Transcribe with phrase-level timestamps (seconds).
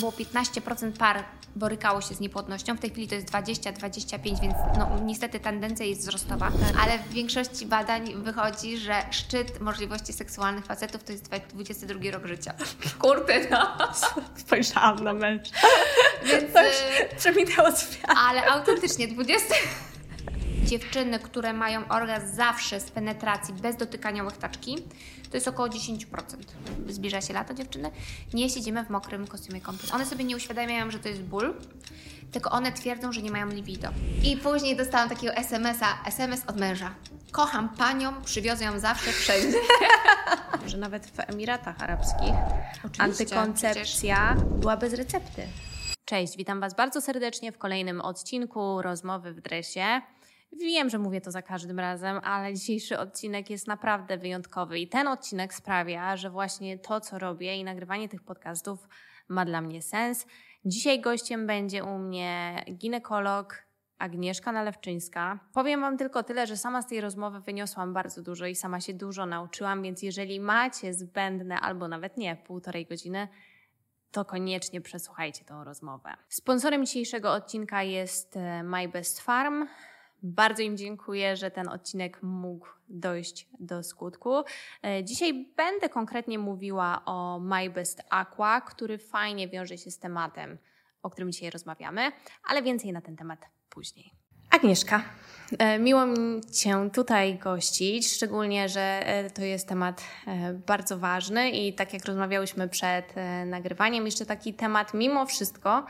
[0.00, 1.24] Było 15% par
[1.56, 6.00] borykało się z niepłodnością, w tej chwili to jest 20-25, więc no, niestety tendencja jest
[6.00, 6.50] wzrostowa,
[6.82, 12.54] ale w większości badań wychodzi, że szczyt możliwości seksualnych facetów to jest 22 rok życia.
[13.02, 13.76] Kurde, no.
[14.36, 15.50] Spojrzałam na mecz.
[16.24, 16.66] Więc, Tak
[17.12, 18.16] y, przeminęło świat.
[18.28, 19.54] ale autentycznie 20...
[20.68, 24.76] Dziewczyny, które mają orgazm zawsze z penetracji, bez dotykania łechtaczki,
[25.30, 25.98] to jest około 10%.
[26.88, 27.90] Zbliża się lato dziewczyny.
[28.34, 29.90] Nie siedzimy w mokrym kostiumie kąpiel.
[29.94, 31.54] One sobie nie uświadamiają, że to jest ból,
[32.32, 33.88] tylko one twierdzą, że nie mają libido.
[34.24, 36.94] I później dostałam takiego SMS-a, SMS od męża.
[37.32, 39.58] Kocham panią, przywiozę ją zawsze, wszędzie.
[40.66, 42.34] Że nawet w Emiratach Arabskich
[42.98, 45.42] antykoncepcja była bez recepty.
[46.04, 50.00] Cześć, witam Was bardzo serdecznie w kolejnym odcinku Rozmowy w Dresie.
[50.52, 55.08] Wiem, że mówię to za każdym razem, ale dzisiejszy odcinek jest naprawdę wyjątkowy i ten
[55.08, 58.88] odcinek sprawia, że właśnie to, co robię i nagrywanie tych podcastów
[59.28, 60.26] ma dla mnie sens.
[60.64, 63.68] Dzisiaj gościem będzie u mnie ginekolog
[63.98, 65.38] Agnieszka Nalewczyńska.
[65.54, 68.94] Powiem Wam tylko tyle, że sama z tej rozmowy wyniosłam bardzo dużo i sama się
[68.94, 73.28] dużo nauczyłam, więc jeżeli macie zbędne albo nawet nie półtorej godziny,
[74.10, 76.16] to koniecznie przesłuchajcie tą rozmowę.
[76.28, 79.66] Sponsorem dzisiejszego odcinka jest e, My Best Farm.
[80.22, 84.34] Bardzo im dziękuję, że ten odcinek mógł dojść do skutku.
[84.84, 90.58] E, Dzisiaj będę konkretnie mówiła o My Best Aqua, który fajnie wiąże się z tematem,
[91.02, 92.12] o którym dzisiaj rozmawiamy,
[92.48, 94.12] ale więcej na ten temat później.
[94.50, 95.02] Agnieszka,
[95.58, 100.04] e, miło mi Cię tutaj gościć, szczególnie, że e, to jest temat
[100.66, 103.14] bardzo ważny i tak jak rozmawiałyśmy przed
[103.46, 105.86] nagrywaniem, jeszcze taki temat mimo wszystko,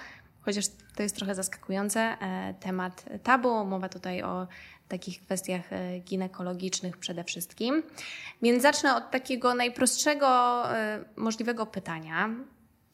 [0.49, 0.65] chociaż
[0.97, 4.47] to jest trochę zaskakujące, e, temat tabu, mowa tutaj o
[4.89, 7.83] takich kwestiach e, ginekologicznych przede wszystkim.
[8.43, 10.29] Więc zacznę od takiego najprostszego
[10.77, 12.31] e, możliwego pytania.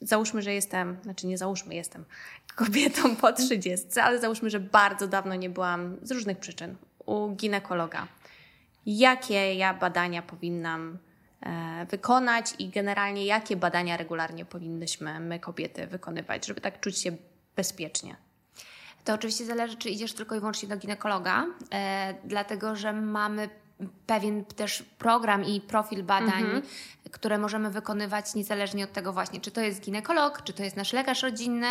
[0.01, 2.05] Załóżmy, że jestem, znaczy nie załóżmy, jestem
[2.57, 8.07] kobietą po 30, ale załóżmy, że bardzo dawno nie byłam z różnych przyczyn u ginekologa.
[8.87, 10.99] Jakie ja badania powinnam
[11.91, 17.17] wykonać i generalnie jakie badania regularnie powinnyśmy my kobiety wykonywać, żeby tak czuć się
[17.57, 18.17] bezpiecznie?
[19.05, 23.49] To oczywiście zależy, czy idziesz tylko i wyłącznie do ginekologa, e, dlatego że mamy
[24.07, 26.45] pewien też program i profil badań,
[27.13, 30.93] które możemy wykonywać niezależnie od tego właśnie, czy to jest ginekolog, czy to jest nasz
[30.93, 31.67] lekarz rodzinny.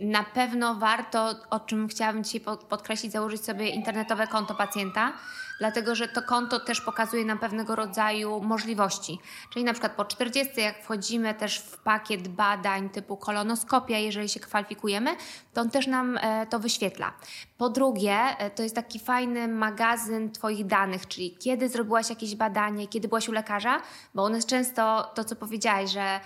[0.00, 5.12] Na pewno warto, o czym chciałabym dzisiaj po- podkreślić, założyć sobie internetowe konto pacjenta,
[5.58, 9.18] dlatego że to konto też pokazuje nam pewnego rodzaju możliwości.
[9.52, 14.40] Czyli na przykład po 40, jak wchodzimy też w pakiet badań typu kolonoskopia, jeżeli się
[14.40, 15.16] kwalifikujemy,
[15.54, 17.12] to on też nam e, to wyświetla.
[17.58, 22.88] Po drugie, e, to jest taki fajny magazyn Twoich danych, czyli kiedy zrobiłaś jakieś badanie,
[22.88, 23.80] kiedy byłaś u lekarza,
[24.14, 26.20] bo u nas często to, co powiedziałaś, że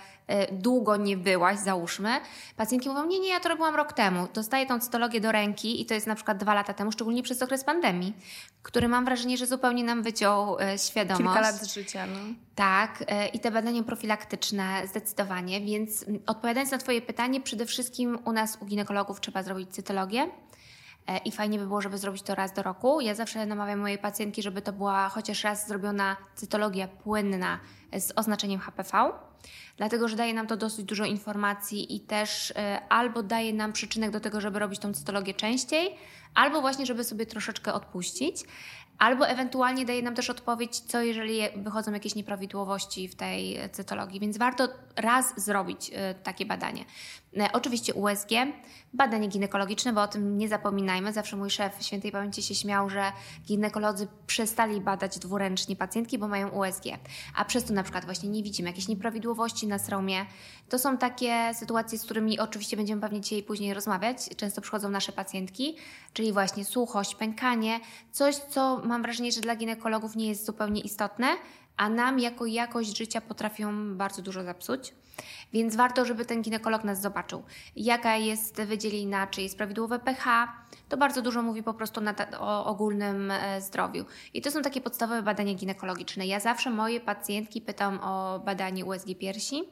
[0.51, 2.09] długo nie byłaś, załóżmy,
[2.57, 4.27] pacjentki mówią, nie, nie, ja to robiłam rok temu.
[4.33, 7.41] Dostaję tą cytologię do ręki i to jest na przykład dwa lata temu, szczególnie przez
[7.41, 8.13] okres pandemii,
[8.63, 11.23] który mam wrażenie, że zupełnie nam wyciął e, świadomość.
[11.23, 12.19] Kilka lat życia, no.
[12.55, 18.31] Tak, e, i te badania profilaktyczne zdecydowanie, więc odpowiadając na Twoje pytanie, przede wszystkim u
[18.31, 20.29] nas u ginekologów trzeba zrobić cytologię.
[21.07, 23.01] E, I fajnie by było, żeby zrobić to raz do roku.
[23.01, 27.59] Ja zawsze namawiam mojej pacjentki, żeby to była chociaż raz zrobiona cytologia płynna
[27.97, 29.11] z oznaczeniem HPV,
[29.77, 34.11] dlatego że daje nam to dosyć dużo informacji i też e, albo daje nam przyczynek
[34.11, 35.95] do tego, żeby robić tą cytologię częściej,
[36.35, 38.43] albo właśnie, żeby sobie troszeczkę odpuścić.
[38.97, 44.37] Albo ewentualnie daje nam też odpowiedź, co jeżeli wychodzą jakieś nieprawidłowości w tej cytologii, więc
[44.37, 46.85] warto raz zrobić e, takie badanie.
[47.37, 48.29] E, Oczywiście USG,
[48.93, 51.13] badanie ginekologiczne, bo o tym nie zapominajmy.
[51.13, 53.11] Zawsze mój szef świętej pamięci się śmiał, że
[53.45, 56.83] ginekolodzy przestali badać dwuręcznie pacjentki, bo mają USG,
[57.35, 60.25] a przez to na przykład właśnie nie widzimy jakieś nieprawidłowości na sromie.
[60.69, 64.17] To są takie sytuacje, z którymi oczywiście będziemy pewnie dzisiaj później rozmawiać.
[64.37, 65.75] Często przychodzą nasze pacjentki,
[66.13, 67.79] czyli właśnie suchość, pękanie,
[68.11, 71.27] coś, co mam wrażenie, że dla ginekologów nie jest zupełnie istotne,
[71.79, 74.93] a nam jako jakość życia potrafią bardzo dużo zepsuć.
[75.53, 77.43] Więc warto, żeby ten ginekolog nas zobaczył.
[77.75, 80.47] Jaka jest wydzielina, czy jest prawidłowe pH,
[80.89, 84.05] to bardzo dużo mówi po prostu ta, o ogólnym e, zdrowiu.
[84.33, 86.27] I to są takie podstawowe badania ginekologiczne.
[86.27, 89.63] Ja zawsze moje pacjentki pytam o badanie USG piersi.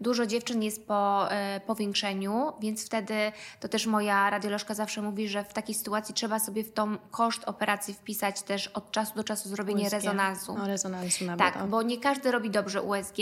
[0.00, 3.14] Dużo dziewczyn jest po e, powiększeniu, więc wtedy
[3.60, 7.44] to też moja radiolożka zawsze mówi, że w takiej sytuacji trzeba sobie w tą koszt
[7.44, 9.92] operacji wpisać też od czasu do czasu zrobienie USG.
[9.92, 10.54] rezonansu.
[10.58, 11.38] No, rezonansu nawet.
[11.38, 11.66] Tak, o.
[11.66, 13.18] bo nie każdy robi dobrze USG,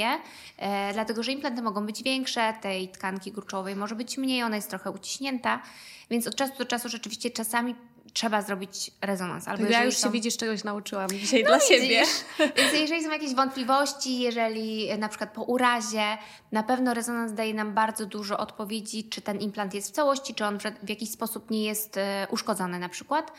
[0.59, 4.71] e, dlatego że implanty mogą być większe, tej tkanki gruczowej może być mniej, ona jest
[4.71, 5.63] trochę uciśnięta,
[6.11, 7.75] więc od czasu do czasu rzeczywiście czasami
[8.13, 9.49] trzeba zrobić rezonans.
[9.49, 10.09] Albo ja już są...
[10.09, 11.69] się widzisz, czegoś nauczyłam dzisiaj no dla widzisz.
[11.69, 12.03] siebie.
[12.57, 16.19] Więc jeżeli są jakieś wątpliwości, jeżeli na przykład po urazie,
[16.53, 20.45] na pewno rezonans daje nam bardzo dużo odpowiedzi, czy ten implant jest w całości, czy
[20.45, 23.33] on w jakiś sposób nie jest e, uszkodzony na przykład.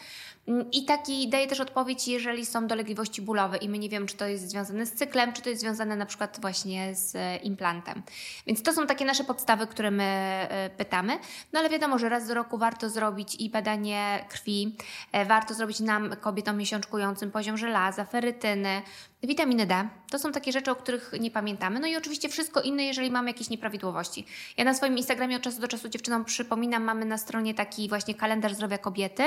[0.48, 4.18] Mm, I taki daje też odpowiedź, jeżeli są dolegliwości bólowe i my nie wiemy, czy
[4.18, 8.02] to jest związane z cyklem, czy to jest związane na przykład właśnie z e, implantem.
[8.48, 11.20] Więc to są takie nasze podstawy, które my e, pytamy.
[11.54, 14.76] No ale wiadomo, że raz do roku warto zrobić i badanie krwi,
[15.12, 18.82] e, warto zrobić nam, kobietom miesiączkującym, poziom żelaza, ferytyny,
[19.24, 19.88] witaminy D.
[20.10, 21.80] To są takie rzeczy, o których nie pamiętamy.
[21.80, 24.26] No i oczywiście wszystko inne, jeżeli mamy jakieś nieprawidłowości.
[24.58, 28.16] Ja na swoim Instagramie od czasu do czasu dziewczynom przypominam, mamy na stronie taki właśnie
[28.16, 29.24] kalendarz zdrowia kobiety.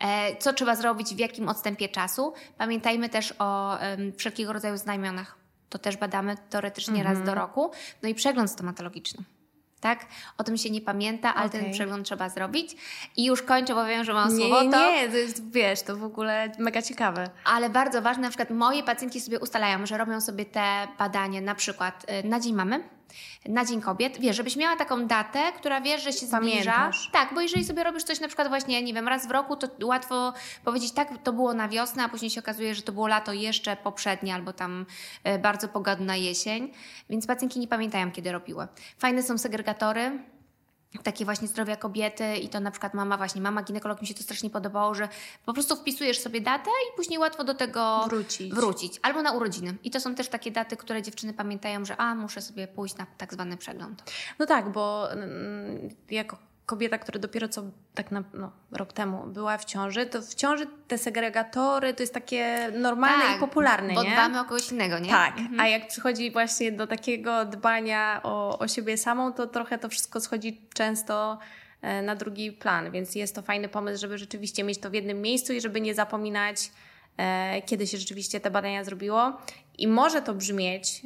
[0.00, 2.32] E, co trzeba zrobić, w jakim odstępie czasu.
[2.58, 3.78] Pamiętajmy też o
[4.16, 5.38] wszelkiego rodzaju znamionach.
[5.68, 7.38] To też badamy teoretycznie raz do mhm.
[7.38, 7.70] roku.
[8.02, 9.24] No i przegląd stomatologiczny.
[9.80, 10.06] Tak?
[10.38, 11.60] O tym się nie pamięta, ale okay.
[11.60, 12.76] ten przegląd trzeba zrobić.
[13.16, 14.70] I już kończę, bo wiem, że mam nie, słowo.
[14.70, 14.90] To...
[14.90, 17.30] Nie, to jest, wiesz, to w ogóle mega ciekawe.
[17.44, 21.54] Ale bardzo ważne, na przykład moje pacjentki sobie ustalają, że robią sobie te badania na
[21.54, 22.88] przykład y, na dzień mamy,
[23.48, 26.96] na Dzień Kobiet, wiesz, żebyś miała taką datę, która wiesz, że się Pamiętasz.
[26.96, 27.12] zbliża.
[27.12, 29.68] Tak, bo jeżeli sobie robisz coś na przykład właśnie, nie wiem, raz w roku, to
[29.86, 30.32] łatwo
[30.64, 33.76] powiedzieć, tak, to było na wiosnę, a później się okazuje, że to było lato jeszcze
[33.76, 34.86] poprzednie albo tam
[35.24, 36.72] e, bardzo pogodna jesień,
[37.10, 38.66] więc pacjentki nie pamiętają, kiedy robiły.
[38.98, 40.18] Fajne są segregatory,
[41.02, 44.22] takie właśnie zdrowia kobiety i to na przykład mama właśnie, mama ginekolog mi się to
[44.22, 45.08] strasznie podobało, że
[45.46, 48.54] po prostu wpisujesz sobie datę i później łatwo do tego wrócić.
[48.54, 48.98] wrócić.
[49.02, 49.76] Albo na urodziny.
[49.84, 53.06] I to są też takie daty, które dziewczyny pamiętają, że a, muszę sobie pójść na
[53.18, 54.12] tak zwany przegląd.
[54.38, 57.62] No tak, bo mm, jako kobieta, która dopiero co
[57.94, 62.14] tak na, no, rok temu była w ciąży, to w ciąży te segregatory to jest
[62.14, 64.12] takie normalne tak, i popularne, bo nie?
[64.12, 65.10] dbamy o kogoś innego, nie?
[65.10, 65.60] Tak, mhm.
[65.60, 70.20] a jak przychodzi właśnie do takiego dbania o, o siebie samą, to trochę to wszystko
[70.20, 71.38] schodzi często
[71.82, 75.22] e, na drugi plan, więc jest to fajny pomysł, żeby rzeczywiście mieć to w jednym
[75.22, 76.70] miejscu i żeby nie zapominać,
[77.16, 79.38] e, kiedy się rzeczywiście te badania zrobiło.
[79.78, 81.02] I może to brzmieć,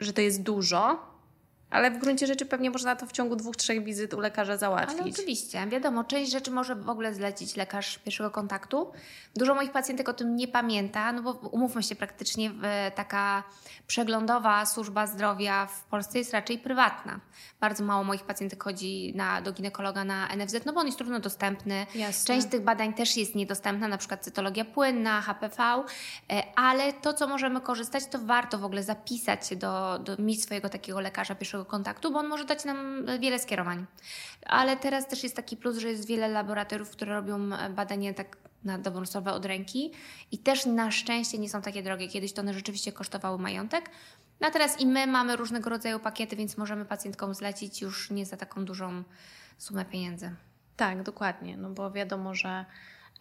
[0.00, 1.13] że to jest dużo,
[1.74, 5.00] ale w gruncie rzeczy pewnie można to w ciągu dwóch, trzech wizyt u lekarza załatwić.
[5.00, 8.92] Ale oczywiście, wiadomo, część rzeczy może w ogóle zlecić lekarz pierwszego kontaktu.
[9.36, 12.50] Dużo moich pacjentek o tym nie pamięta, no bo umówmy się, praktycznie
[12.94, 13.42] taka
[13.86, 17.20] przeglądowa służba zdrowia w Polsce jest raczej prywatna.
[17.60, 21.20] Bardzo mało moich pacjentek chodzi na, do ginekologa na NFZ, no bo on jest trudno
[21.20, 21.86] dostępny.
[21.94, 22.34] Jasne.
[22.34, 27.28] Część tych badań też jest niedostępna, na przykład cytologia płynna, HPV, e, ale to, co
[27.28, 31.63] możemy korzystać, to warto w ogóle zapisać się do, do mieć swojego takiego lekarza pierwszego
[31.64, 33.86] kontaktu, bo on może dać nam wiele skierowań.
[34.46, 38.36] Ale teraz też jest taki plus, że jest wiele laboratoriów, które robią e, badania tak
[38.64, 39.92] na dobrą sprawę od ręki
[40.32, 42.08] i też na szczęście nie są takie drogie.
[42.08, 43.90] Kiedyś to one rzeczywiście kosztowały majątek.
[44.40, 48.26] No a teraz i my mamy różnego rodzaju pakiety, więc możemy pacjentkom zlecić już nie
[48.26, 49.04] za taką dużą
[49.58, 50.34] sumę pieniędzy.
[50.76, 52.64] Tak, dokładnie, no bo wiadomo, że,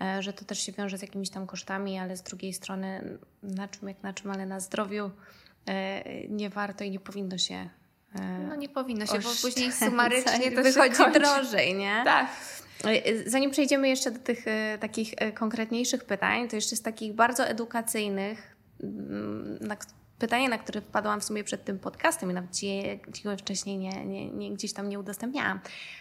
[0.01, 3.67] e, że to też się wiąże z jakimiś tam kosztami, ale z drugiej strony na
[3.67, 5.11] czym jak na czym, ale na zdrowiu
[5.65, 7.69] e, nie warto i nie powinno się
[8.49, 12.01] no nie powinno się, bo później sumarycznie to wychodzi drożej, nie?
[12.05, 12.27] Tak.
[13.25, 17.47] Zanim przejdziemy jeszcze do tych e, takich e, konkretniejszych pytań, to jeszcze z takich bardzo
[17.47, 19.77] edukacyjnych, mm, na,
[20.19, 22.51] pytanie, na które wpadłam w sumie przed tym podcastem i nawet
[23.23, 25.59] go wcześniej nie, nie, nie, gdzieś tam nie udostępniałam,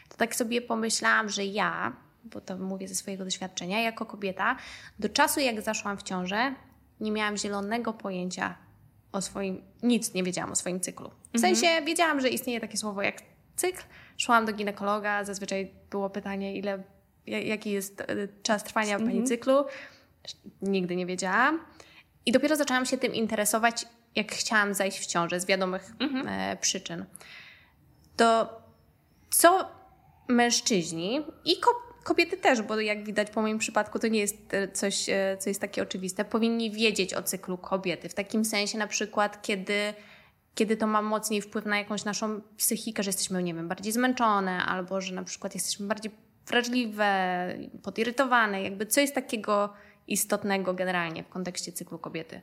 [0.08, 4.56] to tak sobie pomyślałam, że ja, bo to mówię ze swojego doświadczenia, jako kobieta,
[4.99, 6.55] do czasu jak zaszłam w ciążę,
[7.00, 8.56] nie miałam zielonego pojęcia,
[9.12, 11.09] o swoim, nic nie wiedziałam o swoim cyklu.
[11.09, 11.56] W mhm.
[11.56, 13.23] sensie wiedziałam, że istnieje takie słowo jak
[13.56, 13.82] cykl.
[14.17, 16.82] Szłam do ginekologa, zazwyczaj było pytanie, ile,
[17.27, 18.06] jaki jest e,
[18.43, 19.10] czas trwania mhm.
[19.10, 19.65] pani cyklu.
[20.63, 21.60] Nigdy nie wiedziałam.
[22.27, 26.29] I dopiero zaczęłam się tym interesować, jak chciałam zajść w ciążę z wiadomych mhm.
[26.29, 27.05] e, przyczyn.
[28.17, 28.60] To
[29.31, 29.69] co
[30.29, 31.56] mężczyźni i
[32.03, 35.51] kobiety też, bo jak widać po moim przypadku to nie jest e, coś, e, co
[35.51, 38.09] jest takie oczywiste, powinni wiedzieć o cyklu kobiety.
[38.09, 39.94] W takim sensie na przykład, kiedy,
[40.55, 44.65] kiedy to ma mocniej wpływ na jakąś naszą psychikę, że jesteśmy, nie wiem, bardziej zmęczone
[44.65, 46.13] albo że na przykład jesteśmy bardziej
[46.47, 47.49] wrażliwe,
[47.82, 48.63] podirytowane.
[48.63, 49.73] Jakby co jest takiego
[50.06, 52.41] istotnego generalnie w kontekście cyklu kobiety?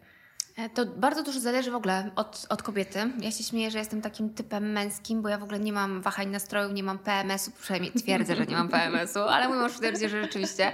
[0.60, 3.00] E, to bardzo dużo zależy w ogóle od, od kobiety.
[3.20, 6.30] Ja się śmieję, że jestem takim typem męskim, bo ja w ogóle nie mam wahań
[6.30, 10.22] nastrojów, nie mam PMS-u, przynajmniej twierdzę, że nie mam PMS-u, ale mój mąż twierdzi, że
[10.22, 10.72] rzeczywiście.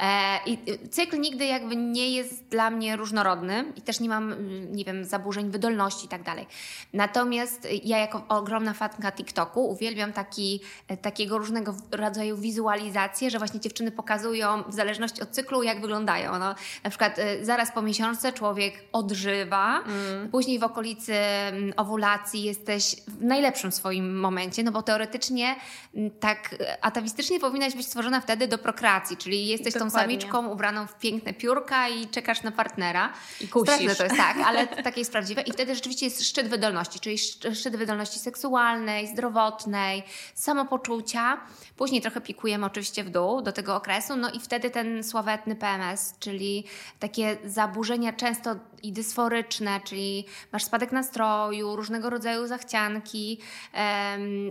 [0.00, 0.58] E, I
[0.90, 5.04] cykl nigdy jakby nie jest dla mnie różnorodny i też nie mam, mm, nie wiem,
[5.04, 6.46] zaburzeń wydolności i tak dalej.
[6.92, 13.60] Natomiast ja jako ogromna fatka TikToku uwielbiam taki, e, takiego różnego rodzaju wizualizacje, że właśnie
[13.60, 16.38] dziewczyny pokazują w zależności od cyklu, jak wyglądają.
[16.38, 19.82] No, na przykład zaraz po miesiączce człowiek odżywa żywa.
[19.86, 20.28] Mm.
[20.28, 25.56] Później w okolicy mm, owulacji jesteś w najlepszym swoim momencie, no bo teoretycznie
[25.94, 29.92] mm, tak atawistycznie powinnaś być stworzona wtedy do prokreacji, czyli jesteś Dokładnie.
[29.92, 33.12] tą samiczką ubraną w piękne piórka i czekasz na partnera.
[33.40, 33.74] I kusisz.
[33.74, 35.42] Straszne to jest, tak, ale takie jest prawdziwe.
[35.42, 37.18] I wtedy rzeczywiście jest szczyt wydolności, czyli
[37.54, 40.02] szczyt wydolności seksualnej, zdrowotnej,
[40.34, 41.40] samopoczucia.
[41.76, 46.14] Później trochę pikujemy oczywiście w dół do tego okresu, no i wtedy ten sławetny PMS,
[46.18, 46.64] czyli
[46.98, 53.38] takie zaburzenia często i dysforyczne, czyli masz spadek nastroju, różnego rodzaju zachcianki.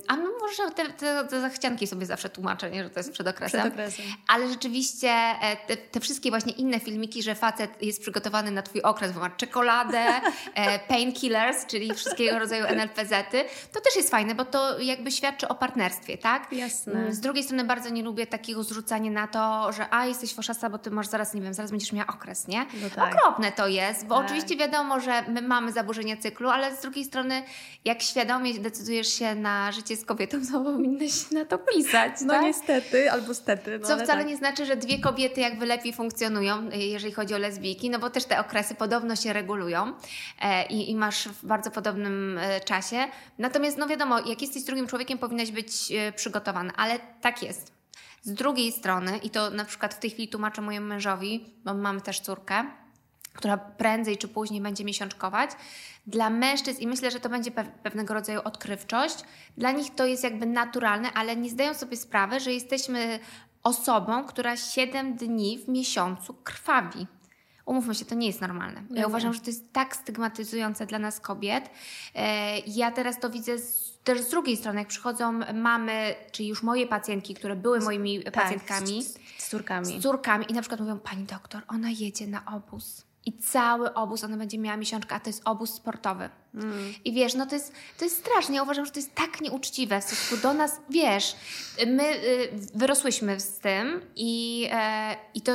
[0.08, 3.28] A no może te, te, te, zachcianki sobie zawsze tłumaczę, nie, że to jest przed
[3.28, 3.62] okresem.
[3.62, 4.06] Przed okresem.
[4.28, 8.82] Ale rzeczywiście e, te, te, wszystkie właśnie inne filmiki, że facet jest przygotowany na twój
[8.82, 10.00] okres, bo ma czekoladę,
[10.56, 15.56] e, painkillers, czyli wszystkiego rodzaju NLPZ-y, to też jest fajne, bo to jakby świadczy o
[15.56, 16.52] partnerstwie, tak?
[16.52, 16.94] Jasne.
[16.94, 20.70] Mm, z drugiej strony bardzo nie lubię takiego zrzucania na to, że a, jesteś foszasta,
[20.70, 22.66] bo ty masz zaraz, nie wiem, zaraz będziesz miała okres, nie?
[22.82, 23.16] No tak.
[23.16, 24.26] Okropne to jest, bo tak.
[24.26, 27.44] oczywiście wiadomo, że my mamy zaburzenia cyklu, ale z drugiej strony,
[27.86, 32.14] jak świadomie decydujesz się na życie z kobietą, to powinnaś na to pisać.
[32.22, 32.44] No tak?
[32.44, 33.80] niestety, albo stety.
[33.80, 34.28] No, Co wcale tak.
[34.28, 38.26] nie znaczy, że dwie kobiety jakby lepiej funkcjonują, jeżeli chodzi o lesbijki, no bo też
[38.26, 39.94] te okresy podobno się regulują
[40.42, 43.08] e, i, i, masz w bardzo podobnym e, czasie.
[43.38, 47.74] Natomiast, no wiadomo, jak jesteś drugim człowiekiem, powinnaś być e, przygotowany, ale tak jest.
[48.22, 52.02] Z drugiej strony, i to na przykład w tej chwili tłumaczę mojemu mężowi, bo mamy
[52.02, 52.66] też córkę,
[53.34, 55.52] która prędzej czy później będzie miesiączkować.
[56.08, 57.52] Dla mężczyzn, i myślę, że to będzie
[57.84, 59.16] pewnego rodzaju odkrywczość,
[59.58, 63.20] dla nich to jest jakby naturalne, ale nie zdają sobie sprawy, że jesteśmy
[63.64, 67.08] osobą, która 7 dni w miesiącu krwawi.
[67.66, 68.84] Umówmy się, to nie jest normalne.
[68.90, 69.08] Ja nie.
[69.08, 71.70] uważam, że to jest tak stygmatyzujące dla nas kobiet.
[72.16, 76.64] E, ja teraz to widzę z, też z drugiej strony, jak przychodzą mamy, czyli już
[76.64, 79.04] moje pacjentki, które były moimi tak, pacjentkami.
[79.04, 80.00] Z, z córkami.
[80.00, 84.24] Z córkami i na przykład mówią, pani doktor, ona jedzie na obóz i cały obóz
[84.24, 86.30] ona będzie miała miesiączkę, a to jest obóz sportowy.
[86.54, 86.94] Mm.
[87.06, 88.56] I wiesz, no to jest, to jest strasznie.
[88.56, 90.80] Ja uważam, że to jest tak nieuczciwe w stosunku do nas.
[90.90, 91.36] Wiesz,
[91.88, 95.52] my y, wyrosłyśmy z tym i, e, i to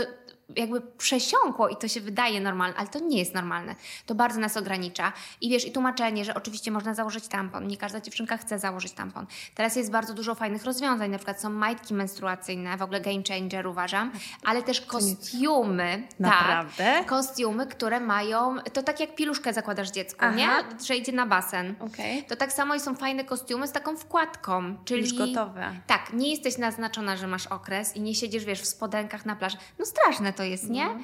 [0.56, 3.74] jakby przesiąkło i to się wydaje normalne, ale to nie jest normalne.
[4.06, 5.12] To bardzo nas ogranicza.
[5.40, 7.66] I wiesz, i tłumaczenie, że oczywiście można założyć tampon.
[7.66, 9.26] Nie każda dziewczynka chce założyć tampon.
[9.54, 13.66] Teraz jest bardzo dużo fajnych rozwiązań, na przykład są majtki menstruacyjne, w ogóle game changer
[13.66, 14.12] uważam,
[14.44, 16.08] ale też kostiumy.
[16.18, 16.84] Naprawdę?
[16.84, 20.34] Tak, kostiumy, które mają, to tak jak piluszkę zakładasz dziecku, Aha.
[20.34, 20.48] nie?
[20.86, 21.74] Że idzie na basen.
[21.80, 22.22] Okay.
[22.28, 25.00] To tak samo i są fajne kostiumy z taką wkładką, czyli...
[25.00, 25.72] Już gotowe.
[25.86, 29.56] Tak, nie jesteś naznaczona, że masz okres i nie siedzisz, wiesz, w spodenkach na plaży.
[29.78, 30.84] No straszne to jest, nie?
[30.84, 31.00] No.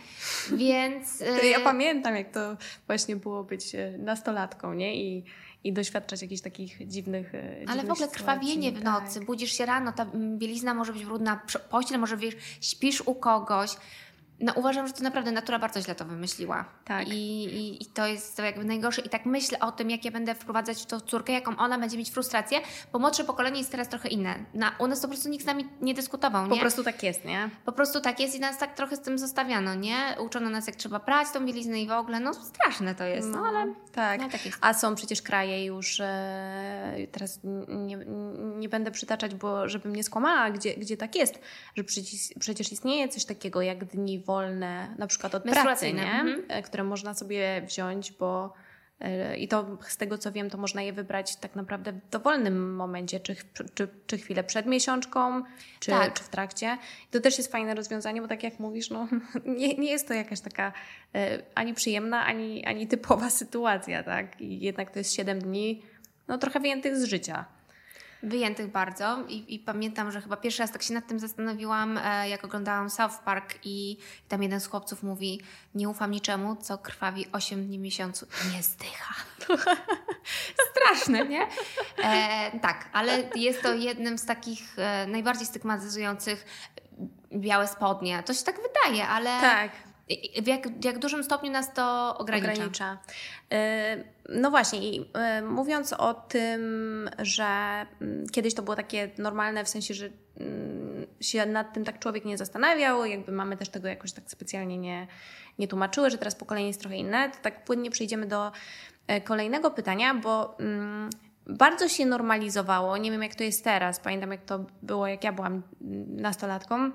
[0.57, 1.21] Więc...
[1.53, 4.97] Ja y, pamiętam, jak to właśnie było być y, nastolatką, nie?
[4.97, 5.25] I,
[5.65, 7.35] i doświadczać jakichś takich dziwnych.
[7.35, 8.19] Y, dziwnych Ale w ogóle sytuacji.
[8.19, 9.27] krwawienie w nocy, tak.
[9.27, 13.71] budzisz się rano, ta bielizna może być brudna, pościel może wiesz, śpisz u kogoś,
[14.41, 16.65] no uważam, że to naprawdę natura bardzo źle to wymyśliła.
[16.85, 17.09] Tak.
[17.09, 19.03] I, i, I, to jest to jakby najgorsze.
[19.03, 21.99] I tak myślę o tym, jak ja będę wprowadzać w to córkę, jaką ona będzie
[21.99, 22.61] mieć frustrację,
[22.93, 24.35] bo młodsze pokolenie jest teraz trochę inne.
[24.55, 26.51] Na, u nas to po prostu nikt z nami nie dyskutował, nie?
[26.51, 27.51] Po prostu tak jest, nie?
[27.65, 30.17] Po prostu tak jest i nas tak trochę z tym zostawiano, nie?
[30.27, 33.41] Uczono nas, jak trzeba prać tą bieliznę i w ogóle, no straszne to jest, no,
[33.41, 34.21] no ale tak.
[34.21, 34.41] No, tak.
[34.61, 37.97] A są przecież kraje już, e, teraz nie,
[38.57, 41.39] nie będę przytaczać, bo żebym nie skłamała, gdzie, gdzie tak jest,
[41.77, 41.85] że
[42.41, 46.13] przecież istnieje coś takiego jak dni wolne, na przykład od pracy, nie?
[46.13, 46.45] Mhm.
[46.49, 48.55] E, które można sobie wziąć, bo
[49.01, 52.77] e, i to z tego co wiem, to można je wybrać tak naprawdę w dowolnym
[52.77, 53.37] momencie, czy,
[53.75, 55.43] czy, czy chwilę przed miesiączką,
[55.81, 56.15] czy, tak.
[56.15, 56.79] czy w trakcie.
[57.09, 59.09] I to też jest fajne rozwiązanie, bo tak jak mówisz, no,
[59.59, 60.73] nie, nie jest to jakaś taka
[61.15, 64.41] e, ani przyjemna, ani, ani typowa sytuacja, tak?
[64.41, 65.83] I jednak to jest 7 dni,
[66.29, 67.45] no trochę wyjętych z życia.
[68.25, 72.29] Wyjętych bardzo I, i, pamiętam, że chyba pierwszy raz tak się nad tym zastanowiłam, e,
[72.29, 73.97] jak oglądałam South Park i
[74.29, 75.41] tam jeden z chłopców mówi
[75.75, 79.15] nie ufam niczemu, co krwawi 8 dni miesiącu nie zdycha.
[80.71, 81.47] Straszne, nie?
[81.99, 86.45] E, tak, ale jest to jednym z takich e, najbardziej stygmatyzujących
[87.33, 88.23] białe spodnie.
[88.23, 89.41] To się tak wydaje, ale...
[89.41, 89.71] Tak.
[90.43, 92.53] W jak, jak dużym stopniu nas to ogranicza?
[92.53, 92.99] ogranicza.
[93.53, 94.81] E, no właśnie,
[95.15, 97.45] e, mówiąc o tym, że
[98.01, 100.09] mm, kiedyś to było takie normalne, w sensie, że
[100.41, 104.79] mm, się nad tym tak człowiek nie zastanawiał, jakby mamy też tego jakoś tak specjalnie
[104.79, 105.07] nie,
[105.59, 108.53] nie tłumaczyły, że teraz pokolenie jest trochę inne, to tak płynnie przejdziemy do
[109.07, 111.11] e, kolejnego pytania, bo mm,
[111.47, 115.33] bardzo się normalizowało, nie wiem jak to jest teraz, pamiętam jak to było, jak ja
[115.33, 115.63] byłam
[116.07, 116.91] nastolatką,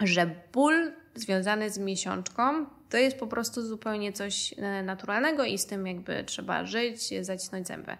[0.00, 5.66] że ból związany z miesiączką to jest po prostu zupełnie coś e, naturalnego i z
[5.66, 7.96] tym jakby trzeba żyć, zacisnąć zęby.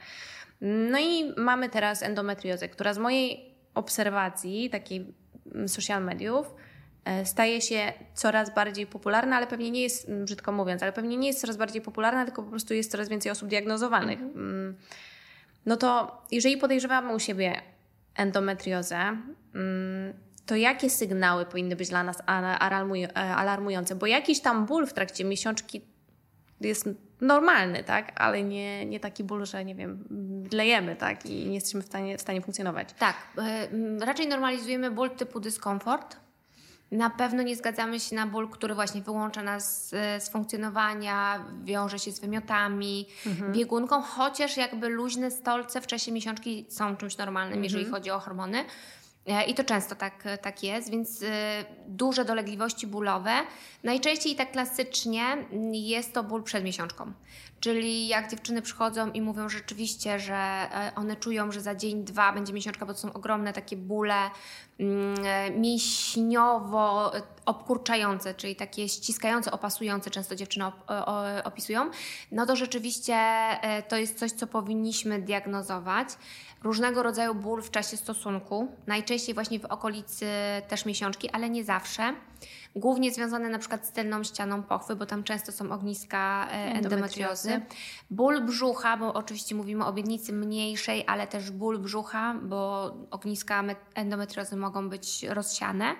[0.60, 5.14] No i mamy teraz endometriozę, która z mojej obserwacji, takiej
[5.54, 6.54] mm, social mediów,
[7.04, 11.28] e, staje się coraz bardziej popularna, ale pewnie nie jest, brzydko mówiąc, ale pewnie nie
[11.28, 14.20] jest coraz bardziej popularna, tylko po prostu jest coraz więcej osób diagnozowanych.
[14.20, 14.48] Mhm.
[14.48, 14.76] Mm.
[15.66, 17.62] No to jeżeli podejrzewamy u siebie
[18.16, 18.96] endometriozę,
[19.54, 22.16] mm, to jakie sygnały powinny być dla nas
[23.36, 23.94] alarmujące?
[23.94, 25.80] Bo jakiś tam ból w trakcie miesiączki
[26.60, 26.88] jest
[27.20, 28.12] normalny, tak?
[28.14, 30.04] Ale nie, nie taki ból, że nie wiem,
[30.52, 31.26] lejemy, tak?
[31.26, 32.88] I nie jesteśmy w stanie, w stanie funkcjonować.
[32.98, 33.16] Tak.
[34.02, 36.16] Y, raczej normalizujemy ból typu dyskomfort.
[36.90, 41.98] Na pewno nie zgadzamy się na ból, który właśnie wyłącza nas z, z funkcjonowania, wiąże
[41.98, 43.52] się z wymiotami, mhm.
[43.52, 47.64] biegunką, chociaż jakby luźne stolce w czasie miesiączki są czymś normalnym, mhm.
[47.64, 48.64] jeżeli chodzi o hormony.
[49.26, 51.28] E, I to często tak, tak jest, więc y,
[51.88, 53.32] duże dolegliwości bólowe.
[53.84, 55.22] Najczęściej tak klasycznie
[55.72, 57.12] jest to ból przed miesiączką.
[57.60, 62.32] Czyli jak dziewczyny przychodzą i mówią rzeczywiście, że e, one czują, że za dzień, dwa
[62.32, 64.30] będzie miesiączka, bo to są ogromne takie bóle mm, e,
[65.56, 67.12] mięśniowo
[67.46, 70.64] obkurczające, czyli takie ściskające, opasujące, często dziewczyny
[71.44, 71.90] opisują,
[72.32, 73.16] no to rzeczywiście
[73.88, 76.08] to jest coś, co powinniśmy diagnozować
[76.62, 80.26] różnego rodzaju ból w czasie stosunku, najczęściej właśnie w okolicy
[80.68, 82.14] też miesiączki, ale nie zawsze.
[82.76, 87.60] Głównie związane na przykład z tylną ścianą pochwy, bo tam często są ogniska e, endometriozy.
[88.10, 93.64] Ból brzucha, bo oczywiście mówimy o obietnicy mniejszej, ale też ból brzucha, bo ogniska
[93.94, 95.94] endometriozy mogą być rozsiane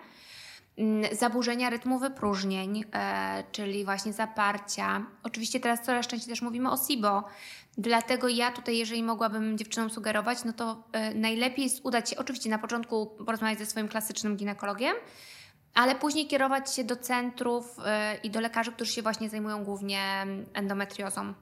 [0.79, 5.07] mm, zaburzenia rytmu wypróżnień, e, czyli właśnie zaparcia.
[5.23, 7.25] Oczywiście teraz coraz częściej też mówimy o SIBO,
[7.79, 10.83] Dlatego ja tutaj, jeżeli mogłabym dziewczynom sugerować, no to
[11.13, 14.97] y, najlepiej jest udać się, oczywiście na początku porozmawiać ze swoim klasycznym ginekologiem,
[15.77, 17.83] ale później kierować się do centrów y,
[18.23, 21.35] i do lekarzy, którzy się właśnie zajmują głównie endometriozą.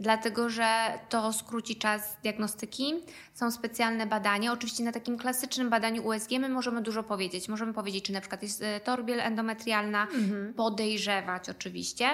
[0.00, 2.94] Dlatego, że to skróci czas diagnostyki.
[3.34, 4.52] Są specjalne badania.
[4.52, 7.48] Oczywiście na takim klasycznym badaniu USG my możemy dużo powiedzieć.
[7.48, 10.54] Możemy powiedzieć, czy na przykład jest y, torbiel endometrialna, mhm.
[10.54, 12.08] podejrzewać oczywiście.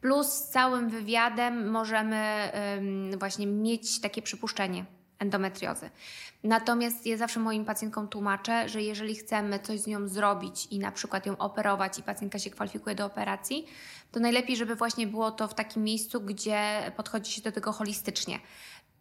[0.00, 2.52] Plus z całym wywiadem możemy
[3.18, 5.90] właśnie mieć takie przypuszczenie endometriozy.
[6.44, 10.92] Natomiast ja zawsze moim pacjentkom tłumaczę, że jeżeli chcemy coś z nią zrobić i na
[10.92, 13.66] przykład ją operować i pacjentka się kwalifikuje do operacji,
[14.12, 18.38] to najlepiej, żeby właśnie było to w takim miejscu, gdzie podchodzi się do tego holistycznie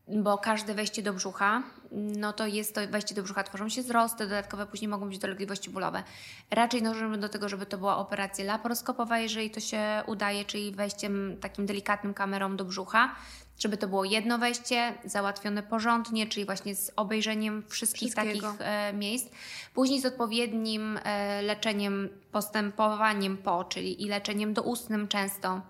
[0.07, 4.23] bo każde wejście do brzucha, no to jest to wejście do brzucha, tworzą się wzrosty,
[4.23, 6.03] dodatkowe później mogą być dolegliwości bólowe.
[6.51, 11.37] Raczej dążymy do tego, żeby to była operacja laparoskopowa, jeżeli to się udaje, czyli wejściem
[11.41, 13.15] takim delikatnym kamerą do brzucha,
[13.59, 19.29] żeby to było jedno wejście, załatwione porządnie, czyli właśnie z obejrzeniem wszystkich takich e, miejsc.
[19.73, 25.61] Później z odpowiednim e, leczeniem, postępowaniem po, czyli i leczeniem doustnym często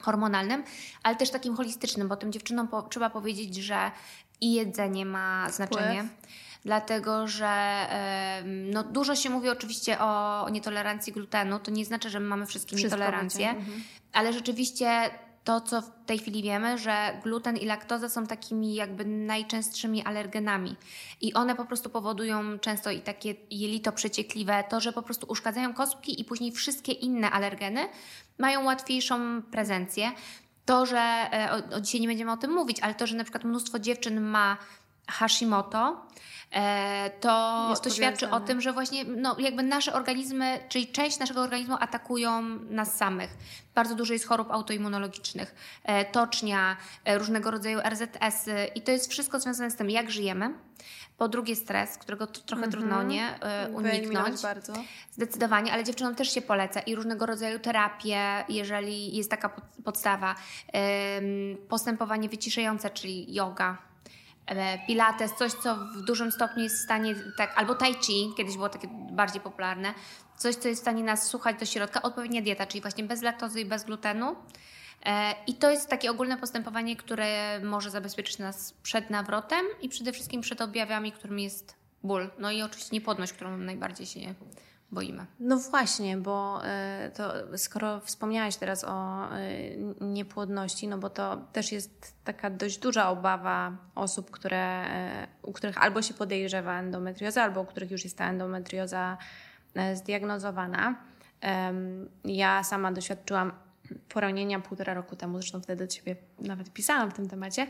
[0.00, 0.64] hormonalnym,
[1.02, 3.90] ale też takim holistycznym, bo tym dziewczynom po, trzeba powiedzieć, że
[4.40, 6.04] i jedzenie ma znaczenie.
[6.04, 6.32] Wpływ.
[6.64, 7.86] Dlatego, że
[8.44, 11.58] no, dużo się mówi oczywiście o nietolerancji glutenu.
[11.58, 13.82] To nie znaczy, że my mamy wszystkie Wszystko nietolerancje, mhm.
[14.12, 15.10] ale rzeczywiście
[15.44, 20.76] to, co w tej chwili wiemy, że gluten i laktoza są takimi jakby najczęstszymi alergenami
[21.20, 25.74] i one po prostu powodują często i takie jelito przeciekliwe, to, że po prostu uszkadzają
[25.74, 27.80] kostki i później wszystkie inne alergeny
[28.38, 30.12] mają łatwiejszą prezencję.
[30.64, 33.44] To, że e, o, dzisiaj nie będziemy o tym mówić, ale to, że na przykład
[33.44, 34.56] mnóstwo dziewczyn ma
[35.08, 36.06] Hashimoto,
[36.52, 41.40] e, to, to świadczy o tym, że właśnie no, jakby nasze organizmy, czyli część naszego
[41.40, 43.30] organizmu atakują nas samych.
[43.74, 49.70] Bardzo dużo jest chorób autoimmunologicznych, e, tocznia, różnego rodzaju RZS-y i to jest wszystko związane
[49.70, 50.54] z tym, jak żyjemy,
[51.18, 52.72] po drugie stres, którego trochę mm -hmm.
[52.72, 53.38] trudno nie
[53.74, 54.42] uniknąć.
[54.42, 54.72] bardzo.
[55.10, 59.48] Zdecydowanie, ale dziewczynom też się poleca i różnego rodzaju terapie, jeżeli jest taka
[59.84, 60.34] podstawa.
[61.68, 63.91] Postępowanie wyciszające, czyli yoga, e,
[64.86, 68.68] pilates, coś co w dużym stopniu jest w stanie, tak, albo tai chi, kiedyś było
[68.68, 69.94] takie bardziej popularne,
[70.36, 73.60] coś co jest w stanie nas słuchać do środka, odpowiednia dieta, czyli właśnie bez laktozy
[73.60, 74.36] i bez glutenu.
[75.06, 80.12] E, I to jest takie ogólne postępowanie, które może zabezpieczyć nas przed nawrotem i przede
[80.12, 82.30] wszystkim przed objawami, którym jest ból.
[82.38, 84.34] No i oczywiście niepłodność, którą najbardziej się
[84.92, 85.26] boimy.
[85.40, 89.40] No właśnie, bo e, to skoro wspomniałaś teraz o e,
[90.00, 94.84] niepłodności, no bo to też jest taka dość duża obawa osób, które,
[95.42, 99.18] u których albo się podejrzewa endometriozę, albo u których już jest ta endometrioza
[99.94, 100.94] zdiagnozowana.
[102.24, 103.52] Ja sama doświadczyłam
[104.08, 107.66] poronienia półtora roku temu, zresztą wtedy do Ciebie nawet pisałam w tym temacie.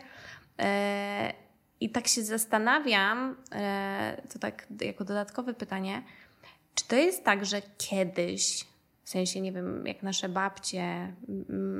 [0.59, 1.33] E,
[1.81, 6.03] I tak się zastanawiam, e, to tak jako dodatkowe pytanie,
[6.75, 8.65] czy to jest tak, że kiedyś
[9.05, 11.13] w sensie, nie wiem, jak nasze babcie,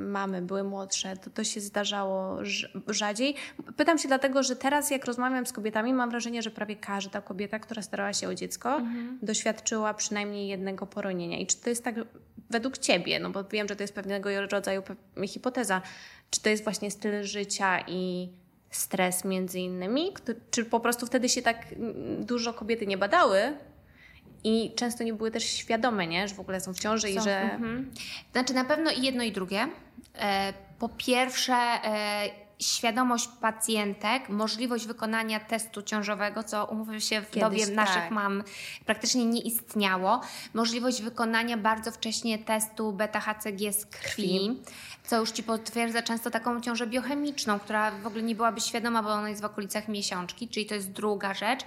[0.07, 2.39] mamy były młodsze, to to się zdarzało
[2.87, 3.35] rzadziej.
[3.77, 7.59] Pytam się dlatego, że teraz jak rozmawiam z kobietami, mam wrażenie, że prawie każda kobieta,
[7.59, 9.19] która starała się o dziecko, mhm.
[9.21, 11.37] doświadczyła przynajmniej jednego poronienia.
[11.37, 11.95] I czy to jest tak
[12.49, 14.83] według Ciebie, no bo wiem, że to jest pewnego rodzaju
[15.27, 15.81] hipoteza,
[16.29, 18.29] czy to jest właśnie styl życia i
[18.69, 20.13] stres między innymi,
[20.51, 21.65] czy po prostu wtedy się tak
[22.19, 23.39] dużo kobiety nie badały,
[24.43, 26.27] i często nie były też świadome, nie?
[26.27, 27.19] że w ogóle są w ciąży są.
[27.19, 27.41] i że.
[27.41, 27.91] Mhm.
[28.31, 29.67] Znaczy, na pewno i jedno, i drugie.
[30.19, 37.41] E, po pierwsze, e, świadomość pacjentek, możliwość wykonania testu ciążowego, co umówmy się w Kiedyś,
[37.41, 37.75] dobie tak.
[37.75, 38.43] naszych mam
[38.85, 40.21] praktycznie nie istniało.
[40.53, 44.61] Możliwość wykonania bardzo wcześnie testu beta-HCG z krwi, krwi,
[45.03, 49.09] co już Ci potwierdza często taką ciążę biochemiczną, która w ogóle nie byłaby świadoma, bo
[49.09, 51.61] ona jest w okolicach miesiączki, czyli to jest druga rzecz.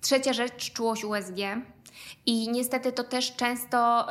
[0.00, 1.36] Trzecia rzecz, czułość USG.
[2.26, 4.08] I niestety to też często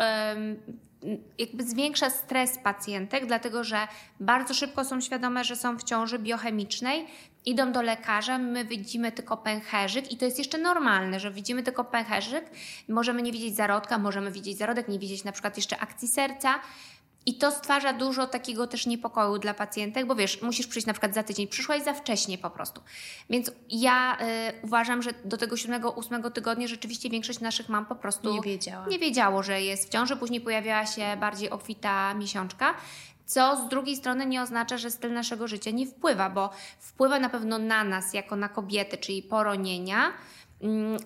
[1.38, 3.88] jakby zwiększa stres pacjentek, dlatego że
[4.20, 7.08] bardzo szybko są świadome, że są w ciąży biochemicznej,
[7.46, 11.84] idą do lekarza, my widzimy tylko pęcherzyk i to jest jeszcze normalne, że widzimy tylko
[11.84, 12.46] pęcherzyk,
[12.90, 16.60] możemy nie widzieć zarodka, możemy widzieć zarodek, nie widzieć na przykład jeszcze akcji serca,
[17.26, 21.14] i to stwarza dużo takiego też niepokoju dla pacjentek, bo wiesz, musisz przyjść na przykład
[21.14, 22.82] za tydzień, przyszłaś za wcześnie po prostu.
[23.30, 27.96] Więc ja y, uważam, że do tego siódmego, ósmego tygodnia rzeczywiście większość naszych mam po
[27.96, 28.88] prostu nie, wiedziała.
[28.88, 30.18] nie wiedziało, że jest w ciąży.
[30.18, 32.74] Później pojawiała się bardziej obfita miesiączka
[33.32, 37.30] co z drugiej strony nie oznacza, że styl naszego życia nie wpływa, bo wpływa na
[37.30, 40.14] pewno na nas jako na kobiety, czyli poronienia,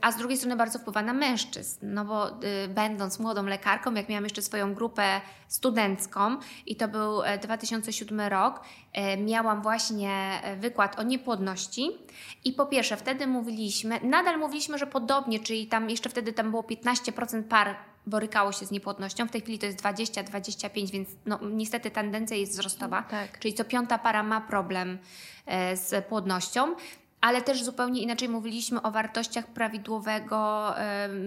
[0.02, 4.10] a z drugiej strony bardzo wpływa na mężczyzn, no bo y, będąc młodą lekarką, jak
[4.10, 8.62] miałam jeszcze swoją grupę studencką i to był 2007 e, rok,
[8.94, 11.92] e, miałam właśnie e, wykład o niepłodności
[12.44, 16.64] i po pierwsze wtedy mówiliśmy, nadal mówiliśmy, że podobnie, czyli tam jeszcze wtedy tam było
[16.64, 17.76] 15% par
[18.08, 19.28] borykało się z niepłodnością.
[19.28, 23.04] W tej chwili to jest 20-25, więc no, niestety tendencja jest wzrostowa.
[23.04, 23.40] Tak.
[23.40, 24.98] Czyli co piąta para ma problem
[25.76, 26.76] z płodnością
[27.26, 30.74] ale też zupełnie inaczej mówiliśmy o wartościach prawidłowego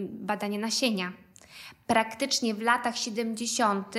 [0.03, 1.13] badania nasienia.
[1.87, 3.95] Praktycznie w latach 70.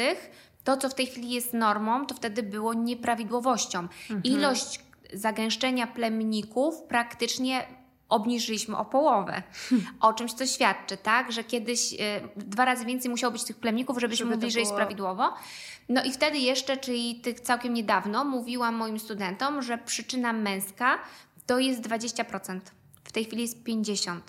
[0.64, 3.80] to, co w tej chwili jest normą, to wtedy było nieprawidłowością.
[3.80, 4.24] Mhm.
[4.24, 4.80] Ilość
[5.14, 7.68] zagęszczenia plemników praktycznie
[8.10, 9.44] obniżyliśmy o połowę.
[10.02, 11.32] O czymś to świadczy, tak?
[11.32, 11.98] Że kiedyś y,
[12.36, 15.34] dwa razy więcej musiało być tych plemników, żebyśmy Żeby mówili, że jest prawidłowo.
[15.90, 21.00] No i wtedy jeszcze, czyli tych całkiem niedawno, mówiłam moim studentom, że przyczyna męska
[21.50, 22.60] to jest 20%.
[23.04, 24.20] W tej chwili jest 50%.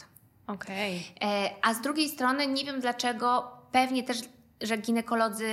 [0.46, 1.02] Okej.
[1.16, 1.50] Okay.
[1.62, 4.18] A z drugiej strony nie wiem dlaczego, pewnie też
[4.61, 5.48] że ginekolodzy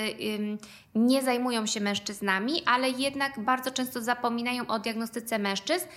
[0.96, 5.90] nie zajmują się mężczyznami, ale jednak bardzo często zapominają o diagnostyce mężczyzn e,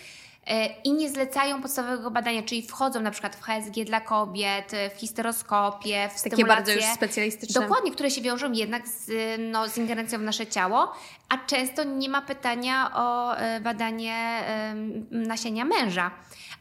[0.85, 6.09] i nie zlecają podstawowego badania, czyli wchodzą na przykład w HSG dla kobiet, w histeroskopię,
[6.17, 7.61] w Takie bardzo już specjalistyczne.
[7.61, 10.93] Dokładnie, które się wiążą jednak z, no, z ingerencją w nasze ciało,
[11.29, 14.41] a często nie ma pytania o e, badanie
[15.11, 16.11] nasienia męża.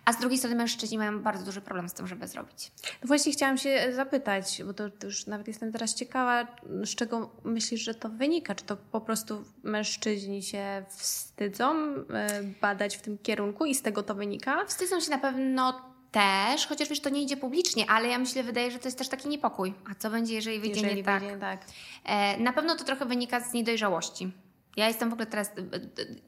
[0.06, 2.72] A z drugiej strony mężczyźni mają bardzo duży problem z tym, żeby zrobić.
[3.02, 6.48] No właśnie chciałam się zapytać, bo to, to, już nawet jestem teraz ciekawa,
[6.84, 8.56] z czego myślisz, że to wynika?
[8.56, 14.04] Czy to po prostu mężczyźni się wstydzą e, badać w tym kierunku i z tego
[14.04, 14.66] to wynika?
[14.66, 15.82] Wstydzą się na pewno
[16.12, 19.10] też, chociaż wiesz, to nie idzie publicznie, ale ja myślę, wydaje, że to jest też
[19.10, 19.74] taki niepokój.
[19.92, 21.24] A co będzie, jeżeli wyjdzie jeżeli nie tak?
[21.40, 21.62] tak?
[22.06, 24.32] E, na pewno to trochę wynika z niedojrzałości
[24.80, 25.52] ja jestem w ogóle teraz,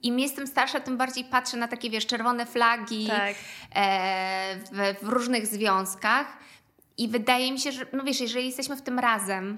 [0.04, 3.36] im jestem starsza, tym bardziej patrzę na takie, wiesz, czerwone flagi tak.
[3.76, 6.38] e, w, w, różnych związkach.
[6.98, 9.58] I wydaje mi się, że, no wiesz, jeżeli jesteśmy w tym razem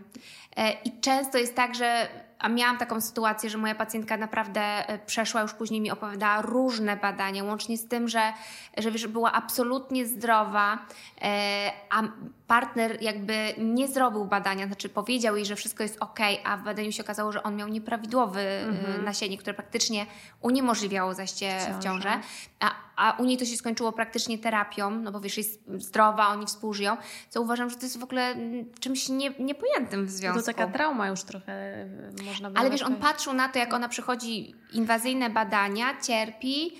[0.56, 2.08] e, i często jest tak, że
[2.43, 6.97] a miałam taką sytuację, że moja pacjentka naprawdę e, przeszła, już później mi opowiadała różne
[6.97, 8.34] badania, łącznie z tym, że,
[8.77, 10.77] że wiesz, była absolutnie zdrowa,
[11.21, 12.03] e, a
[12.47, 16.91] partner jakby nie zrobił badania, znaczy powiedział jej, że wszystko jest ok, a w badaniu
[16.91, 19.06] się okazało, że on miał nieprawidłowy e, mhm.
[19.06, 20.06] nasienie, które praktycznie
[20.41, 22.19] uniemożliwiało zajście w ciążę,
[22.60, 26.45] a, a u niej to się skończyło praktycznie terapią, no bo wiesz, jest zdrowa, oni
[26.45, 26.97] współżyją,
[27.29, 30.39] co uważam, że to jest w ogóle mm, czymś nie, niepojętym w związku.
[30.39, 31.86] To taka trauma już trochę
[32.25, 32.60] można było...
[32.60, 36.73] Ale wiesz, on patrzył na to, jak ona przychodzi, inwazyjne badania, cierpi,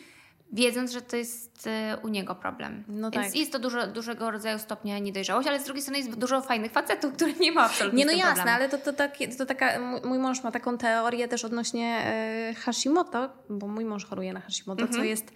[0.54, 2.84] wiedząc, że to jest y, u niego problem.
[2.88, 3.36] No Więc tak.
[3.36, 7.14] jest to dużo, dużego rodzaju stopnia niedojrzałość, ale z drugiej strony jest dużo fajnych facetów,
[7.16, 8.56] które nie ma absolutnie Nie, no jasne, problemu.
[8.56, 12.14] ale to, to, tak, to taka, mój mąż ma taką teorię też odnośnie
[12.52, 15.06] y, Hashimoto, bo mój mąż choruje na Hashimoto, co mhm.
[15.06, 15.32] jest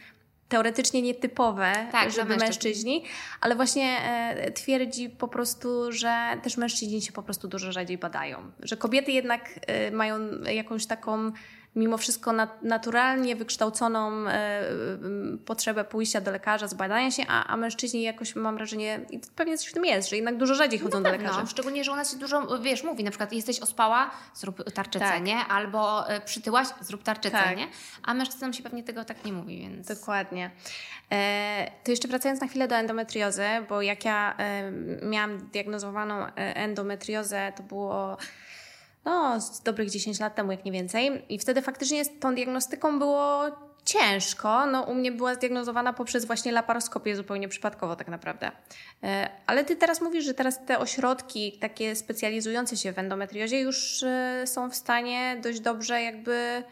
[0.50, 2.48] teoretycznie nietypowe, tak, żeby mężczyźni.
[2.48, 3.04] mężczyźni,
[3.42, 8.52] ale właśnie e, twierdzi po prostu, że też mężczyźni się po prostu dużo rzadziej badają.
[8.60, 11.32] Że kobiety jednak e, mają jakąś taką
[11.78, 14.62] mimo wszystko naturalnie wykształconą e,
[15.46, 19.68] potrzebę pójścia do lekarza, zbadania się, a, a mężczyźni jakoś mam wrażenie, i pewnie coś
[19.68, 21.46] w tym jest, że jednak dużo rzadziej chodzą do lekarza.
[21.46, 25.24] Szczególnie, że u nas się dużo, wiesz, mówi, na przykład jesteś ospała, zrób tarczycę, tak.
[25.24, 25.38] nie?
[25.38, 27.58] Albo e, przytyłaś, zrób tarczycę, tak.
[27.58, 27.68] nie?
[28.04, 29.88] A mężczyznom się pewnie tego tak nie mówi, więc...
[29.88, 30.52] Dokładnie.
[31.12, 34.72] E, to jeszcze wracając na chwilę do endometriozy, bo jak ja e,
[35.06, 38.18] miałam diagnozowaną e, endometriozę, to było
[39.08, 41.26] no, z dobrych 10 lat temu, jak nie więcej.
[41.30, 43.52] I wtedy faktycznie z tą diagnostyką było
[43.86, 44.66] ciężko.
[44.66, 48.52] No, u mnie była zdiagnozowana poprzez właśnie laparoskopię zupełnie przypadkowo tak naprawdę.
[49.04, 54.04] E, ale ty teraz mówisz, że teraz te ośrodki takie specjalizujące się w endometriozie już
[54.04, 56.64] e, są w stanie dość dobrze jakby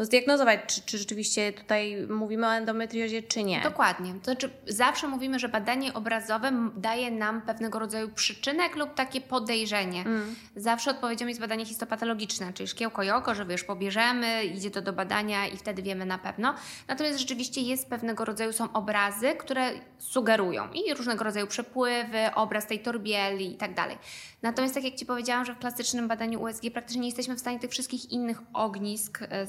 [0.00, 3.60] no, zdiagnozować, czy, czy rzeczywiście tutaj mówimy o endometriozie, czy nie.
[3.60, 4.14] Dokładnie.
[4.14, 10.00] To znaczy, zawsze mówimy, że badanie obrazowe daje nam pewnego rodzaju przyczynek lub takie podejrzenie.
[10.00, 10.34] Mm.
[10.56, 14.92] Zawsze odpowiedzią jest badanie histopatologiczne, czyli szkiełko i oko, że wiesz, pobierzemy, idzie to do
[14.92, 16.54] badania i wtedy wiemy na pewno.
[16.88, 22.78] Natomiast rzeczywiście jest pewnego rodzaju, są obrazy, które sugerują i różnego rodzaju przepływy, obraz tej
[22.78, 23.98] torbieli i tak dalej.
[24.42, 27.58] Natomiast tak jak Ci powiedziałam, że w klasycznym badaniu USG praktycznie nie jesteśmy w stanie
[27.58, 29.46] tych wszystkich innych ognisk e,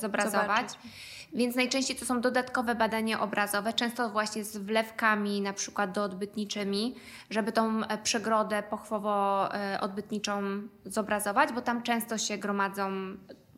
[1.34, 6.96] Więc najczęściej to są dodatkowe badania obrazowe, często właśnie z wlewkami na przykład doodbytniczymi,
[7.30, 12.92] żeby tą e, przegrodę pochwowo-odbytniczą e, zobrazować, bo tam często się gromadzą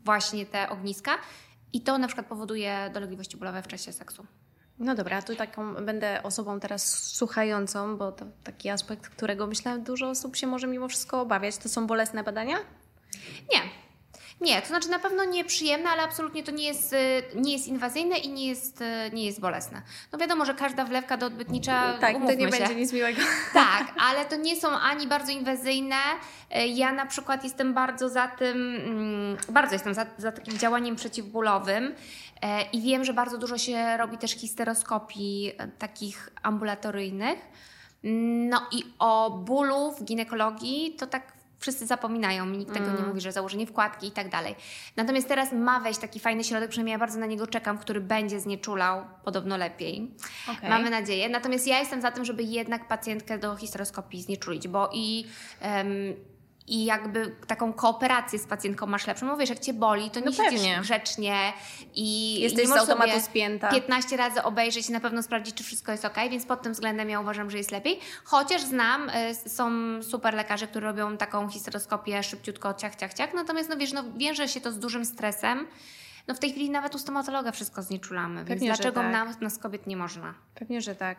[0.05, 1.11] właśnie te ogniska
[1.73, 4.25] i to na przykład powoduje dolegliwości bólowe w czasie seksu.
[4.79, 10.09] No dobra, tu taką będę osobą teraz słuchającą, bo to taki aspekt, którego myślę dużo
[10.09, 11.57] osób się może mimo wszystko obawiać.
[11.57, 12.57] To są bolesne badania?
[13.51, 13.82] Nie.
[14.43, 16.97] Nie, to znaczy na pewno nieprzyjemne, ale absolutnie to nie jest, y,
[17.35, 19.81] nie jest inwazyjne i nie jest, y, nie jest bolesne.
[20.11, 21.93] No wiadomo, że każda wlewka doodbytnicza.
[22.01, 22.57] Tak, to nie się.
[22.57, 23.21] będzie nic miłego.
[23.53, 25.95] Tak, ale to nie są ani bardzo inwazyjne.
[26.55, 30.95] Y, ja na przykład jestem bardzo za tym, mm, bardzo jestem za, za takim działaniem
[30.95, 31.95] przeciwbólowym.
[32.73, 37.39] I wiem, że bardzo dużo się robi też histeroskopii takich ambulatoryjnych.
[38.49, 41.32] No i o bólu w ginekologii to tak
[41.63, 43.07] wszyscy zapominają, nikt tego nie mm.
[43.07, 44.55] mówi, że założenie wkładki i tak dalej.
[44.95, 48.39] Natomiast teraz ma wejść taki fajny środek, przynajmniej ja bardzo na niego czekam, który będzie
[48.39, 50.11] znieczulał podobno lepiej.
[50.57, 50.69] Okay.
[50.69, 51.29] Mamy nadzieję.
[51.29, 55.25] Natomiast ja jestem za tym, żeby jednak pacjentkę do histeroskopii znieczulić, bo i
[55.61, 55.87] um,
[56.67, 59.25] i jakby taką kooperację z pacjentką masz lepszą.
[59.25, 60.79] Mówisz, jak cię boli, to nie no siedzisz pewnie.
[60.81, 61.53] grzecznie
[61.95, 63.69] i jesteś i z automatu spięta.
[63.69, 67.09] 15 razy obejrzeć i na pewno sprawdzić, czy wszystko jest ok, więc pod tym względem
[67.09, 67.99] ja uważam, że jest lepiej.
[68.23, 69.71] Chociaż znam, y, są
[70.03, 73.33] super lekarze, którzy robią taką histeroskopię szybciutko, ciach, ciach, ciach.
[73.33, 75.67] Natomiast no wiesz, no, wiąże się to z dużym stresem.
[76.27, 79.11] No w tej chwili nawet u stomatologa wszystko znieczulamy, Pewnie, więc dlaczego tak.
[79.11, 80.33] nas, nas kobiet nie można?
[80.55, 81.17] Pewnie, że tak.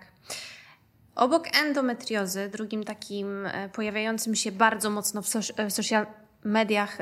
[1.15, 5.27] Obok endometriozy, drugim takim e, pojawiającym się bardzo mocno w,
[5.69, 6.07] w social
[6.45, 6.99] mediach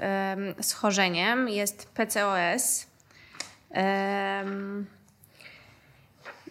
[0.60, 2.86] schorzeniem jest PCOS.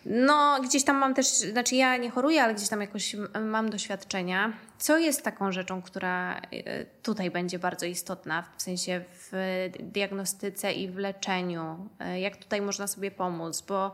[0.05, 4.53] No, gdzieś tam mam też, znaczy ja nie choruję, ale gdzieś tam jakoś mam doświadczenia.
[4.77, 9.31] Co jest taką rzeczą, która e, tutaj będzie bardzo istotna, w sensie w
[9.79, 11.89] diagnostyce i w leczeniu?
[11.99, 13.61] E, jak tutaj można sobie pomóc?
[13.61, 13.91] Bo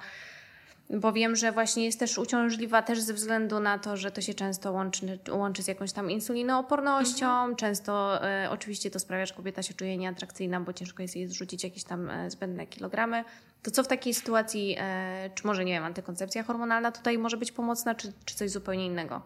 [0.89, 4.33] bo wiem, że właśnie jest też uciążliwa też ze względu na to, że to się
[4.33, 7.25] często łączy, łączy z jakąś tam insulinoopornością.
[7.25, 7.55] Mhm.
[7.55, 11.63] Często e, oczywiście to sprawia, że kobieta się czuje nieatrakcyjna, bo ciężko jest jej zrzucić
[11.63, 13.23] jakieś tam e, zbędne kilogramy.
[13.63, 17.51] To co w takiej sytuacji, e, czy może nie wiem, antykoncepcja hormonalna tutaj może być
[17.51, 19.21] pomocna, czy, czy coś zupełnie innego?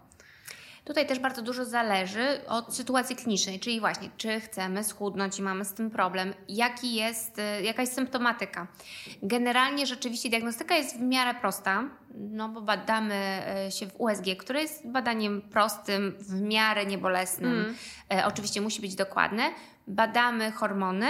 [0.92, 5.66] Tutaj też bardzo dużo zależy od sytuacji klinicznej, czyli właśnie, czy chcemy schudnąć i mamy
[5.66, 8.68] z tym problem, jaki jest, y, jaka jest symptomatyka.
[9.24, 14.62] Generalnie rzeczywiście diagnostyka jest w miarę prosta, no bo badamy y, się w USG, które
[14.62, 17.54] jest badaniem prostym, w miarę niebolesnym.
[17.54, 17.76] Mm.
[18.14, 19.44] E, oczywiście musi być dokładne.
[19.88, 21.08] Badamy hormony,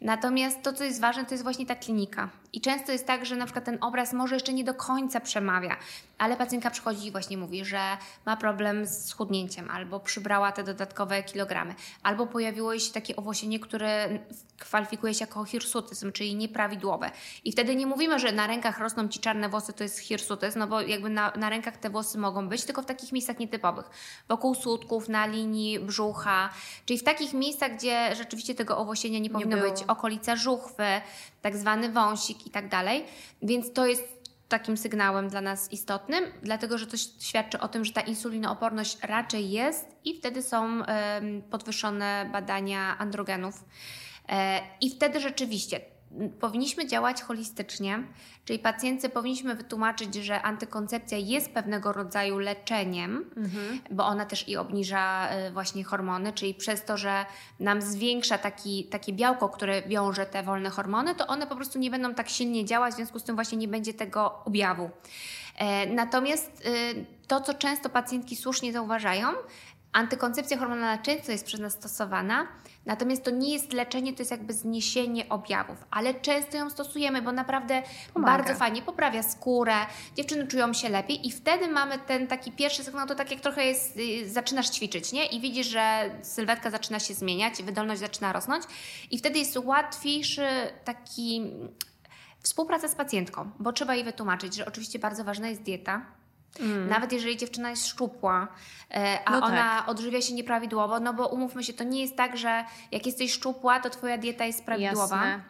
[0.00, 2.28] natomiast to, co jest ważne, to jest właśnie ta klinika.
[2.56, 5.76] I często jest tak, że na przykład ten obraz może jeszcze nie do końca przemawia,
[6.18, 7.80] ale pacjentka przychodzi i właśnie mówi, że
[8.26, 14.18] ma problem z schudnięciem, albo przybrała te dodatkowe kilogramy, albo pojawiło się takie owłosienie, które
[14.58, 17.10] kwalifikuje się jako hirsutyzm, czyli nieprawidłowe.
[17.44, 20.66] I wtedy nie mówimy, że na rękach rosną ci czarne włosy, to jest hirsutyzm, no
[20.66, 23.90] bo jakby na, na rękach te włosy mogą być, tylko w takich miejscach nietypowych.
[24.28, 26.50] Wokół sutków, na linii brzucha,
[26.86, 29.82] czyli w takich miejscach, gdzie rzeczywiście tego owłosienia nie powinno nie być.
[29.82, 30.84] Okolica żuchwy,
[31.42, 33.04] tak zwany wąsik i tak dalej.
[33.42, 34.16] Więc to jest
[34.48, 39.50] takim sygnałem dla nas istotnym, dlatego że to świadczy o tym, że ta insulinooporność raczej
[39.50, 40.82] jest i wtedy są
[41.50, 43.64] podwyższone badania androgenów.
[44.28, 45.80] E, I wtedy rzeczywiście
[46.40, 48.02] powinniśmy działać holistycznie,
[48.44, 53.80] czyli pacjentce powinniśmy wytłumaczyć, że antykoncepcja jest pewnego rodzaju leczeniem, mhm.
[53.90, 57.26] bo ona też i obniża y, właśnie hormony, czyli przez to, że
[57.60, 61.90] nam zwiększa taki, takie białko, które wiąże te wolne hormony, to one po prostu nie
[61.90, 64.90] będą tak silnie działać, w związku z tym właśnie nie będzie tego objawu.
[65.56, 69.28] E, natomiast y, to, co często pacjentki słusznie zauważają,
[69.96, 72.46] Antykoncepcja hormonalna często jest przez nas stosowana,
[72.86, 77.32] natomiast to nie jest leczenie, to jest jakby zniesienie objawów, ale często ją stosujemy, bo
[77.32, 77.82] naprawdę
[78.14, 78.36] Pomaga.
[78.36, 79.74] bardzo fajnie poprawia skórę,
[80.14, 83.64] dziewczyny czują się lepiej i wtedy mamy ten taki pierwszy sygnał, to tak jak trochę
[83.64, 85.26] jest, y, zaczynasz ćwiczyć, nie?
[85.26, 88.64] I widzisz, że sylwetka zaczyna się zmieniać, wydolność zaczyna rosnąć
[89.10, 90.46] i wtedy jest łatwiejszy
[90.84, 91.42] taki
[92.40, 96.06] współpraca z pacjentką, bo trzeba jej wytłumaczyć, że oczywiście bardzo ważna jest dieta,
[96.60, 96.88] Mm.
[96.88, 98.48] Nawet jeżeli dziewczyna jest szczupła,
[98.90, 99.88] e, a no ona tak.
[99.88, 103.80] odżywia się nieprawidłowo, no bo umówmy się, to nie jest tak, że jak jesteś szczupła,
[103.80, 105.16] to twoja dieta jest prawidłowa.
[105.16, 105.40] Jasne.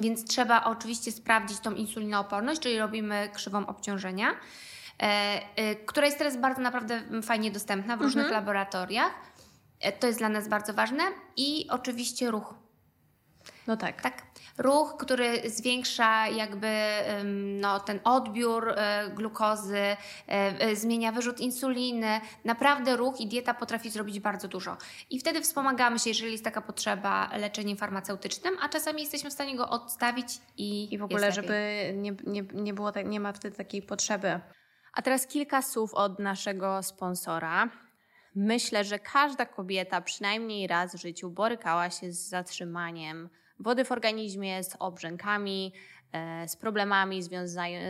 [0.00, 6.36] Więc trzeba oczywiście sprawdzić tą insulinooporność, czyli robimy krzywą obciążenia, e, e, która jest teraz
[6.36, 8.42] bardzo naprawdę fajnie dostępna w różnych mhm.
[8.42, 9.12] laboratoriach.
[10.00, 11.02] To jest dla nas bardzo ważne
[11.36, 12.54] i oczywiście ruch.
[13.66, 14.02] No tak.
[14.02, 14.22] Tak
[14.58, 16.68] ruch, który zwiększa jakby
[17.60, 19.96] no, ten odbiór e, glukozy, e,
[20.28, 22.20] e, zmienia wyrzut insuliny.
[22.44, 24.76] Naprawdę ruch i dieta potrafi zrobić bardzo dużo.
[25.10, 29.56] I wtedy wspomagamy się, jeżeli jest taka potrzeba, leczeniem farmaceutycznym, a czasami jesteśmy w stanie
[29.56, 33.56] go odstawić i I w ogóle, żeby nie, nie, nie było, tak, nie ma wtedy
[33.56, 34.40] takiej potrzeby.
[34.92, 37.68] A teraz kilka słów od naszego sponsora.
[38.34, 44.64] Myślę, że każda kobieta przynajmniej raz w życiu borykała się z zatrzymaniem wody w organizmie,
[44.64, 45.72] z obrzękami,
[46.12, 47.20] e, z problemami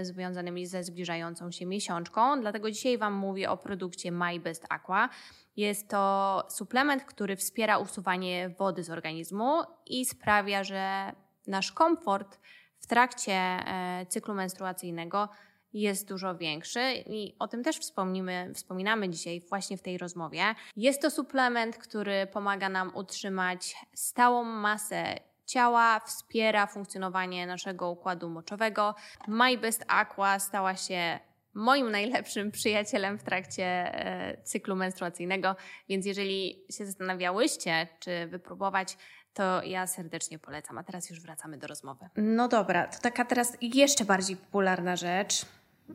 [0.02, 2.40] związanymi ze zbliżającą się miesiączką.
[2.40, 5.08] Dlatego dzisiaj Wam mówię o produkcie My Best Aqua.
[5.56, 11.12] Jest to suplement, który wspiera usuwanie wody z organizmu i sprawia, że
[11.46, 12.38] nasz komfort
[12.78, 15.28] w trakcie e, cyklu menstruacyjnego
[15.72, 20.42] jest dużo większy i o tym też wspomnimy, wspominamy dzisiaj właśnie w tej rozmowie.
[20.76, 28.94] Jest to suplement, który pomaga nam utrzymać stałą masę ciała, wspiera funkcjonowanie naszego układu moczowego.
[29.28, 31.18] My Best Aqua stała się
[31.54, 35.56] moim najlepszym przyjacielem w trakcie e, cyklu menstruacyjnego,
[35.88, 38.96] więc jeżeli się zastanawiałyście, czy wypróbować,
[39.34, 40.78] to ja serdecznie polecam.
[40.78, 42.08] A teraz już wracamy do rozmowy.
[42.16, 45.46] No dobra, to taka teraz jeszcze bardziej popularna rzecz,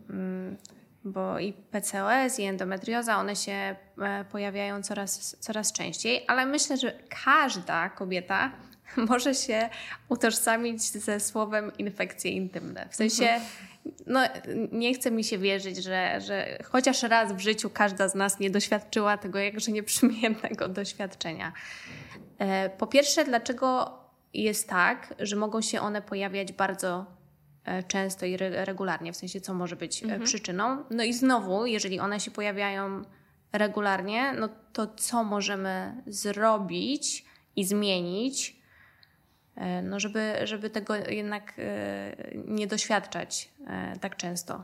[0.10, 0.58] mm,
[1.04, 7.00] bo i PCOS, i endometrioza, one się e, pojawiają coraz, coraz częściej, ale myślę, że
[7.26, 8.52] każda kobieta
[9.10, 9.70] może się
[10.10, 12.88] utożsamić ze słowem infekcje intymne.
[12.90, 13.42] W sensie,
[14.08, 14.22] no,
[14.72, 18.50] nie chce mi się wierzyć, że, że chociaż raz w życiu każda z nas nie
[18.50, 21.54] doświadczyła tego jakże nieprzyjemnego doświadczenia.
[22.38, 23.98] E, po pierwsze, dlaczego
[24.34, 27.06] jest tak, że mogą się one pojawiać bardzo
[27.66, 30.24] e, często i regularnie, w sensie co może być e, mhm.
[30.24, 30.84] przyczyną.
[30.90, 33.02] No i znowu, jeżeli one się pojawiają
[33.54, 37.26] regularnie, no to co możemy zrobić
[37.56, 38.61] i zmienić,
[39.84, 42.16] no żeby, żeby tego jednak e,
[42.48, 44.64] nie doświadczać e, tak często.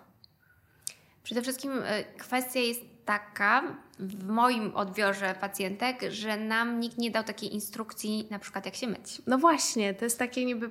[1.24, 1.72] Przede wszystkim
[2.18, 3.64] kwestia jest taka
[4.00, 8.88] w moim odbiorze pacjentek, że nam nikt nie dał takiej instrukcji, na przykład jak się
[8.88, 9.22] myć.
[9.28, 10.70] No właśnie, to jest takie niby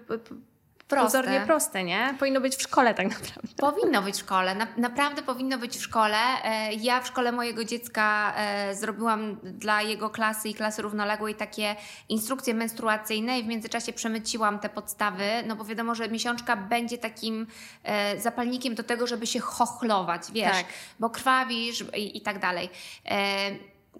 [0.88, 1.18] proste.
[1.18, 2.14] Pozornie proste, nie?
[2.18, 3.49] Powinno być w szkole tak naprawdę.
[3.57, 6.18] Powinno być w szkole, na, naprawdę powinno być w szkole.
[6.44, 11.77] E, ja w szkole mojego dziecka e, zrobiłam dla jego klasy i klasy równoległej takie
[12.09, 17.46] instrukcje menstruacyjne i w międzyczasie przemyciłam te podstawy, no bo wiadomo, że miesiączka będzie takim
[17.83, 20.66] e, zapalnikiem do tego, żeby się chochlować, wiesz, tak.
[21.01, 22.70] bo krwawisz i, i tak dalej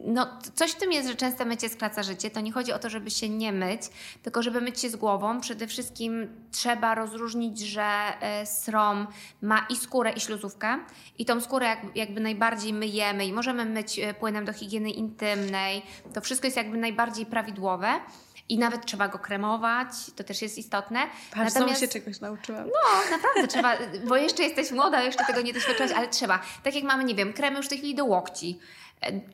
[0.01, 2.31] no, coś w tym jest, że częste mycie skraca życie.
[2.31, 3.83] To nie chodzi o to, żeby się nie myć,
[4.23, 5.41] tylko żeby myć się z głową.
[5.41, 7.83] Przede wszystkim trzeba rozróżnić, że
[8.21, 9.07] e, srom
[9.43, 10.79] ma i skórę, i śluzówkę.
[11.19, 15.83] I tą skórę jakby najbardziej myjemy i możemy myć e, płynem do higieny intymnej.
[16.15, 18.01] To wszystko jest jakby najbardziej prawidłowe.
[18.49, 21.01] I nawet trzeba go kremować, to też jest istotne.
[21.35, 22.65] Patrz, Natomiast, się czegoś nauczyłam.
[22.67, 23.77] No, naprawdę trzeba,
[24.09, 26.43] bo jeszcze jesteś młoda, jeszcze tego nie doświadczyłaś, ale trzeba.
[26.63, 28.59] Tak jak mamy, nie wiem, kremy już w tej chwili do łokci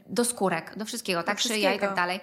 [0.07, 1.37] do skórek, do wszystkiego, tak?
[1.37, 2.20] Do Szyja i tak dalej.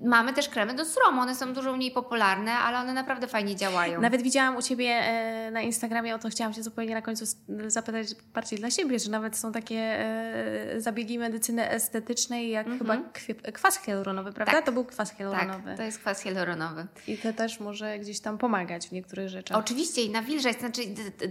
[0.00, 4.00] Mamy też kremy do sromu, one są dużo mniej popularne, ale one naprawdę fajnie działają.
[4.00, 7.24] Nawet widziałam u Ciebie e, na Instagramie, o to chciałam się zupełnie na końcu
[7.66, 13.52] zapytać bardziej dla siebie, że nawet są takie e, zabiegi medycyny estetycznej, jak chyba mhm.
[13.52, 14.52] kwas hialuronowy, prawda?
[14.52, 14.66] Tak.
[14.66, 15.64] To był kwas hialuronowy.
[15.64, 16.86] Tak, to jest kwas hialuronowy.
[17.06, 19.58] I to też może gdzieś tam pomagać w niektórych rzeczach.
[19.58, 20.80] Oczywiście i nawilżać, znaczy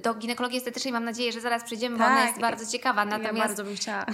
[0.03, 2.07] do ginekologii estetycznej mam nadzieję, że zaraz przejdziemy, tak.
[2.07, 2.29] bo ona tak.
[2.29, 3.05] jest bardzo ciekawa.
[3.05, 4.05] Natomiast ja bardzo bym chciała.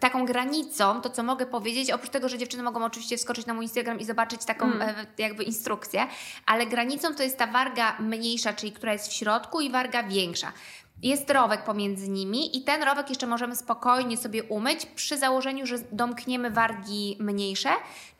[0.00, 3.54] taką taką granicą, to co mogę powiedzieć, oprócz tego, że dziewczyny mogą oczywiście wskoczyć na
[3.54, 5.06] mój Instagram i zobaczyć taką mm.
[5.18, 6.06] jakby instrukcję,
[6.46, 10.52] ale granicą to jest ta warga mniejsza, czyli która jest w środku i warga większa.
[11.02, 15.76] Jest rowek pomiędzy nimi i ten rowek jeszcze możemy spokojnie sobie umyć przy założeniu, że
[15.92, 17.68] domkniemy wargi mniejsze,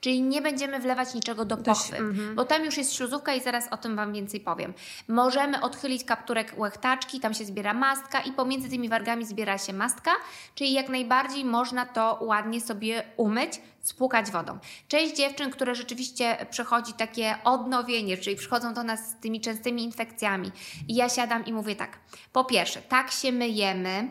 [0.00, 2.34] czyli nie będziemy wlewać niczego do pochwy, mm-hmm.
[2.34, 4.74] bo tam już jest śluzówka i zaraz o tym Wam więcej powiem.
[5.08, 10.11] Możemy odchylić kapturek łechtaczki, tam się zbiera mastka i pomiędzy tymi wargami zbiera się mastka,
[10.55, 14.59] czyli jak najbardziej można to ładnie sobie umyć, spłukać wodą.
[14.89, 20.53] Część dziewczyn, które rzeczywiście przechodzi takie odnowienie, czyli przychodzą do nas z tymi częstymi infekcjami
[20.89, 21.99] i ja siadam i mówię tak,
[22.32, 24.09] po pierwsze, tak się myjemy,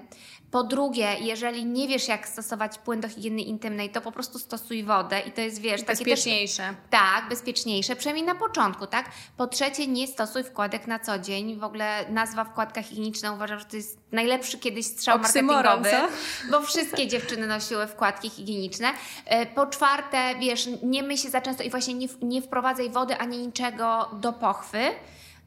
[0.52, 4.84] po drugie, jeżeli nie wiesz, jak stosować płyn do higieny intymnej, to po prostu stosuj
[4.84, 6.64] wodę i to jest, wiesz, bezpieczniejsze.
[6.64, 9.12] Też, tak, bezpieczniejsze, przynajmniej na początku, tak?
[9.38, 11.60] Po trzecie, nie stosuj wkładek na co dzień.
[11.60, 16.14] W ogóle nazwa wkładka higieniczna uważam, że to jest najlepszy kiedyś strzał Oksymoron, marketingowy,
[16.46, 16.52] co?
[16.52, 18.94] bo wszystkie dziewczyny nosiły wkładki higieniczne.
[19.26, 23.18] E, po czwarte, wiesz, nie myj się za często i właśnie nie, nie wprowadzaj wody
[23.18, 24.80] ani niczego do pochwy.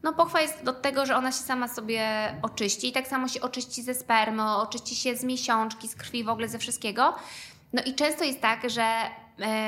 [0.03, 2.05] No pochwa jest do tego, że ona się sama sobie
[2.43, 6.29] oczyści i tak samo się oczyści ze spermy, oczyści się z miesiączki, z krwi, w
[6.29, 7.15] ogóle ze wszystkiego.
[7.73, 8.85] No i często jest tak, że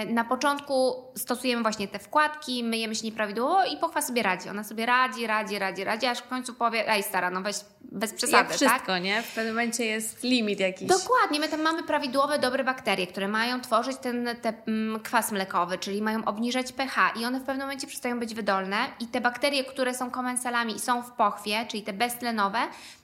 [0.06, 4.48] na początku stosujemy właśnie te wkładki, myjemy się nieprawidłowo i pochwa sobie radzi.
[4.48, 7.56] Ona sobie radzi, radzi, radzi, radzi, aż w końcu powie, ej stara, no weź
[7.92, 9.02] bez przesady, Jak wszystko, tak?
[9.02, 9.22] nie?
[9.22, 10.88] W pewnym momencie jest limit jakiś.
[10.88, 15.78] Dokładnie, my tam mamy prawidłowe, dobre bakterie, które mają tworzyć ten te, mm, kwas mlekowy,
[15.78, 19.64] czyli mają obniżać pH i one w pewnym momencie przestają być wydolne i te bakterie,
[19.64, 22.58] które są komensalami i są w pochwie, czyli te beztlenowe,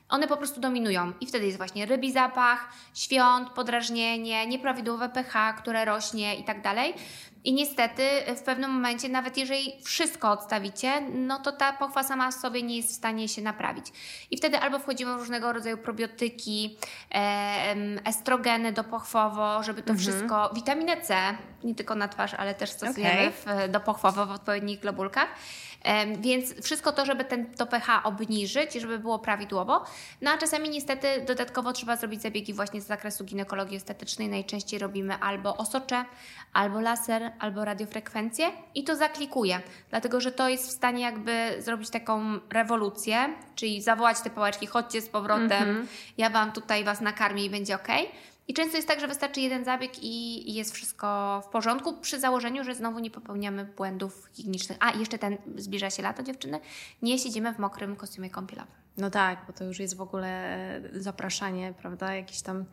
[0.09, 5.85] one po prostu dominują i wtedy jest właśnie rybi zapach, świąt, podrażnienie, nieprawidłowe pH, które
[5.85, 6.93] rośnie i tak dalej.
[7.43, 8.03] I niestety
[8.37, 12.89] w pewnym momencie, nawet jeżeli wszystko odstawicie, no to ta pochwa sama sobie nie jest
[12.89, 13.85] w stanie się naprawić.
[14.31, 16.77] I wtedy albo wchodzimy w różnego rodzaju probiotyki,
[18.05, 19.99] estrogeny dopochwowo, żeby to mhm.
[19.99, 23.67] wszystko, witaminę C, nie tylko na twarz, ale też stosujemy okay.
[23.67, 25.27] w, dopochwowo w odpowiednich globulkach.
[26.19, 29.85] Więc wszystko to, żeby ten, to pH obniżyć, żeby było prawidłowo.
[30.21, 34.29] No a czasami niestety dodatkowo trzeba zrobić zabiegi właśnie z zakresu ginekologii estetycznej.
[34.29, 36.05] Najczęściej robimy albo osocze,
[36.53, 41.89] albo laser, albo radiofrekwencję i to zaklikuje, dlatego że to jest w stanie jakby zrobić
[41.89, 45.87] taką rewolucję, czyli zawołać te pałeczki, chodźcie z powrotem, mm -hmm.
[46.17, 47.87] ja Wam tutaj Was nakarmię i będzie ok.
[48.49, 52.63] I często jest tak, że wystarczy jeden zabieg i, jest wszystko w porządku, przy założeniu,
[52.63, 54.77] że znowu nie popełniamy błędów higienicznych.
[54.81, 56.59] A, jeszcze ten, zbliża się lato dziewczyny,
[57.01, 58.73] nie siedzimy w mokrym kostiumie kąpielowym.
[58.99, 60.57] No tak, bo to już jest w ogóle
[60.93, 62.65] zapraszanie, prawda, jakichś tam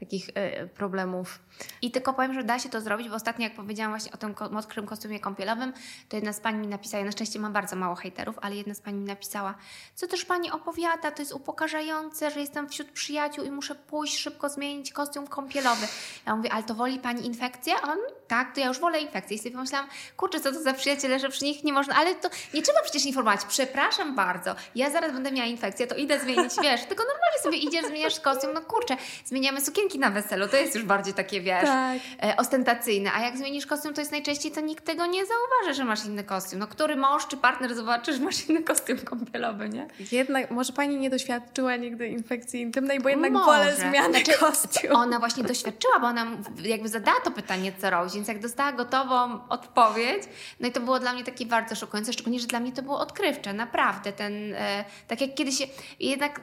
[0.00, 1.38] takich e, problemów.
[1.82, 4.34] I tylko powiem, że da się to zrobić, bo ostatnio jak powiedziałam właśnie o tym
[4.50, 5.72] mokrym kostiumie kąpielowym,
[6.08, 8.74] to jedna z Pani mi napisała, ja na szczęście mam bardzo mało hejterów, ale jedna
[8.74, 9.54] z Pani mi napisała,
[9.94, 14.48] co też Pani opowiada, to jest upokarzające, że jestem wśród przyjaciół i muszę pójść szybko
[14.48, 15.86] zmienić kostium kąpielowy.
[16.26, 17.74] Ja mówię, ale to woli Pani infekcję?
[17.82, 17.98] A on,
[18.32, 19.36] tak, to ja już wolę infekcję.
[19.36, 22.28] I sobie pomyślałam, kurczę, co to za przyjaciele, że przy nich nie można, ale to
[22.54, 26.84] nie trzeba przecież informować, przepraszam bardzo, ja zaraz będę miała infekcję, to idę zmienić, wiesz,
[26.88, 30.84] tylko normalnie sobie idziesz, zmieniasz kostium, no kurczę, zmieniamy sukienki na weselu, to jest już
[30.84, 31.98] bardziej takie, wiesz, tak.
[32.22, 35.84] e, ostentacyjne, a jak zmienisz kostium, to jest najczęściej, to nikt tego nie zauważy, że
[35.84, 36.60] masz inny kostium.
[36.60, 39.86] No który mąż czy partner zobaczy, że masz inny kostium kąpielowy, nie?
[40.12, 43.46] Jednak, może Pani nie doświadczyła nigdy infekcji intymnej, bo jednak może.
[43.46, 44.96] wolę zmiany znaczy, kostium.
[44.96, 46.26] Ona właśnie doświadczyła, bo ona
[46.64, 50.22] jakby zadała to pytanie, co robić, więc jak dostała gotową odpowiedź,
[50.60, 52.98] no i to było dla mnie takie bardzo szokujące, szczególnie, że dla mnie to było
[52.98, 54.12] odkrywcze, naprawdę.
[54.12, 55.68] Ten, e, tak jak kiedyś,
[56.00, 56.42] jednak e,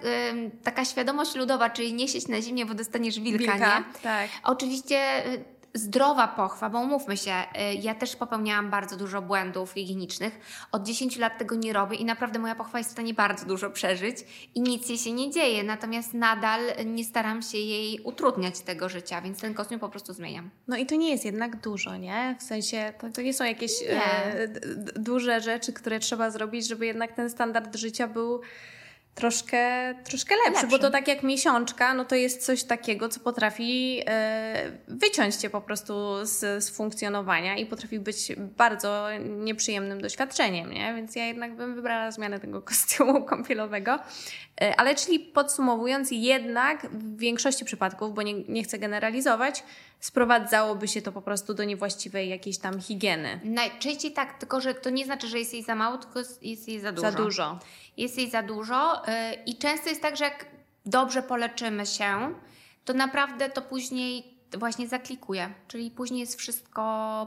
[0.63, 3.85] taka świadomość ludowa, czyli nie sieć na zimnie, bo dostaniesz wilka, wilka nie?
[4.03, 4.29] Tak.
[4.43, 10.39] Oczywiście y, zdrowa pochwa, bo umówmy się, y, ja też popełniałam bardzo dużo błędów higienicznych.
[10.71, 13.69] Od 10 lat tego nie robię i naprawdę moja pochwa jest w stanie bardzo dużo
[13.69, 14.17] przeżyć
[14.55, 15.63] i nic jej się nie dzieje.
[15.63, 20.49] Natomiast nadal nie staram się jej utrudniać tego życia, więc ten kostium po prostu zmieniam.
[20.67, 22.35] No i to nie jest jednak dużo, nie?
[22.39, 24.03] W sensie to, to nie są jakieś nie.
[24.03, 24.47] E,
[24.95, 28.41] duże rzeczy, które trzeba zrobić, żeby jednak ten standard życia był
[29.19, 33.19] troszkę, troszkę lepszy, lepszy, bo to tak jak miesiączka, no to jest coś takiego, co
[33.19, 35.93] potrafi e, wyciąć cię po prostu
[36.23, 40.93] z, z, funkcjonowania i potrafi być bardzo nieprzyjemnym doświadczeniem, nie?
[40.93, 43.99] Więc ja jednak bym wybrała zmianę tego kostiumu kąpielowego.
[44.61, 49.63] E, ale czyli podsumowując, jednak w większości przypadków, bo nie, nie chcę generalizować,
[49.99, 53.39] sprowadzałoby się to po prostu do niewłaściwej jakiejś tam higieny.
[53.43, 56.79] Najczęściej tak, tylko że to nie znaczy, że jest jej za mało, tylko jest jej
[56.79, 57.11] za dużo.
[57.11, 57.59] Za dużo.
[57.99, 59.09] Jest jej za dużo y,
[59.45, 60.45] i często jest tak, że jak
[60.85, 62.33] dobrze poleczymy się,
[62.85, 66.81] to naprawdę to później właśnie zaklikuje, czyli później jest wszystko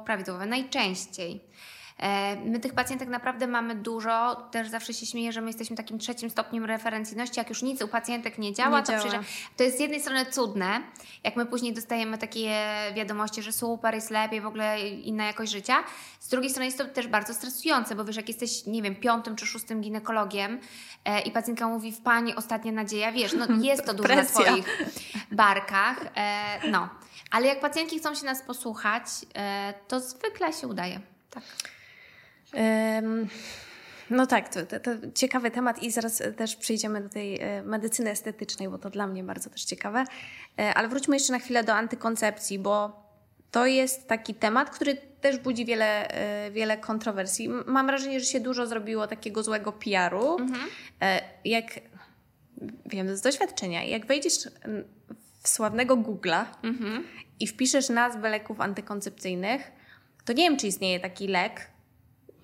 [0.06, 0.46] prawidłowe.
[0.46, 1.40] Najczęściej.
[2.02, 4.36] E, my tych pacjentek naprawdę mamy dużo.
[4.50, 7.40] Też zawsze się śmieję, że my jesteśmy takim trzecim stopniem referencyjności.
[7.40, 9.24] Jak już nic u pacjentek nie działa, nie to, działa.
[9.56, 10.80] to jest z jednej strony cudne,
[11.24, 15.84] jak my później dostajemy takie wiadomości, że super, jest lepiej, w ogóle inna jakość życia.
[16.20, 19.36] Z drugiej strony jest to też bardzo stresujące, bo wiesz, jak jesteś, nie wiem, piątym
[19.36, 20.60] czy szóstym ginekologiem
[21.04, 24.78] e, i pacjentka mówi w pani ostatnia nadzieja, wiesz, no jest to dużo na Twoich
[25.30, 26.06] barkach.
[26.16, 26.88] E, no.
[27.30, 31.00] Ale jak pacjentki chcą się nas posłuchać, e, to zwykle się udaje.
[31.30, 31.42] Tak.
[34.10, 38.10] No tak, to, to, to, ciekawy temat i zaraz też przejdziemy do tej e, medycyny
[38.10, 40.04] estetycznej, bo to dla mnie bardzo też ciekawe.
[40.58, 43.02] E, ale wróćmy jeszcze na chwilę do antykoncepcji, bo
[43.50, 46.08] to jest taki temat, który też budzi wiele,
[46.52, 47.48] wiele kontrowersji.
[47.66, 50.38] Mam wrażenie, że się dużo zrobiło takiego złego PR-u.
[50.38, 50.68] Mhm.
[51.44, 51.64] Jak
[52.86, 54.34] wiem z doświadczenia, jak wejdziesz
[55.42, 57.04] w sławnego Google'a mhm.
[57.40, 59.72] i wpiszesz nazwę leków antykoncepcyjnych,
[60.24, 61.71] to nie wiem, czy istnieje taki lek,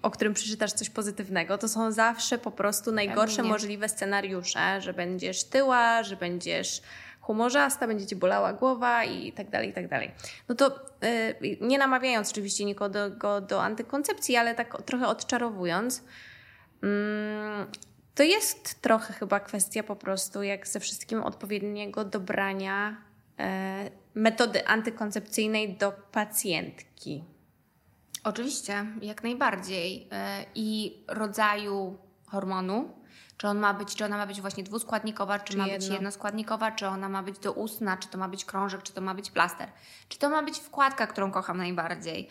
[0.03, 1.59] o którym przeczytasz coś pozytywnego.
[1.59, 6.82] To są zawsze po prostu najgorsze możliwe scenariusze, że będziesz tyła, że będziesz
[7.20, 10.11] humorzasta, będzie ci bolała głowa i tak dalej, i tak dalej.
[10.49, 10.80] No to
[11.42, 16.03] yy, nie namawiając oczywiście nikogo do, do antykoncepcji, ale tak trochę odczarowując,
[16.82, 16.88] yy,
[18.18, 22.96] to jest trochę chyba kwestia po prostu, jak ze wszystkim, odpowiedniego dobrania
[23.38, 27.24] e, metody antykoncepcyjnej do pacjentki.
[28.29, 30.09] Oczywiście, jak najbardziej.
[30.12, 32.95] E, I rodzaju hormonu,
[33.37, 35.79] czy on ma być, czy ona ma być właśnie dwuskładnikowa, czy, czy ma jedno.
[35.79, 39.14] być jednoskładnikowa, czy ona ma być doustna, czy to ma być krążek, czy to ma
[39.14, 39.68] być plaster,
[40.09, 42.29] czy to ma być wkładka, którą kocham najbardziej.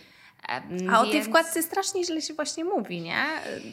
[0.48, 0.94] A Więc...
[0.94, 3.26] o tej wkładce strasznie źle się właśnie mówi, nie?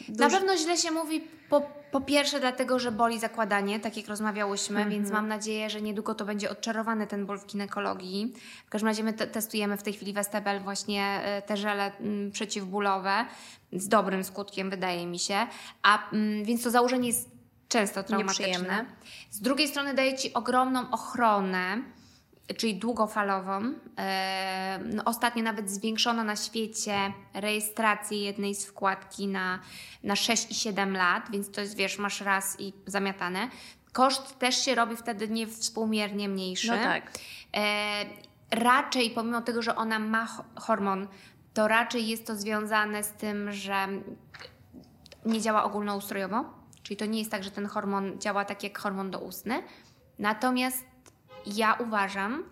[0.07, 0.17] Duż...
[0.17, 1.61] Na pewno źle się mówi po,
[1.91, 4.91] po pierwsze dlatego, że boli zakładanie, tak jak rozmawiałyśmy, mm -hmm.
[4.91, 8.33] więc mam nadzieję, że niedługo to będzie odczarowany ten ból w ginekologii.
[8.65, 13.25] W każdym razie my testujemy w tej chwili Westebel właśnie e, te żele m, przeciwbólowe
[13.73, 15.47] z dobrym skutkiem wydaje mi się,
[15.83, 17.29] a m, więc to założenie jest
[17.67, 18.85] często traumatyczne.
[19.31, 21.81] Z drugiej strony daje Ci ogromną ochronę
[22.57, 23.73] czyli długofalową.
[23.97, 29.59] E, no, ostatnio nawet zwiększono na świecie rejestrację jednej z wkładki na,
[30.03, 33.49] na 6 i 7 lat, więc to jest, wiesz, masz raz i zamiatane.
[33.93, 36.67] Koszt też się robi wtedy niewspółmiernie mniejszy.
[36.67, 37.11] No tak.
[37.57, 38.05] E,
[38.51, 41.07] raczej, pomimo tego, że ona ma hormon,
[41.53, 43.87] to raczej jest to związane z tym, że
[45.25, 46.45] nie działa ogólnoustrojowo,
[46.83, 49.63] czyli to nie jest tak, że ten hormon działa tak jak hormon doustny.
[50.19, 50.94] Natomiast
[51.45, 52.43] ja uważam,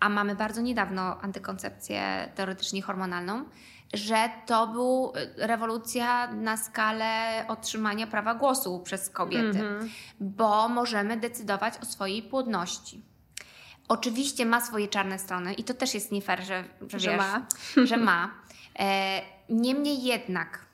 [0.00, 3.44] a mamy bardzo niedawno antykoncepcję teoretycznie hormonalną,
[3.94, 9.88] że to był y, rewolucja na skalę otrzymania prawa głosu przez kobiety, mm-hmm.
[10.20, 13.02] bo możemy decydować o swojej płodności.
[13.88, 17.18] Oczywiście ma swoje czarne strony i to też jest nie fair, że, że, że wiesz,
[17.18, 17.46] ma.
[17.84, 18.30] Że ma.
[18.78, 20.71] E, niemniej jednak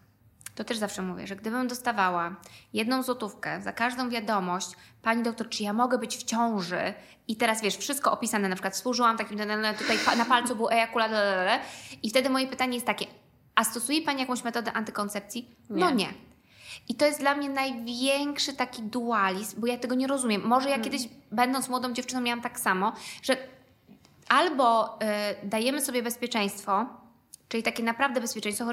[0.58, 2.36] to też zawsze mówię, że gdybym dostawała
[2.72, 4.68] jedną złotówkę za każdą wiadomość,
[5.02, 6.94] pani doktor, czy ja mogę być w ciąży?
[7.28, 9.38] I teraz wiesz, wszystko opisane, na przykład służyłam takim,
[9.78, 11.10] tutaj na palcu był ejakulat,
[12.02, 13.06] i wtedy moje pytanie jest takie,
[13.54, 15.56] a stosuje pani jakąś metodę antykoncepcji?
[15.70, 15.80] Nie.
[15.80, 16.08] No nie.
[16.88, 20.42] I to jest dla mnie największy taki dualizm, bo ja tego nie rozumiem.
[20.44, 20.90] Może ja hmm.
[20.90, 22.92] kiedyś, będąc młodą dziewczyną, miałam tak samo,
[23.22, 23.36] że
[24.28, 24.98] albo
[25.42, 26.86] y, dajemy sobie bezpieczeństwo,
[27.48, 28.64] Czyli takie naprawdę bezpieczeństwo,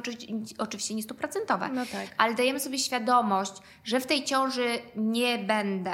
[0.58, 2.08] oczywiście nie stuprocentowe, no tak.
[2.18, 3.54] ale dajemy sobie świadomość,
[3.84, 5.94] że w tej ciąży nie będę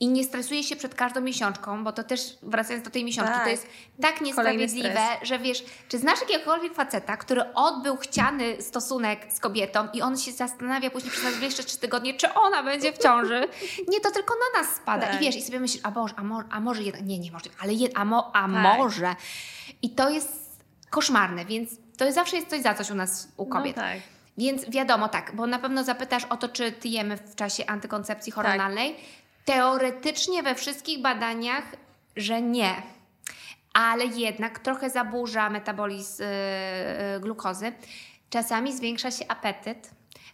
[0.00, 3.44] i nie stresuję się przed każdą miesiączką, bo to też wracając do tej miesiączki, tak.
[3.44, 3.66] to jest
[4.00, 10.02] tak niesprawiedliwe, że wiesz, czy znasz jakiegokolwiek faceta, który odbył chciany stosunek z kobietą i
[10.02, 13.48] on się zastanawia później przez najbliższe trzy tygodnie, czy ona będzie w ciąży?
[13.88, 15.06] Nie, to tylko na nas spada.
[15.06, 15.16] Tak.
[15.16, 17.50] I wiesz, i sobie myślisz, a Boże, a, mo, a może jednak, nie, nie może,
[17.58, 18.50] ale je, a, mo, a tak.
[18.50, 19.14] może.
[19.82, 21.70] I to jest koszmarne, więc
[22.04, 23.76] to zawsze jest coś za coś u nas, u no kobiet.
[23.76, 23.98] No tak.
[24.38, 28.94] Więc wiadomo, tak, bo na pewno zapytasz o to, czy tyjemy w czasie antykoncepcji hormonalnej.
[28.94, 29.04] Tak.
[29.44, 31.64] Teoretycznie we wszystkich badaniach,
[32.16, 32.74] że nie.
[33.72, 37.72] Ale jednak trochę zaburza metabolizm yy, glukozy.
[38.30, 39.90] Czasami zwiększa się apetyt.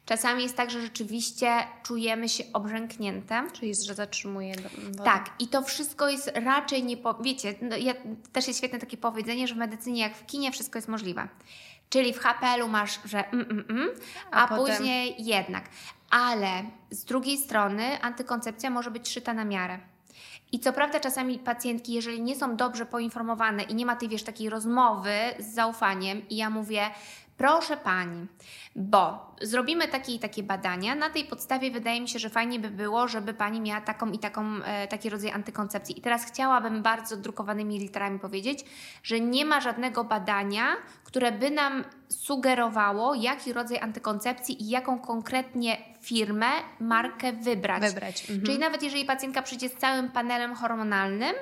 [0.07, 1.53] Czasami jest tak, że rzeczywiście
[1.83, 3.43] czujemy się obrzęknięte.
[3.53, 5.05] Czyli, że zatrzymuje wodę.
[5.05, 6.97] Tak, i to wszystko jest raczej nie...
[6.97, 7.15] Po...
[7.15, 7.95] Wiecie, no ja,
[8.33, 11.29] też jest świetne takie powiedzenie, że w medycynie jak w kinie wszystko jest możliwe.
[11.91, 13.89] Czyli w HPL-u masz, że mm, mm, mm,
[14.31, 14.77] a, a potem...
[14.77, 15.65] później jednak.
[16.11, 16.51] Ale
[16.91, 19.79] z drugiej strony antykoncepcja może być szyta na miarę.
[20.53, 24.23] I co prawda czasami pacjentki, jeżeli nie są dobrze poinformowane i nie ma tej, wiesz,
[24.23, 26.91] takiej rozmowy z zaufaniem i ja mówię,
[27.37, 28.27] Proszę Pani,
[28.77, 30.95] bo zrobimy takie i takie badania.
[30.95, 34.19] Na tej podstawie wydaje mi się, że fajnie by było, żeby Pani miała taką i
[34.19, 35.99] taką, e, taki rodzaj antykoncepcji.
[35.99, 38.65] I teraz chciałabym bardzo drukowanymi literami powiedzieć,
[39.03, 40.67] że nie ma żadnego badania,
[41.05, 46.47] które by nam sugerowało, jaki rodzaj antykoncepcji i jaką konkretnie firmę,
[46.81, 47.83] markę wybrać.
[47.83, 48.21] wybrać.
[48.21, 48.43] Mhm.
[48.47, 51.35] Czyli nawet jeżeli pacjentka przyjdzie z całym panelem hormonalnym,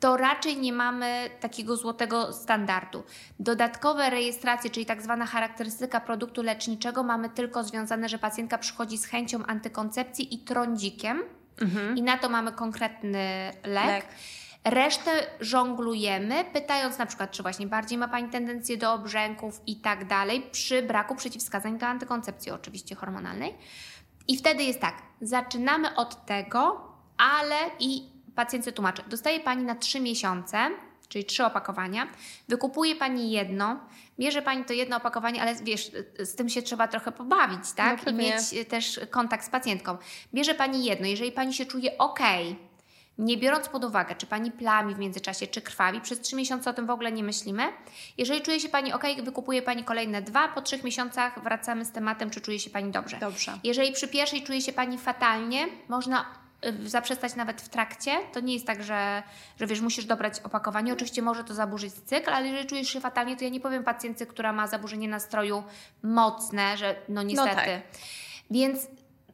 [0.00, 3.04] to raczej nie mamy takiego złotego standardu.
[3.38, 9.06] Dodatkowe rejestracje, czyli tak zwana charakterystyka produktu leczniczego, mamy tylko związane, że pacjentka przychodzi z
[9.06, 11.22] chęcią antykoncepcji i trądzikiem
[11.60, 11.96] mhm.
[11.96, 13.86] i na to mamy konkretny lek.
[13.86, 14.06] lek.
[14.64, 20.06] Resztę żonglujemy, pytając na przykład, czy właśnie bardziej ma Pani tendencję do obrzęków i tak
[20.06, 23.54] dalej, przy braku przeciwwskazań do antykoncepcji, oczywiście hormonalnej.
[24.28, 26.80] I wtedy jest tak, zaczynamy od tego,
[27.18, 30.58] ale i pacjentce tłumaczę, dostaje Pani na 3 miesiące,
[31.08, 32.06] czyli trzy opakowania,
[32.48, 33.80] wykupuje Pani jedno,
[34.18, 38.06] bierze Pani to jedno opakowanie, ale wiesz, z tym się trzeba trochę pobawić, tak?
[38.06, 39.96] No, I mieć też kontakt z pacjentką.
[40.34, 42.20] Bierze Pani jedno, jeżeli Pani się czuje ok,
[43.18, 46.72] nie biorąc pod uwagę, czy Pani plami w międzyczasie, czy krwawi, przez trzy miesiące o
[46.72, 47.62] tym w ogóle nie myślimy.
[48.18, 52.30] Jeżeli czuje się Pani ok, wykupuje Pani kolejne dwa, po trzech miesiącach wracamy z tematem,
[52.30, 53.16] czy czuje się Pani dobrze.
[53.20, 53.58] Dobrze.
[53.64, 56.47] Jeżeli przy pierwszej czuje się Pani fatalnie, można
[56.84, 58.10] zaprzestać nawet w trakcie.
[58.32, 59.22] To nie jest tak, że,
[59.60, 60.92] że wiesz, musisz dobrać opakowanie.
[60.92, 64.26] Oczywiście może to zaburzyć cykl, ale jeżeli czujesz się fatalnie, to ja nie powiem pacjentce,
[64.26, 65.64] która ma zaburzenie nastroju
[66.02, 67.56] mocne, że no niestety.
[67.56, 67.68] No tak.
[68.50, 68.86] Więc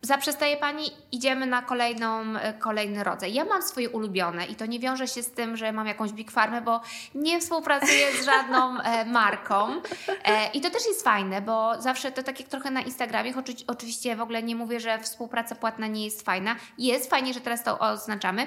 [0.04, 3.34] zaprzestaje Pani, idziemy na kolejną, e, kolejny rodzaj.
[3.34, 6.30] Ja mam swoje ulubione i to nie wiąże się z tym, że mam jakąś big
[6.30, 6.80] farmę, bo
[7.14, 9.82] nie współpracuję z żadną e, marką
[10.24, 13.64] e, i to też jest fajne, bo zawsze to tak jak trochę na Instagramie, choć
[13.66, 16.56] oczywiście w ogóle nie mówię, że współpraca płatna nie jest fajna.
[16.78, 18.46] Jest fajnie, że teraz to oznaczamy.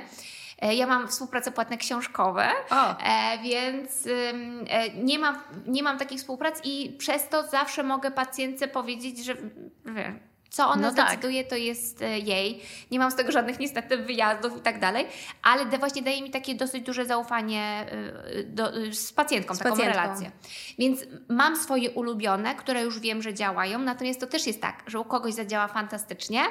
[0.61, 4.07] Ja mam współprace płatne książkowe, e, więc
[4.95, 5.37] nie, mam,
[5.67, 9.35] nie mam takich współprac i przez to zawsze mogę pacjentce powiedzieć, że
[10.49, 11.07] co ona no tak.
[11.07, 11.49] zdecyduje, tak.
[11.49, 12.61] to jest e, jej.
[12.91, 15.05] Nie mam z tego żadnych niestety wyjazdów i tak dalej,
[15.43, 17.85] ale właśnie daje mi takie dosyć duże zaufanie
[18.33, 20.01] e, do, z pacjentką, z taką pacjentką.
[20.01, 20.31] relację.
[20.79, 24.99] Więc mam swoje ulubione, które już wiem, że działają, natomiast to też jest tak, że
[24.99, 26.41] u kogoś zadziała fantastycznie,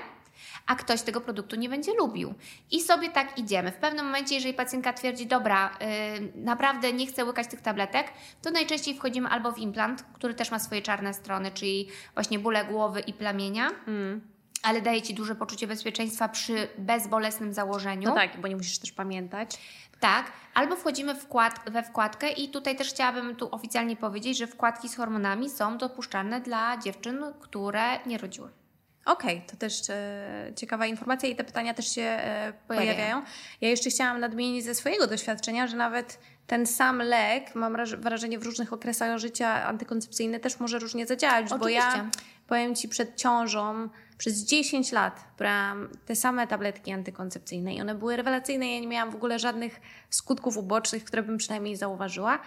[0.67, 2.35] a ktoś tego produktu nie będzie lubił.
[2.71, 3.73] I sobie tak idziemy.
[3.73, 8.13] W pewnym momencie, jeżeli pacjentka twierdzi, dobra, yy, naprawdę nie chcę łykać tych tabletek,
[8.43, 12.65] to najczęściej wchodzimy albo w implant, który też ma swoje czarne strony, czyli właśnie bóle
[12.65, 13.71] głowy i plamienia.
[13.87, 18.09] Mm ale daje Ci duże poczucie bezpieczeństwa przy bezbolesnym założeniu.
[18.09, 19.59] No tak, bo nie musisz też pamiętać.
[20.01, 24.89] Tak, albo wchodzimy wkład, we wkładkę i tutaj też chciałabym tu oficjalnie powiedzieć, że wkładki
[24.89, 28.51] z hormonami są dopuszczalne dla dziewczyn, które nie rodziły.
[29.07, 33.23] Okej, okay, to też e, ciekawa informacja i te pytania też się e, pojawiają.
[33.61, 38.43] Ja jeszcze chciałam nadmienić ze swojego doświadczenia, że nawet ten sam lek, mam wrażenie, w
[38.43, 41.59] różnych okresach życia antykoncepcyjne też może różnie zadziałać, Oczywiście.
[41.59, 42.11] bo ja
[42.47, 43.89] powiem Ci przed ciążą
[44.19, 48.73] przez 10 lat brałam te same tabletki antykoncepcyjne i one były rewelacyjne.
[48.73, 49.81] Ja nie miałam w ogóle żadnych
[50.11, 52.39] skutków ubocznych, które bym przynajmniej zauważyła.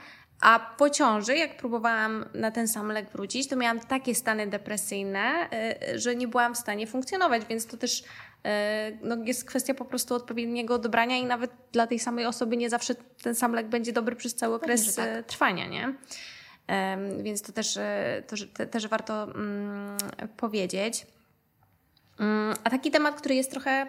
[0.42, 5.50] A po ciąży, jak próbowałam na ten sam lek wrócić, to miałam takie stany depresyjne,
[5.94, 8.04] y, że nie byłam w stanie funkcjonować, więc to też y,
[9.02, 12.96] no, jest kwestia po prostu odpowiedniego odebrania i nawet dla tej samej osoby nie zawsze
[13.24, 15.18] ten sam lek będzie dobry przez cały okres tak.
[15.18, 15.94] Y, trwania, nie?
[17.24, 17.80] Więc to też,
[18.28, 19.98] to, też warto mm,
[20.38, 21.08] powiedzieć.
[22.20, 23.88] Mm, a taki temat, który jest trochę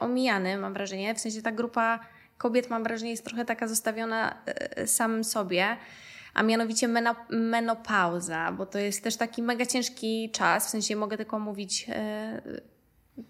[0.00, 2.00] omijany, mam wrażenie, w sensie ta grupa
[2.38, 5.76] kobiet, mam wrażenie, jest trochę taka zostawiona e, samym sobie,
[6.34, 6.88] a mianowicie
[7.30, 12.42] menopauza, bo to jest też taki mega ciężki czas, w sensie mogę tylko mówić e,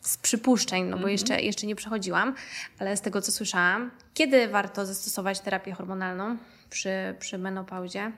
[0.01, 1.13] z przypuszczeń, no bo mhm.
[1.13, 2.35] jeszcze, jeszcze nie przechodziłam,
[2.79, 6.37] ale z tego co słyszałam, kiedy warto zastosować terapię hormonalną
[6.71, 8.13] przy, przy menopauzie?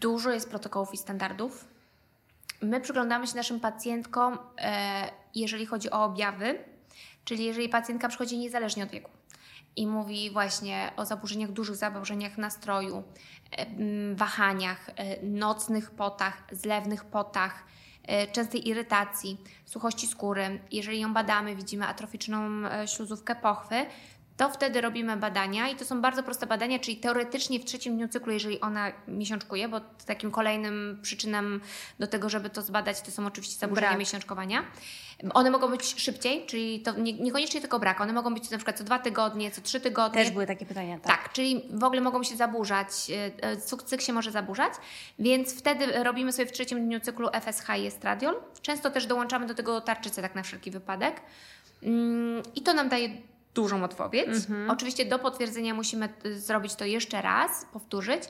[0.00, 1.64] Dużo jest protokołów i standardów.
[2.62, 6.58] My przyglądamy się naszym pacjentkom, e, jeżeli chodzi o objawy,
[7.24, 9.13] czyli jeżeli pacjentka przychodzi niezależnie od wieku
[9.76, 13.02] i mówi właśnie o zaburzeniach, dużych zaburzeniach nastroju,
[13.50, 13.66] e,
[14.14, 17.64] wahaniach, e, nocnych potach, zlewnych potach,
[18.02, 20.60] e, częstej irytacji, suchości skóry.
[20.72, 22.40] Jeżeli ją badamy, widzimy atroficzną
[22.86, 23.86] śluzówkę pochwy,
[24.36, 28.08] to wtedy robimy badania i to są bardzo proste badania, czyli teoretycznie w trzecim dniu
[28.08, 31.42] cyklu, jeżeli ona miesiączkuje, bo takim kolejnym przyczyną
[31.98, 33.98] do tego, żeby to zbadać, to są oczywiście zaburzenia brak.
[33.98, 34.64] miesiączkowania.
[35.34, 38.78] One mogą być szybciej, czyli to nie, niekoniecznie tylko brak, one mogą być na przykład
[38.78, 40.24] co dwa tygodnie, co trzy tygodnie.
[40.24, 41.06] Też były takie pytania, tak.
[41.06, 44.72] Tak, czyli w ogóle mogą się zaburzać, e, e, cykl się może zaburzać,
[45.18, 48.34] więc wtedy robimy sobie w trzecim dniu cyklu FSH i estradiol.
[48.62, 51.20] Często też dołączamy do tego tarczycę tak na wszelki wypadek.
[51.82, 53.08] Mm, I to nam daje
[53.54, 54.28] dużą odpowiedź.
[54.28, 54.70] Mhm.
[54.70, 58.22] Oczywiście do potwierdzenia musimy zrobić to jeszcze raz, powtórzyć.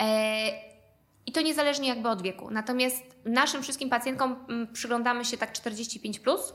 [0.00, 0.48] E,
[1.26, 2.50] I to niezależnie jakby od wieku.
[2.50, 4.36] Natomiast naszym wszystkim pacjentkom
[4.72, 6.54] przyglądamy się tak 45 plus.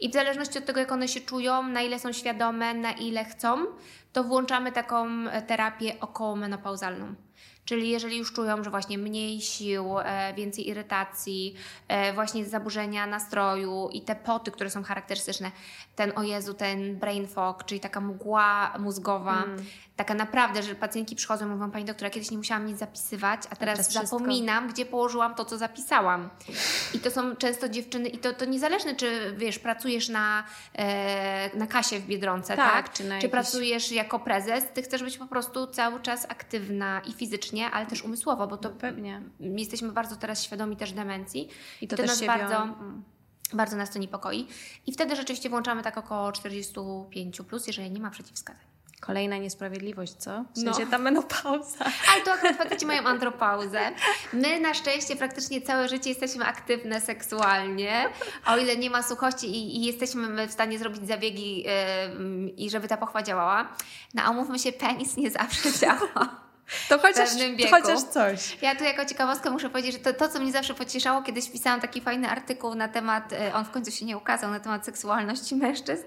[0.00, 3.24] I w zależności od tego, jak one się czują, na ile są świadome, na ile
[3.24, 3.66] chcą,
[4.12, 7.14] to włączamy taką e, terapię okołomenopauzalną.
[7.68, 11.54] Czyli jeżeli już czują, że właśnie mniej sił, e, więcej irytacji,
[11.88, 15.50] e, właśnie zaburzenia nastroju i te poty, które są charakterystyczne,
[15.96, 19.64] ten o Jezu, ten brain fog, czyli taka mgła mózgowa, mm.
[19.98, 23.56] Taka naprawdę, że pacjentki przychodzą i mówią, Pani doktora, kiedyś nie musiałam nic zapisywać, a
[23.56, 24.74] teraz, teraz zapominam, wszystko.
[24.74, 26.30] gdzie położyłam to, co zapisałam.
[26.94, 30.44] I to są często dziewczyny, i to, to niezależne, czy wiesz, pracujesz na,
[30.74, 32.72] e, na kasie w Biedronce, tak?
[32.72, 32.92] tak?
[32.92, 33.30] Czy, czy jakieś...
[33.30, 38.02] pracujesz jako prezes, Ty chcesz być po prostu cały czas aktywna i fizycznie, ale też
[38.02, 39.22] umysłowo, bo to no pewnie.
[39.40, 41.48] Jesteśmy bardzo teraz świadomi też demencji.
[41.80, 42.62] I to, to też nas bardzo...
[42.62, 43.02] Mm
[43.52, 44.46] bardzo nas to niepokoi.
[44.86, 48.67] I wtedy rzeczywiście włączamy tak około 45, plus, jeżeli nie ma przeciwwskazań.
[49.00, 50.44] Kolejna niesprawiedliwość, co?
[50.54, 50.90] W sensie no.
[50.90, 51.84] ta menopauza.
[52.12, 53.80] Ale to akurat faceci mają andropauzę.
[54.32, 58.08] My na szczęście praktycznie całe życie jesteśmy aktywne seksualnie,
[58.46, 62.88] o ile nie ma suchości i, i jesteśmy w stanie zrobić zabiegi yy, i żeby
[62.88, 63.68] ta pochwa działała.
[64.14, 66.47] No a umówmy się, penis nie zawsze działa.
[66.88, 67.28] To chociaż,
[67.62, 68.62] to chociaż coś.
[68.62, 71.80] Ja tu jako ciekawostkę muszę powiedzieć, że to, to, co mnie zawsze pocieszało, kiedyś pisałam
[71.80, 75.56] taki fajny artykuł na temat, e, on w końcu się nie ukazał, na temat seksualności
[75.56, 76.02] mężczyzn,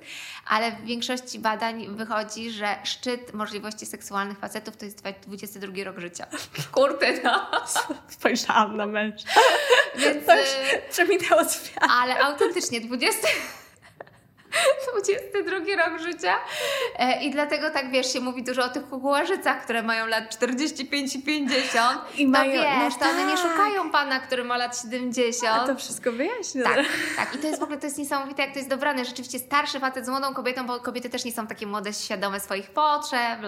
[0.47, 6.27] ale w większości badań wychodzi, że szczyt możliwości seksualnych facetów to jest 22 rok życia.
[6.71, 7.47] Kurde, no.
[8.07, 9.29] Spojrzałam na mężczyzn.
[9.95, 10.25] Więc...
[10.25, 11.41] To już e, przeminęło
[12.01, 13.27] Ale autentycznie 20...
[14.91, 16.35] 22 rok życia.
[16.95, 21.15] E, I dlatego tak wiesz, się mówi dużo o tych kukułażycach, które mają lat 45
[21.15, 22.01] i 50.
[22.17, 23.51] I to mają, wiesz, no to one nie tak.
[23.51, 25.55] szukają pana, który ma lat 70.
[25.55, 26.63] A to wszystko wyjaśnia.
[26.63, 26.85] Tak,
[27.15, 27.35] tak.
[27.35, 29.05] I to jest w ogóle to jest niesamowite, jak to jest dobrane.
[29.05, 32.69] Rzeczywiście starszy facet z młodą kobietą, bo kobiety też nie są takie młode, świadome swoich
[32.69, 33.39] potrzeb.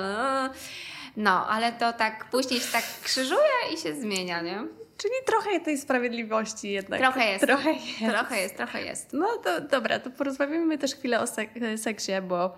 [1.17, 4.82] No, ale to tak później się tak krzyżuje i się zmienia, nie?
[4.97, 6.99] Czyli trochę tej sprawiedliwości jednak.
[6.99, 7.45] Trochę jest.
[7.45, 7.99] Trochę jest.
[8.09, 9.13] Trochę jest, trochę jest.
[9.13, 12.55] No to dobra, to porozmawiamy też chwilę o sek- seksie, bo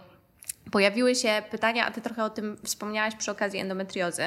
[0.72, 4.24] pojawiły się pytania, a ty trochę o tym wspomniałaś przy okazji endometriozy.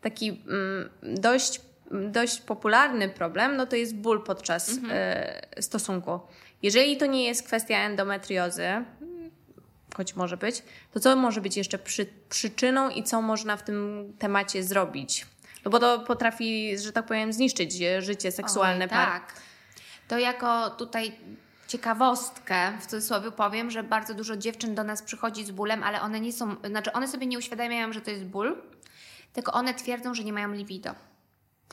[0.00, 4.92] Taki mm, dość, dość popularny problem, no to jest ból podczas mhm.
[5.58, 6.20] y, stosunku.
[6.62, 8.68] Jeżeli to nie jest kwestia endometriozy,
[9.96, 14.12] choć może być, to co może być jeszcze przy, przyczyną i co można w tym
[14.18, 15.26] temacie zrobić?
[15.66, 19.08] No bo to potrafi, że tak powiem, zniszczyć życie seksualne Oj, par.
[19.08, 19.34] Tak.
[20.08, 21.18] To jako tutaj
[21.68, 26.20] ciekawostkę, w cudzysłowie powiem, że bardzo dużo dziewczyn do nas przychodzi z bólem, ale one
[26.20, 28.62] nie są, znaczy one sobie nie uświadamiają, że to jest ból,
[29.32, 30.90] tylko one twierdzą, że nie mają libido.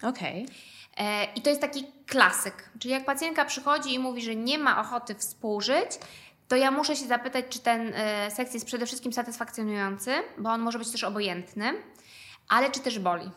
[0.04, 0.44] Okej.
[0.44, 1.06] Okay.
[1.08, 2.70] E, I to jest taki klasyk.
[2.80, 5.92] Czyli jak pacjentka przychodzi i mówi, że nie ma ochoty współżyć,
[6.48, 10.62] to ja muszę się zapytać, czy ten e, seks jest przede wszystkim satysfakcjonujący, bo on
[10.62, 11.74] może być też obojętny,
[12.48, 13.32] ale czy też boli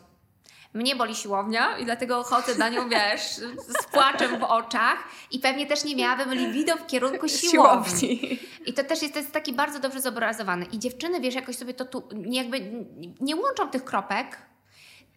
[0.73, 3.21] mnie boli siłownia i dlatego chodzę na nią, wiesz,
[3.67, 4.97] z płaczem w oczach
[5.31, 8.39] i pewnie też nie miałabym libido w kierunku siłowni.
[8.65, 10.65] I to też jest, to jest taki bardzo dobrze zobrazowane.
[10.65, 12.85] I dziewczyny, wiesz, jakoś sobie to tu jakby
[13.19, 14.37] nie łączą tych kropek,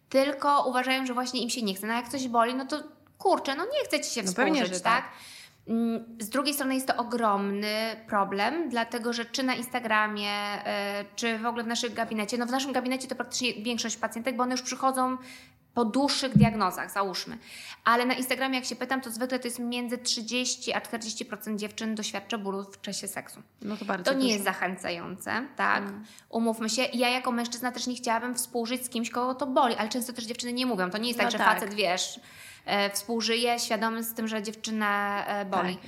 [0.09, 1.87] tylko uważają, że właśnie im się nie chce.
[1.87, 2.83] No jak coś boli, no to
[3.17, 4.83] kurczę, no nie chce Ci się no tak?
[4.83, 5.11] tak?
[5.67, 11.37] Mm, z drugiej strony jest to ogromny problem, dlatego że czy na Instagramie, e, czy
[11.39, 14.51] w ogóle w naszym gabinecie, no w naszym gabinecie to praktycznie większość pacjentek, bo one
[14.51, 15.17] już przychodzą
[15.73, 17.37] po dłuższych diagnozach, załóżmy.
[17.83, 21.95] Ale na Instagramie, jak się pytam, to zwykle to jest między 30 a 40% dziewczyn
[21.95, 23.41] doświadcza bólu w czasie seksu.
[23.61, 24.33] No to bardzo To nie dużo.
[24.33, 25.83] jest zachęcające, tak?
[25.83, 26.05] Mm.
[26.29, 26.81] Umówmy się.
[26.93, 30.25] Ja jako mężczyzna też nie chciałabym współżyć z kimś, kogo to boli, ale często też
[30.25, 30.89] dziewczyny nie mówią.
[30.89, 32.19] To nie jest tak, no tak, że facet, wiesz,
[32.93, 35.75] współżyje, świadomy z tym, że dziewczynę e, boli.
[35.75, 35.85] Tak.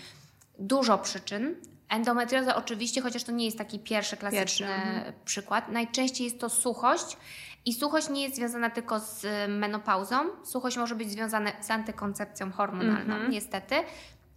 [0.60, 1.56] Dużo przyczyn.
[1.90, 4.90] Endometrioza oczywiście, chociaż to nie jest taki pierwszy klasyczny pierwszy.
[4.90, 5.14] Mhm.
[5.26, 5.70] przykład.
[5.70, 7.18] Najczęściej jest to suchość
[7.66, 10.16] i suchość nie jest związana tylko z menopauzą.
[10.44, 13.32] Suchość może być związana z antykoncepcją hormonalną, mm -hmm.
[13.32, 13.76] niestety,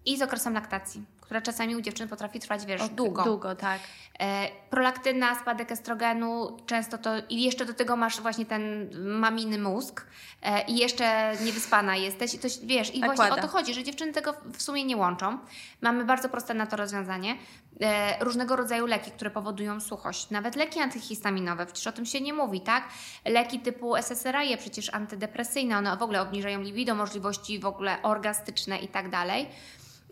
[0.06, 3.22] i z okresem laktacji, która czasami u dziewczyn potrafi trwać, wiesz, długo.
[3.22, 3.80] Długo, tak.
[4.20, 10.06] E, prolaktyna, spadek estrogenu, często to i jeszcze do tego masz właśnie ten maminy mózg
[10.42, 13.22] e, i jeszcze niewyspana jesteś i to, wiesz, i Nakłada.
[13.22, 15.38] właśnie o to chodzi, że dziewczyny tego w sumie nie łączą.
[15.80, 17.36] Mamy bardzo proste na to rozwiązanie.
[17.80, 20.30] E, różnego rodzaju leki, które powodują suchość.
[20.30, 22.88] Nawet leki antyhistaminowe, przecież o tym się nie mówi, tak?
[23.24, 28.88] Leki typu SSRI, przecież antydepresyjne, one w ogóle obniżają libido, możliwości w ogóle orgastyczne i
[28.88, 29.48] tak dalej.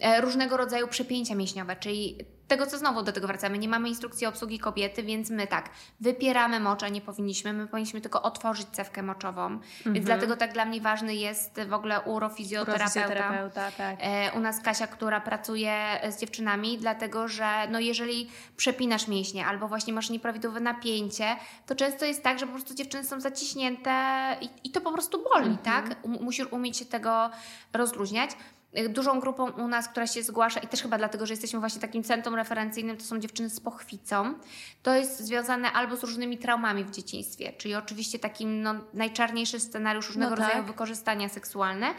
[0.01, 2.19] E, różnego rodzaju przepięcia mięśniowe, czyli
[2.49, 3.59] tego, co znowu do tego wracamy.
[3.59, 5.71] Nie mamy instrukcji obsługi kobiety, więc my tak,
[6.01, 7.53] wypieramy mocze, nie powinniśmy.
[7.53, 9.47] My powinniśmy tylko otworzyć cewkę moczową.
[9.47, 9.95] Mhm.
[9.95, 13.01] Więc dlatego tak dla mnie ważny jest w ogóle urofizjoterapeuta.
[13.01, 13.97] urofizjoterapeuta tak.
[14.01, 19.69] E, u nas Kasia, która pracuje z dziewczynami, dlatego że no jeżeli przepinasz mięśnie albo
[19.69, 21.37] właśnie masz nieprawidłowe napięcie,
[21.67, 23.93] to często jest tak, że po prostu dziewczyny są zaciśnięte
[24.41, 25.59] i, i to po prostu boli, mhm.
[25.59, 25.97] tak?
[26.07, 27.31] Musisz umieć się tego
[27.73, 28.31] rozluźniać.
[28.79, 31.81] Y, dużą grupą u nas, która się zgłasza i też chyba dlatego, że jesteśmy właśnie
[31.81, 34.35] takim centrum referencyjnym, to są dziewczyny z pochwicą.
[34.83, 40.07] To jest związane albo z różnymi traumami w dzieciństwie, czyli oczywiście takim no, najczarniejszy scenariusz
[40.07, 40.47] różnego no tak.
[40.47, 41.95] rodzaju wykorzystania seksualne,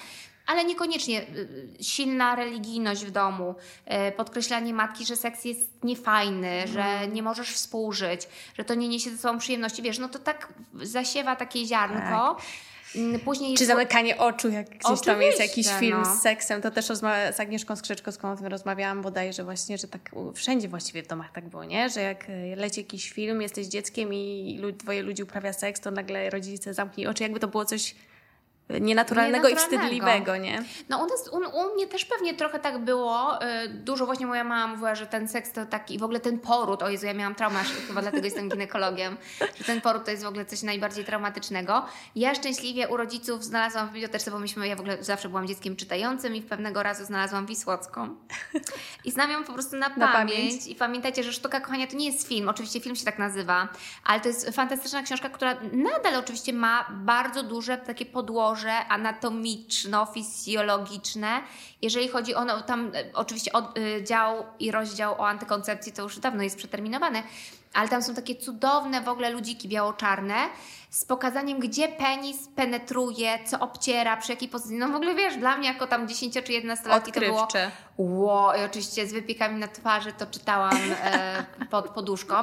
[0.45, 3.55] ale niekoniecznie y, silna religijność w domu,
[4.09, 7.13] y, podkreślanie matki, że seks jest niefajny, że mhm.
[7.13, 11.35] nie możesz współżyć, że to nie niesie ze sobą przyjemności, wiesz, no to tak zasiewa
[11.35, 12.35] takie ziarnko.
[12.35, 12.74] Tak Mm,
[13.25, 16.15] później Czy zamykanie oczu, jak gdzieś Oczywiście, tam jest jakiś film no.
[16.15, 20.11] z seksem, to też rozmawia, z Agnieszką Skrzeczkowską o tym rozmawiałam bodajże właśnie, że tak
[20.33, 21.89] wszędzie właściwie w domach tak było, nie?
[21.89, 26.29] Że jak e, leci jakiś film, jesteś dzieckiem i dwoje ludzi uprawia seks, to nagle
[26.29, 27.95] rodzice zamknij oczy, jakby to było coś
[28.69, 30.63] nienaturalnego, i wstydliwego, nie?
[30.89, 33.43] No u, nas, u, u, mnie też pewnie trochę tak było.
[33.43, 36.83] Y, dużo właśnie moja mama mówiła, że ten seks to taki, w ogóle ten poród,
[36.83, 39.17] o Jezu, ja miałam traumę, chyba dlatego jestem ginekologiem,
[39.57, 41.85] że ten poród to jest w ogóle coś najbardziej traumatycznego.
[42.15, 45.75] Ja szczęśliwie u rodziców znalazłam w bibliotece, bo myśmy, ja w ogóle zawsze byłam dzieckiem
[45.75, 48.15] czytającym i pewnego razu znalazłam Wisłocką.
[49.05, 50.31] I znam ją po prostu na, na pamięć.
[50.31, 50.67] pamięć.
[50.67, 53.67] I pamiętajcie, że Sztuka Kochania to nie jest film, oczywiście film się tak nazywa,
[54.03, 61.41] ale to jest fantastyczna książka, która nadal oczywiście ma bardzo duże takie podłoże podłoże anatomiczno-fizjologiczne.
[61.81, 66.01] Jeżeli chodzi o, no, tam e, oczywiście od, y, dział i rozdział o antykoncepcji, to
[66.01, 67.23] już dawno jest przeterminowany,
[67.73, 70.35] ale tam są takie cudowne w ogóle ludziki biało-czarne
[70.89, 74.77] z pokazaniem, gdzie penis penetruje, co obciera, przy jakiej pozycji.
[74.77, 77.47] No w ogóle wiesz, dla mnie jako tam 10 czy 11 latki to było
[77.97, 82.35] Ło, i oczywiście z wypiekami na twarzy to czytałam e, pod poduszką.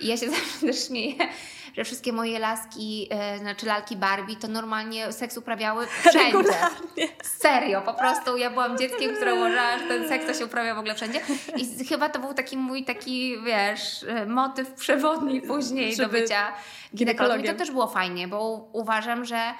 [0.00, 1.28] I ja się zawsze też śmieję,
[1.76, 6.18] że wszystkie moje laski, e, znaczy lalki Barbie, to normalnie seks uprawiały wszędzie.
[6.18, 7.08] Regularnie.
[7.22, 10.78] Serio, po prostu ja byłam dzieckiem, które uważała, że ten seks to się uprawia w
[10.78, 11.20] ogóle wszędzie.
[11.56, 16.52] I chyba to był taki mój taki, wiesz, e, motyw przewodni później Żeby do bycia
[16.94, 17.44] ginekologiem.
[17.44, 19.54] I to też było fajnie, bo uważam, że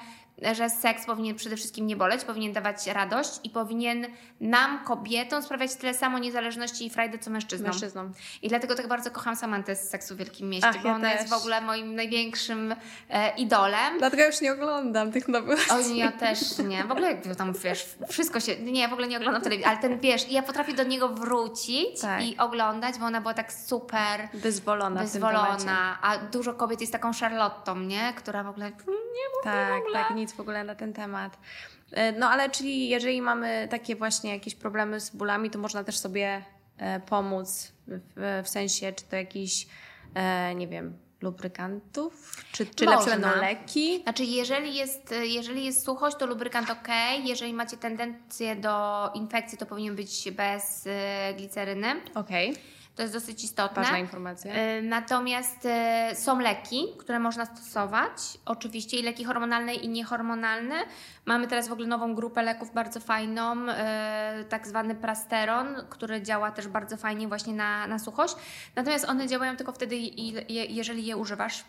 [0.53, 4.07] że seks powinien przede wszystkim nie boleć, powinien dawać radość i powinien
[4.41, 7.71] nam, kobietom, sprawiać tyle samo niezależności i frajdy, co mężczyznom.
[7.71, 8.11] mężczyznom.
[8.41, 11.09] I dlatego tak bardzo kocham Samantę z Seksu w Wielkim Mieście, Ach, bo ja ona
[11.09, 11.19] też.
[11.19, 12.75] jest w ogóle moim największym
[13.09, 13.97] e, idolem.
[13.99, 16.83] Dlatego już nie oglądam tych nowych O ja też nie.
[16.83, 18.55] W ogóle tam, wiesz, wszystko się...
[18.55, 22.23] Nie, w ogóle nie oglądam telewizji, ale ten, wiesz, ja potrafię do niego wrócić tak.
[22.23, 24.29] i oglądać, bo ona była tak super...
[24.33, 25.97] Wyzwolona Wyzwolona.
[26.01, 28.13] A dużo kobiet jest taką Charlottą, nie?
[28.15, 29.99] Która w ogóle nie mówi tak, w ogóle.
[29.99, 31.37] Tak, nic w ogóle na ten temat.
[31.91, 35.97] E, no ale czyli jeżeli mamy takie właśnie jakieś problemy z bólami, to można też
[35.97, 36.45] sobie
[36.77, 39.67] e, pomóc w, w sensie, czy to jakiś,
[40.13, 42.43] e, nie wiem, lubrykantów?
[42.51, 43.99] Czy, czy lepsze będą leki?
[44.03, 46.87] Znaczy, jeżeli jest, jeżeli jest suchość, to lubrykant ok.
[47.23, 50.87] Jeżeli macie tendencję do infekcji, to powinien być bez
[51.37, 51.87] gliceryny.
[52.15, 52.51] Okej.
[52.51, 52.76] Okay.
[52.97, 53.83] To jest dosyć istotne.
[53.83, 54.53] Ważna informacja.
[54.55, 55.67] Y, natomiast
[56.11, 58.11] y, są leki, które można stosować.
[58.45, 60.75] Oczywiście i leki hormonalne i niehormonalne.
[61.25, 63.75] Mamy teraz w ogóle nową grupę leków bardzo fajną, y,
[64.49, 68.35] tak zwany prasteron, który działa też bardzo fajnie właśnie na, na suchość.
[68.75, 69.95] Natomiast one działają tylko wtedy,
[70.69, 71.63] jeżeli je używasz.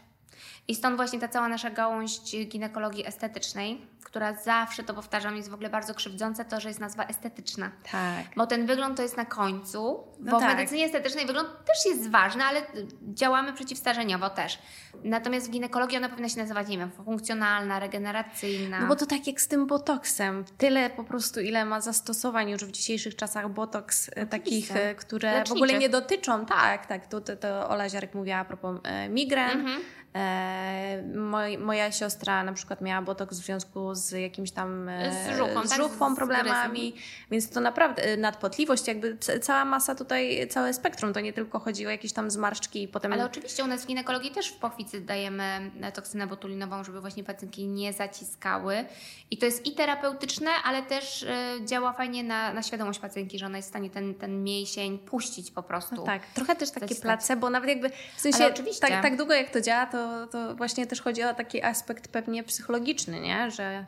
[0.68, 5.54] I stąd właśnie ta cała nasza gałąź ginekologii estetycznej, która zawsze, to powtarzam, jest w
[5.54, 7.70] ogóle bardzo krzywdząca, to, że jest nazwa estetyczna.
[7.92, 8.24] Tak.
[8.36, 10.50] Bo ten wygląd to jest na końcu, no bo tak.
[10.50, 12.62] w medycynie estetycznej wygląd też jest ważny, ale
[13.02, 14.58] działamy przeciwstarzeniowo też.
[15.04, 18.80] Natomiast w ginekologii ona powinna się nazywać, nie wiem, funkcjonalna, regeneracyjna.
[18.80, 20.44] No bo to tak jak z tym botoksem.
[20.58, 25.32] Tyle po prostu, ile ma zastosowań już w dzisiejszych czasach botoks e, takich, e, które
[25.32, 25.54] Leczniczy.
[25.54, 26.46] w ogóle nie dotyczą.
[26.46, 27.06] Tak, tak.
[27.06, 29.60] To, to, to Ola Ziarek mówiła a propos e, migren.
[29.60, 29.80] Mhm.
[30.14, 35.36] E, moj, moja siostra na przykład miała botok w związku z jakimś tam e, z
[35.38, 36.16] żuchwą, z żuchwą tak?
[36.16, 36.94] problemami,
[37.26, 41.59] z więc to naprawdę e, nadpotliwość, jakby cała masa tutaj, całe spektrum, to nie tylko
[41.59, 43.12] chodzi o jakieś tam zmarszczki i potem...
[43.12, 47.66] Ale oczywiście u nas w ginekologii też w pochwicy dajemy toksynę botulinową, żeby właśnie pacjentki
[47.66, 48.84] nie zaciskały
[49.30, 51.26] i to jest i terapeutyczne, ale też
[51.64, 55.50] działa fajnie na, na świadomość pacjentki, że ona jest w stanie ten, ten mięsień puścić
[55.50, 55.94] po prostu.
[55.94, 58.50] No tak, trochę też takie placebo, nawet jakby w sensie
[58.80, 62.09] tak, tak długo jak to działa, to to, to właśnie też chodzi o taki aspekt
[62.09, 63.51] pewnie psychologiczny, nie?
[63.51, 63.86] Że,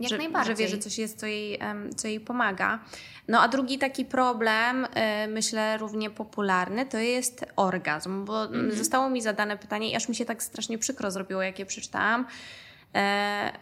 [0.00, 0.56] Jak że, najbardziej.
[0.56, 1.58] że wie, że coś jest, co jej,
[1.96, 2.78] co jej pomaga.
[3.28, 8.74] No a drugi taki problem, e, myślę równie popularny, to jest orgazm, bo mm -hmm.
[8.74, 12.26] zostało mi zadane pytanie i aż mi się tak strasznie przykro zrobiło, jak je przeczytałam,
[12.94, 13.52] e,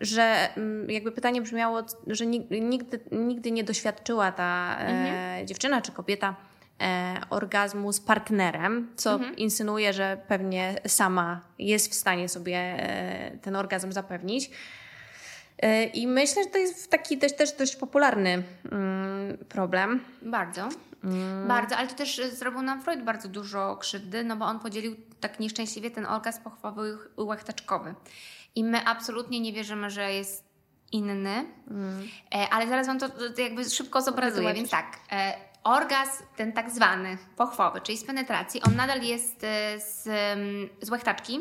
[0.00, 5.44] że mm, jakby pytanie brzmiało, że nigdy, nigdy nie doświadczyła ta mm -hmm.
[5.44, 6.51] dziewczyna czy kobieta e,
[7.30, 9.36] orgazmu z partnerem, co mhm.
[9.36, 14.50] insynuuje, że pewnie sama jest w stanie sobie e, ten orgazm zapewnić.
[15.58, 20.00] E, I myślę, że to jest taki też, też dość popularny mm, problem.
[20.22, 20.68] Bardzo.
[21.04, 21.48] Mm.
[21.48, 25.40] Bardzo, ale to też zrobił nam Freud bardzo dużo krzywdy, no bo on podzielił tak
[25.40, 27.94] nieszczęśliwie ten orgazm pochwowy łechtaczkowy.
[28.54, 30.44] I my absolutnie nie wierzymy, że jest
[30.92, 32.08] inny, mm.
[32.50, 34.98] ale zaraz Wam to, to jakby szybko zobrazuję, więc tak.
[35.64, 40.02] Orgazm, ten tak zwany pochwowy, czyli z penetracji, on nadal jest e, z,
[40.82, 41.40] z łechtaczki,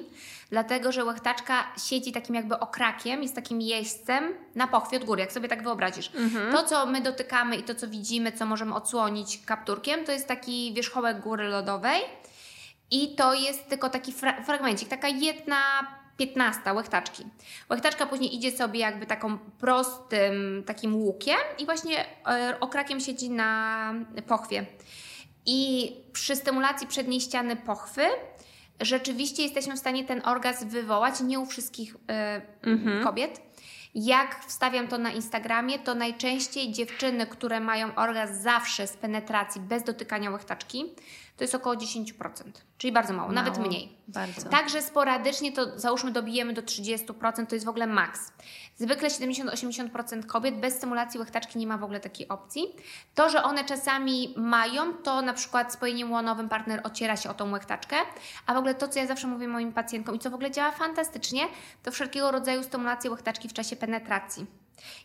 [0.49, 5.31] dlatego że łechtaczka siedzi takim jakby okrakiem, jest takim jeźdźcem na pochwie od góry, jak
[5.31, 6.11] sobie tak wyobrazisz.
[6.15, 6.53] Mhm.
[6.53, 10.73] To, co my dotykamy i to, co widzimy, co możemy odsłonić kapturkiem, to jest taki
[10.73, 12.01] wierzchołek góry lodowej
[12.91, 15.57] i to jest tylko taki fra fragmencik, taka jedna
[16.21, 17.25] 15 łechtaczki.
[17.69, 23.93] Łechtaczka później idzie sobie jakby taką prostym takim łukiem i właśnie e, okrakiem siedzi na
[24.27, 24.65] pochwie.
[25.45, 28.01] I przy stymulacji przedniej ściany pochwy
[28.81, 33.03] rzeczywiście jesteśmy w stanie ten orgazm wywołać, nie u wszystkich e, mhm.
[33.03, 33.41] kobiet.
[33.95, 39.83] Jak wstawiam to na Instagramie, to najczęściej dziewczyny, które mają orgazm zawsze z penetracji, bez
[39.83, 40.85] dotykania łechtaczki,
[41.41, 42.43] to jest około 10%,
[42.77, 43.97] czyli bardzo mało, mało, nawet mniej.
[44.07, 44.49] Bardzo.
[44.49, 48.31] Także sporadycznie to załóżmy dobijemy do 30%, to jest w ogóle maks.
[48.77, 52.75] Zwykle 70-80% kobiet bez stymulacji łechtaczki nie ma w ogóle takiej opcji.
[53.15, 57.51] To, że one czasami mają, to na przykład spojeniem łonowym partner ociera się o tą
[57.51, 57.95] łechtaczkę,
[58.45, 60.71] a w ogóle to, co ja zawsze mówię moim pacjentkom i co w ogóle działa
[60.71, 61.41] fantastycznie,
[61.83, 64.45] to wszelkiego rodzaju stymulację łechtaczki w czasie penetracji.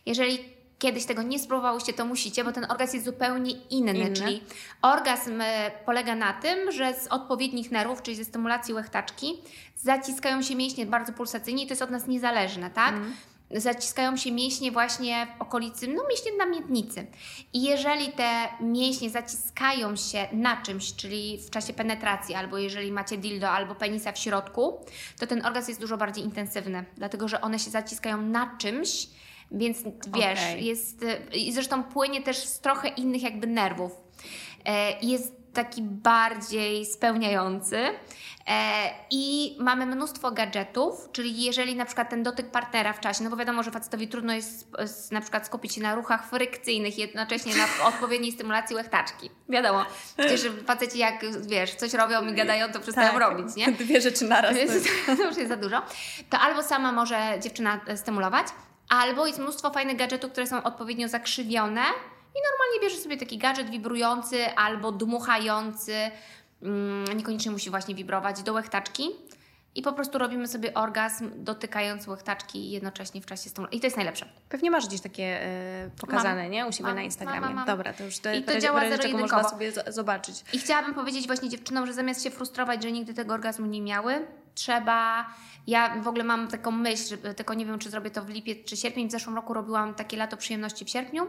[0.05, 3.93] Jeżeli kiedyś tego nie spróbowałyście, to musicie, bo ten orgazm jest zupełnie inny.
[3.93, 4.13] inny.
[4.13, 4.43] Czyli
[4.81, 9.33] orgazm e, polega na tym, że z odpowiednich nerwów, czyli ze stymulacji łechtaczki,
[9.75, 12.93] zaciskają się mięśnie bardzo pulsacyjnie i to jest od nas niezależne, tak?
[12.93, 13.13] Mm.
[13.51, 17.07] Zaciskają się mięśnie właśnie w okolicy, no mięśnie na miednicy.
[17.53, 23.17] I jeżeli te mięśnie zaciskają się na czymś, czyli w czasie penetracji, albo jeżeli macie
[23.17, 24.85] dildo, albo penisa w środku,
[25.19, 29.07] to ten orgazm jest dużo bardziej intensywny, dlatego że one się zaciskają na czymś,
[29.51, 29.77] więc
[30.15, 30.59] wiesz, okay.
[30.59, 33.91] jest i zresztą płynie też z trochę innych jakby nerwów.
[34.65, 37.77] E, jest taki bardziej spełniający.
[38.47, 43.29] E, I mamy mnóstwo gadżetów, czyli jeżeli na przykład ten dotyk partnera w czasie, no
[43.29, 44.67] bo wiadomo, że facetowi trudno jest
[45.11, 49.29] na przykład skupić się na ruchach frykcyjnych, jednocześnie na odpowiedniej stymulacji łechtaczki.
[49.49, 49.85] Wiadomo,
[50.17, 53.71] przecież faceci jak, wiesz, coś robią i gadają, to przestają tak, robić, nie?
[53.85, 54.55] Dwie rzeczy naraz.
[55.17, 55.81] to już jest za dużo.
[56.29, 58.47] To albo sama może dziewczyna stymulować,
[58.89, 61.81] Albo jest mnóstwo fajnych gadżetów, które są odpowiednio zakrzywione
[62.35, 65.95] i normalnie bierzesz sobie taki gadżet wibrujący albo dmuchający,
[66.61, 69.09] mm, niekoniecznie musi właśnie wibrować, do łechtaczki
[69.75, 73.77] i po prostu robimy sobie orgazm dotykając łechtaczki jednocześnie w czasie stymulacji.
[73.77, 74.25] I to jest najlepsze.
[74.49, 75.47] Pewnie masz gdzieś takie
[75.85, 76.65] y, pokazane, mam, nie?
[76.65, 77.41] U siebie mam, na Instagramie.
[77.41, 77.65] Mam, mam.
[77.65, 80.43] Dobra, to już to, I to działa zero można sobie zobaczyć.
[80.53, 84.27] I chciałabym powiedzieć właśnie dziewczynom, że zamiast się frustrować, że nigdy tego orgazmu nie miały,
[84.57, 85.25] trzeba
[85.67, 88.77] ja w ogóle mam taką myśl, tylko nie wiem, czy zrobię to w lipiec czy
[88.77, 89.09] sierpień.
[89.09, 91.27] W zeszłym roku robiłam takie lato przyjemności w sierpniu.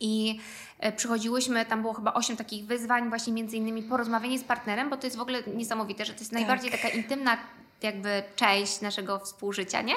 [0.00, 0.40] I
[0.78, 4.96] e, przychodziłyśmy, tam było chyba osiem takich wyzwań, właśnie między innymi porozmawianie z partnerem, bo
[4.96, 6.40] to jest w ogóle niesamowite, że to jest tak.
[6.40, 7.36] najbardziej taka intymna
[7.82, 9.94] jakby część naszego współżycia, nie?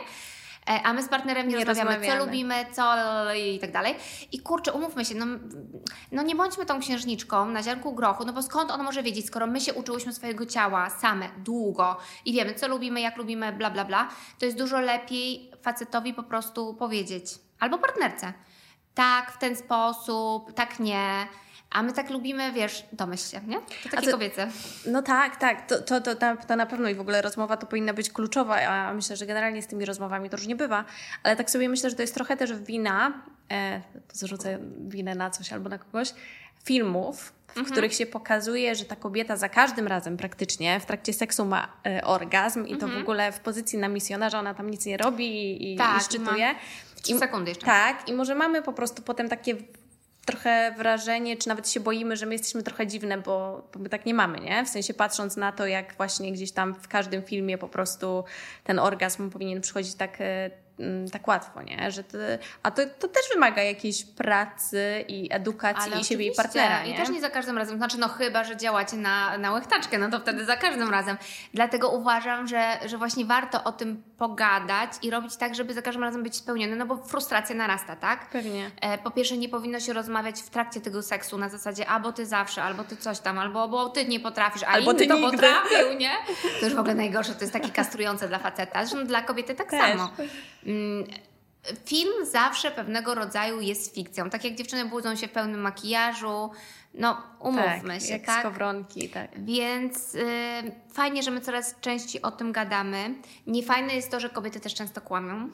[0.70, 2.94] E, a my z partnerem nie, nie rozmawiamy, rozmawiamy, co lubimy, co
[3.34, 3.96] i tak dalej.
[4.32, 5.26] I kurczę, umówmy się, no,
[6.12, 9.48] no nie bądźmy tą księżniczką na ziarnku grochu, no bo skąd on może wiedzieć, skoro
[9.48, 13.86] my się uczyłyśmy swojego ciała same, długo i wiemy, co lubimy, jak lubimy, bla, bla,
[13.86, 14.10] bla,
[14.40, 17.26] to jest dużo lepiej facetowi po prostu powiedzieć,
[17.60, 18.34] albo partnerce,
[18.94, 21.28] tak, w ten sposób, tak nie,
[21.72, 23.60] a my tak lubimy, wiesz, domyśl się, nie?
[23.84, 24.48] To takie to, kobiece.
[24.86, 25.68] No tak, tak.
[25.68, 26.16] To, to, to,
[26.48, 29.62] to na pewno i w ogóle rozmowa to powinna być kluczowa, a myślę, że generalnie
[29.62, 30.86] z tymi rozmowami to różnie bywa.
[31.24, 33.82] Ale tak sobie myślę, że to jest trochę też wina, e,
[34.14, 36.14] zrzucę winę na coś albo na kogoś,
[36.64, 37.72] filmów, w mhm.
[37.72, 42.04] których się pokazuje, że ta kobieta za każdym razem praktycznie w trakcie seksu ma e,
[42.04, 42.94] orgazm i to mhm.
[42.94, 46.56] w ogóle w pozycji na misjonarza ona tam nic nie robi i, tak, i szczytuje.
[47.08, 47.20] I ma...
[47.20, 47.66] sekundy jeszcze.
[47.66, 49.56] Tak, i może mamy po prostu potem takie
[50.32, 54.06] trochę wrażenie, czy nawet się boimy, że my jesteśmy trochę dziwne, bo, bo my tak
[54.06, 54.66] nie mamy, nie?
[54.66, 58.24] W sensie patrząc na to, jak właśnie gdzieś tam w każdym filmie po prostu
[58.64, 60.50] ten orgazm powinien przychodzić tak e,
[61.12, 61.92] tak łatwo, nie?
[61.92, 62.18] Że to,
[62.64, 66.84] a to, to też wymaga jakiejś pracy i edukacji Ale i siebie i partnera.
[66.84, 66.94] Nie?
[66.94, 67.78] I też nie za każdym razem.
[67.78, 71.18] Znaczy, no chyba, że działacie na, na łechtaczkę, no to wtedy za każdym razem.
[71.54, 76.04] Dlatego uważam, że, że właśnie warto o tym pogadać i robić tak, żeby za każdym
[76.04, 78.30] razem być spełniony, no bo frustracja narasta, tak?
[78.30, 78.72] Pewnie.
[78.82, 82.26] E, po pierwsze, nie powinno się rozmawiać w trakcie tego seksu na zasadzie albo ty
[82.26, 85.16] zawsze, albo ty coś tam, albo bo ty nie potrafisz, a albo inny ty to
[85.16, 85.32] nigdy.
[85.32, 86.12] potrafił, nie?
[86.60, 88.86] To już w ogóle najgorsze, to jest takie kastrujące dla faceta.
[88.86, 89.80] Zresztą dla kobiety tak też.
[89.80, 90.10] samo.
[90.66, 91.06] Mm,
[91.86, 94.30] film zawsze pewnego rodzaju jest fikcją.
[94.30, 96.52] Tak jak dziewczyny budzą się w pełnym makijażu,
[96.94, 98.40] no umówmy tak, się, jak tak?
[98.40, 99.44] skowronki, tak.
[99.44, 100.22] Więc y,
[100.94, 103.16] fajnie, że my coraz częściej o tym gadamy.
[103.48, 105.50] Niefajne jest to, że kobiety też często kłamią.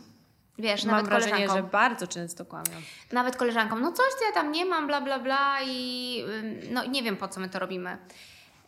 [0.59, 1.65] Wiesz, Mam nawet wrażenie, koleżankom.
[1.65, 2.81] że bardzo często kłamią.
[3.11, 6.23] Nawet koleżankom, no coś to ja tam nie mam, bla, bla, bla i
[6.71, 7.97] no nie wiem po co my to robimy.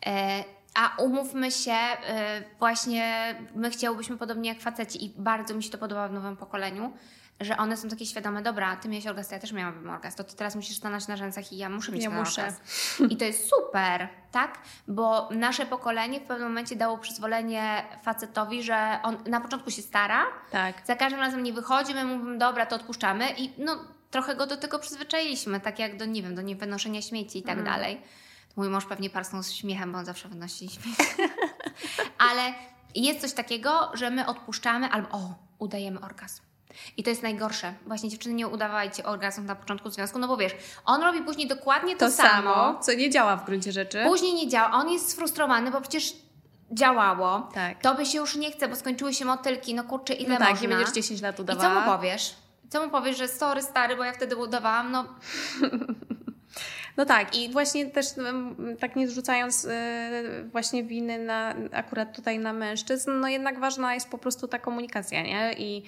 [0.06, 0.44] E,
[0.78, 5.78] a umówmy się, y, właśnie my chciałybyśmy podobnie jak faceci i bardzo mi się to
[5.78, 6.94] podoba w nowym pokoleniu,
[7.40, 10.36] że one są takie świadome, dobra, ty miałeś orgazm, ja też miałabym orgazm, to ty
[10.36, 12.42] teraz musisz stanąć na rzęsach i ja muszę mieć Ja ten muszę.
[12.42, 12.62] orgazm.
[13.10, 14.58] I to jest super, tak?
[14.88, 20.24] Bo nasze pokolenie w pewnym momencie dało przyzwolenie facetowi, że on na początku się stara,
[20.52, 20.76] Tak.
[20.86, 23.76] za każdym razem nie wychodzi, my mówimy, dobra, to odpuszczamy i no
[24.12, 27.58] trochę go do tego przyzwyczailiśmy, tak jak do, nie wiem, do niewynoszenia śmieci i tak
[27.58, 27.76] Mhm.
[27.76, 28.02] dalej.
[28.58, 30.98] Mój mąż pewnie parsnął z śmiechem, bo on zawsze wynosi śmiech.
[32.30, 32.54] Ale
[32.96, 36.42] jest coś takiego, że my odpuszczamy albo o, udajemy orgazm.
[36.98, 37.74] I to jest najgorsze.
[37.86, 40.52] Właśnie dziewczyny nie udawajcie orgazm na początku związku, no bo wiesz,
[40.86, 44.04] on robi później dokładnie to, To samo, co nie działa w gruncie rzeczy.
[44.06, 44.72] Później nie działa.
[44.72, 46.14] On jest sfrustrowany, bo przecież
[46.72, 47.50] działało.
[47.54, 47.82] Tak.
[47.82, 49.76] To by się już nie chce, bo skończyły się motylki.
[49.76, 50.68] No kurczę, ile no tak, można?
[50.68, 51.86] nie będziesz 10 lat I co udawała.
[51.86, 52.36] mu powiesz?
[52.70, 55.06] Co mu powiesz, że sorry stary, bo ja wtedy udawałam, no
[56.98, 58.06] No tak, i właśnie też
[58.80, 59.70] tak nie zrzucając y,
[60.52, 65.22] właśnie winy na, akurat tutaj na mężczyzn, no jednak ważna jest po prostu ta komunikacja,
[65.22, 65.54] nie?
[65.54, 65.84] I,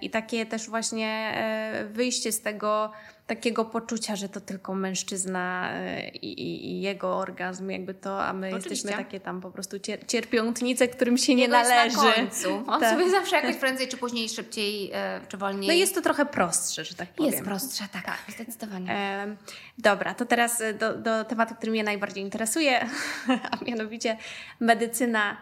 [0.00, 2.92] i takie też właśnie e, wyjście z tego
[3.26, 8.46] takiego poczucia, że to tylko mężczyzna e, i, i, jego orgazm, jakby to, a my
[8.46, 8.70] Oczywiście.
[8.70, 11.96] jesteśmy takie tam po prostu cier- cierpiątnice, którym się nie Jego jest należy.
[11.96, 12.54] Na końcu.
[12.66, 12.90] On Tak.
[12.90, 15.68] sobie zawsze jakoś prędzej czy później, szybciej e, czy wolniej.
[15.68, 17.32] No jest to trochę prostsze, że tak powiem.
[17.32, 18.92] jest prostsze, tak, zdecydowanie.
[18.92, 19.36] Em,
[19.78, 22.80] Dobra, to teraz e, do, do tematu, który mnie najbardziej interesuje,
[23.50, 24.16] a mianowicie
[24.60, 25.36] medycyna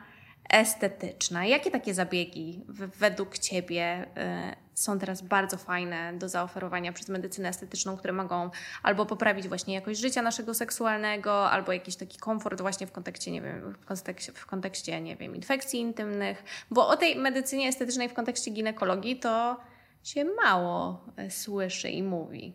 [0.49, 1.45] estetyczna.
[1.45, 7.97] Jakie takie zabiegi według Ciebie e, są teraz bardzo fajne do zaoferowania przez medycynę estetyczną,
[7.97, 8.51] które mogą
[8.83, 13.43] albo poprawić właśnie jakość życia naszego seksualnego, albo jakiś taki komfort właśnie w kontekście, nie
[13.43, 18.15] wiem, w kontekście, w kontekście nie wiem, infekcji intymnych, bo o tej medycynie estetycznej w
[18.15, 19.61] kontekście ginekologii to
[20.05, 22.53] się mało e, słyszy i mówi.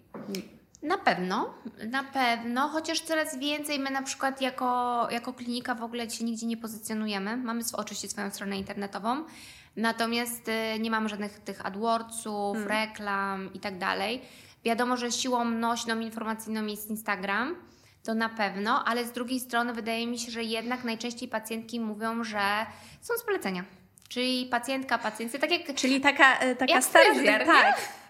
[0.84, 1.54] Na pewno,
[1.92, 6.46] na pewno, chociaż coraz więcej my na przykład jako, jako klinika w ogóle się nigdzie
[6.46, 7.38] nie pozycjonujemy.
[7.38, 9.24] Mamy oczywiście swoją stronę internetową,
[9.76, 12.68] natomiast y, nie mamy żadnych tych AdWordsów, Hmm.
[12.72, 14.22] reklam i tak dalej.
[14.66, 17.56] Wiadomo, że siłą nośną informacyjną jest Instagram,
[18.04, 22.24] to na pewno, ale z drugiej strony wydaje mi się, że jednak najczęściej pacjentki mówią,
[22.24, 22.66] że
[23.02, 23.64] są z polecenia.
[24.10, 26.86] Czyli pacjentka, pacjenty, tak jak Czyli taka, e, taka Jak
[27.46, 28.03] tak.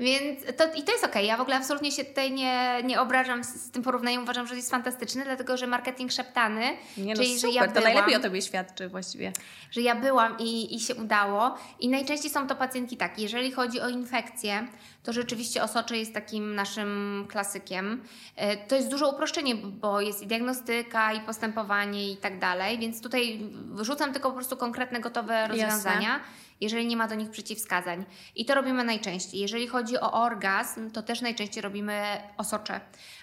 [0.00, 1.26] Więc to, i to jest okej.
[1.26, 4.22] Ja w ogóle absolutnie się tutaj nie, nie obrażam z, z tym porównaniem.
[4.22, 7.72] Uważam, że jest fantastyczny, dlatego że marketing szeptany, Nie no, czyli super, że ja to
[7.72, 9.32] byłam, najlepiej o tobie świadczy właściwie.
[9.70, 11.58] że ja byłam i, i się udało.
[11.80, 14.66] I najczęściej są to pacjentki tak, jeżeli chodzi o infekcje,
[15.02, 18.02] to rzeczywiście osocze jest takim naszym klasykiem.
[18.36, 23.02] E, To jest duże uproszczenie, bo jest i diagnostyka, i postępowanie i tak dalej, więc
[23.02, 26.20] tutaj wyrzucam tylko po prostu konkretne, gotowe rozwiązania
[26.60, 28.04] jeżeli nie ma do nich przeciwwskazań.
[28.34, 29.40] I to robimy najczęściej.
[29.40, 32.02] Jeżeli chodzi o orgazm, to też najczęściej robimy
[32.36, 32.80] osocze.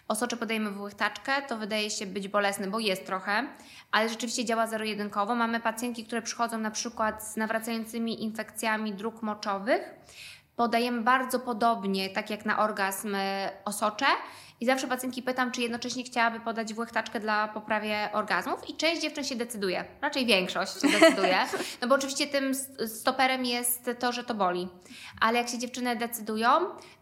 [0.07, 3.47] Osocze podajemy w łychtaczkę, to wydaje się być bolesne, bo jest trochę,
[3.91, 5.35] ale rzeczywiście działa zero-jedynkowo.
[5.35, 9.93] Mamy pacjentki, które przychodzą na przykład z nawracającymi infekcjami dróg moczowych.
[10.55, 14.05] Podajemy bardzo podobnie, tak jak na orgazm, y, osocze.
[14.61, 18.69] I zawsze pacjentki pytam, czy jednocześnie chciałaby podać w łychtaczkę dla poprawie orgazmów.
[18.69, 21.37] I część dziewczyn się decyduje, raczej większość się decyduje.
[21.81, 22.55] No bo oczywiście tym
[22.87, 24.67] stoperem jest to, że to boli.
[25.21, 26.49] Ale jak się dziewczyny decydują,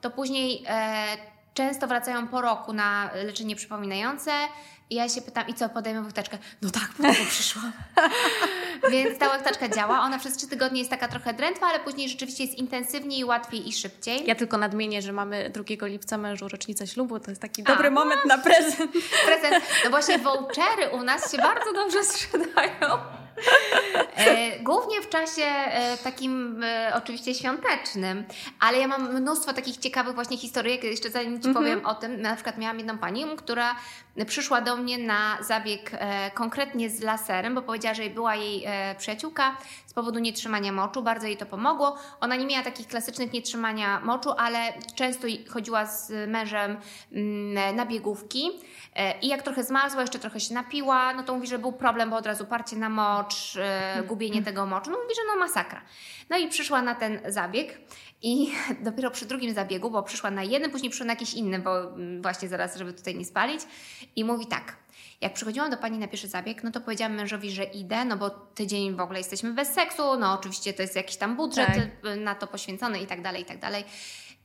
[0.02, 1.06] to później e,
[1.54, 4.32] często wracają po roku na leczenie przypominające.
[4.90, 6.38] I ja się pytam, i co, podajemy łychtaczkę?
[6.62, 7.72] No tak, to przyszłam.
[8.92, 10.00] Więc ta łechtaczka działa.
[10.00, 13.74] Ona przez trzy tygodnie jest taka trochę drętwa, ale później rzeczywiście jest intensywniej, łatwiej i
[13.74, 14.24] szybciej.
[14.26, 17.92] Ja tylko nadmienię, że mamy 2 lipca mężu rocznicę ślubu, to jest taki A, dobry
[17.92, 18.92] moment na prezent.
[19.26, 19.64] Prezent.
[19.84, 23.25] No właśnie vouchery u nas się bardzo dobrze sprzedają.
[24.18, 28.24] E, głównie w czasie e, takim e, oczywiście świątecznym,
[28.60, 32.36] ale ja mam mnóstwo takich ciekawych właśnie historii, jeszcze zanim Ci powiem o tym, na
[32.36, 33.76] przykład miałam jedną panią, która
[34.28, 35.92] przyszła do mnie na zabieg
[36.34, 38.66] konkretnie z laserem, bo powiedziała, że była jej
[38.98, 39.58] przyjaciółka
[39.96, 41.98] powodu nietrzymania moczu, bardzo jej to pomogło.
[42.20, 46.78] Ona nie miała takich klasycznych nietrzymania moczu, ale często chodziła z mężem
[47.12, 48.52] mm, na biegówki
[48.96, 52.10] e, i jak trochę zmarzła, jeszcze trochę się napiła, no to mówi, że był problem,
[52.10, 54.92] bo od razu parcie na mocz, e, gubienie tego moczu.
[54.92, 55.82] No mówi, że no masakra.
[56.30, 57.80] No i przyszła na ten zabieg
[58.22, 58.52] i
[58.86, 62.22] dopiero przy drugim zabiegu, bo przyszła na jeden, później przyszła na jakiś inny, bo mm,
[62.22, 63.62] właśnie zaraz, żeby tutaj nie spalić.
[64.16, 64.76] I mówi tak,
[65.26, 68.30] jak przychodziłam do pani na pierwszy zabieg, no to powiedziałam mężowi, że idę, no bo
[68.30, 72.18] tydzień w ogóle jesteśmy bez seksu, no oczywiście to jest jakiś tam budżet tak.
[72.18, 73.84] na to poświęcony i tak dalej, i tak dalej.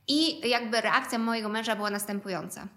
[0.07, 2.67] I jakby reakcja mojego męża była następująca.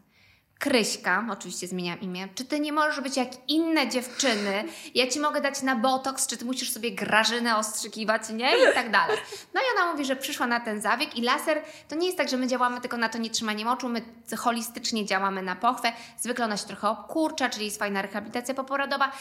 [0.59, 4.65] Kryśka, oczywiście zmieniam imię, czy ty nie możesz być jak inne dziewczyny?
[4.95, 8.51] Ja ci mogę dać na botoks, czy ty musisz sobie grażynę ostrzykiwać, nie?
[8.71, 9.17] I tak dalej.
[9.55, 12.29] No i ona mówi, że przyszła na ten zabieg i laser to nie jest tak,
[12.29, 14.03] że my działamy tylko na to nietrzymanie moczu, my
[14.37, 15.93] holistycznie działamy na pochwę.
[16.19, 19.13] Zwykle ona się trochę obkurcza, czyli jest fajna rehabilitacja poporodowa.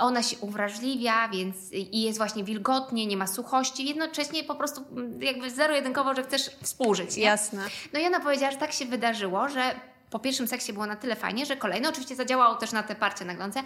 [0.00, 3.86] Ona się uwrażliwia, więc i jest właśnie wilgotnie, nie ma suchości.
[3.86, 7.22] Jednocześnie po prostu mm, jakby zero-jedynkowo, że chcesz współżyć, nie?
[7.22, 7.62] Jasne.
[7.92, 9.74] No i ona powiedziała, że tak się wydarzyło, że
[10.10, 13.24] po pierwszym seksie było na tyle fajnie, że kolejne oczywiście zadziałało też na te parcie
[13.24, 13.62] naglące,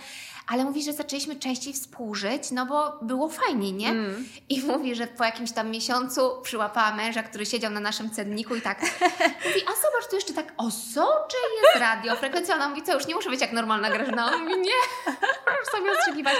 [0.46, 3.88] ale mówi, że zaczęliśmy częściej współżyć, no bo było fajnie, nie?
[3.88, 4.28] Mm.
[4.48, 8.60] I mówi, że po jakimś tam miesiącu przyłapała męża, który siedział na naszym cenniku i
[8.60, 8.80] tak
[9.46, 12.54] mówi, a zobacz, tu jeszcze tak osocze jest radiofrekwencja.
[12.54, 14.26] Ona mówi, co, już nie muszę być jak normalna Grażyna.
[14.26, 14.72] On mówi, nie,
[15.46, 16.34] możesz sobie ostrzykiwać.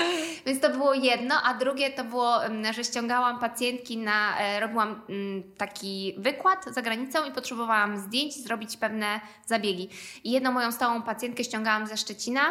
[0.47, 5.03] Więc to było jedno, a drugie to było, mm, że ściągałam pacjentki na, e, robiłam
[5.09, 9.89] mm, taki wykład za granicą i potrzebowałam zdjęć, zrobić pewne zabiegi.
[10.25, 12.43] I jedną moją stałą pacjentkę ściągałam ze Szczecina,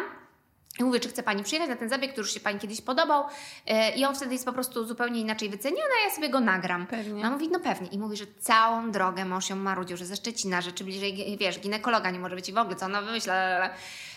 [0.80, 3.24] i mówię, czy chce Pani przyjechać na ten zabieg, który już się Pani kiedyś podobał
[3.66, 6.86] e, i on wtedy jest po prostu zupełnie inaczej wyceniony, a ja sobie go nagram.
[6.86, 7.24] Pewnie.
[7.24, 7.88] A mówi, no pewnie.
[7.88, 11.58] I mówi, że całą drogę mąż ją marudził, że ze Szczecina, że czy bliżej, wiesz,
[11.58, 13.70] ginekologa nie może być i w ogóle, co ona wymyśla.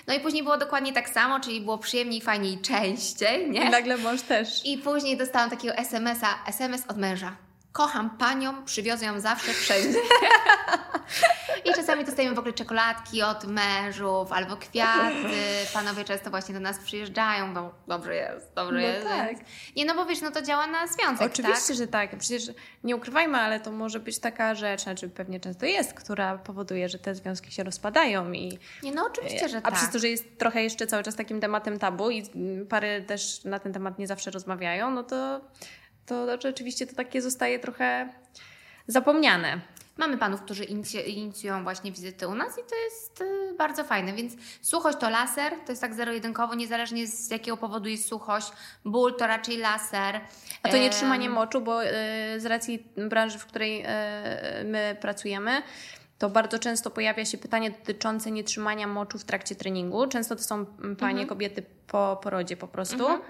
[0.07, 3.67] No i później było dokładnie tak samo, czyli było przyjemniej, fajniej, częściej, nie?
[3.67, 4.65] I nagle mąż też.
[4.65, 7.35] I później dostałam takiego SMS-a, SMS od męża.
[7.75, 9.99] Kocham Panią, przywiozę ją zawsze wszędzie.
[11.65, 15.35] I czasami dostajemy w ogóle czekoladki od mężów albo kwiaty.
[15.73, 19.07] Panowie często właśnie do nas przyjeżdżają, bo dobrze jest, dobrze no jest.
[19.07, 19.35] Tak.
[19.75, 21.77] Nie, no bo wiesz, no to działa na związek, Oczywiście, tak?
[21.77, 22.17] że tak.
[22.17, 22.43] Przecież
[22.83, 26.99] nie ukrywajmy, ale to może być taka rzecz, znaczy pewnie często jest, która powoduje, że
[26.99, 28.59] te związki się rozpadają i...
[28.83, 29.73] Nie, no oczywiście, że a tak.
[29.73, 32.23] A przez to, że jest trochę jeszcze cały czas takim tematem tabu i
[32.69, 35.41] pary też na ten temat nie zawsze rozmawiają, no to,
[36.05, 38.09] to rzeczywiście to takie zostaje trochę
[38.87, 39.61] zapomniane.
[39.97, 40.63] Mamy panów, którzy
[41.07, 45.53] inicjują właśnie wizyty u nas i to jest y, bardzo fajne, więc suchość to laser,
[45.65, 48.51] to jest tak zero-jedynkowo, niezależnie z jakiego powodu jest suchość,
[48.85, 50.21] ból to raczej laser.
[50.63, 51.87] A to nie trzymanie moczu, bo y,
[52.37, 53.85] z racji branży, w której y,
[54.63, 55.61] my pracujemy,
[56.17, 60.07] to bardzo często pojawia się pytanie dotyczące nietrzymania moczu w trakcie treningu.
[60.07, 61.27] Często to są panie, mhm.
[61.27, 63.07] kobiety po porodzie po prostu.
[63.07, 63.21] Mhm.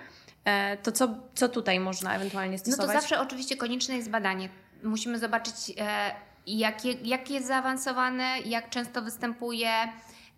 [0.46, 2.88] E, to co, co tutaj można ewentualnie stosować?
[2.88, 4.50] No to zawsze oczywiście konieczne jest badanie.
[4.84, 6.12] Musimy zobaczyć e,
[6.48, 9.70] jakie, jak jest zaawansowane, jak często występuje,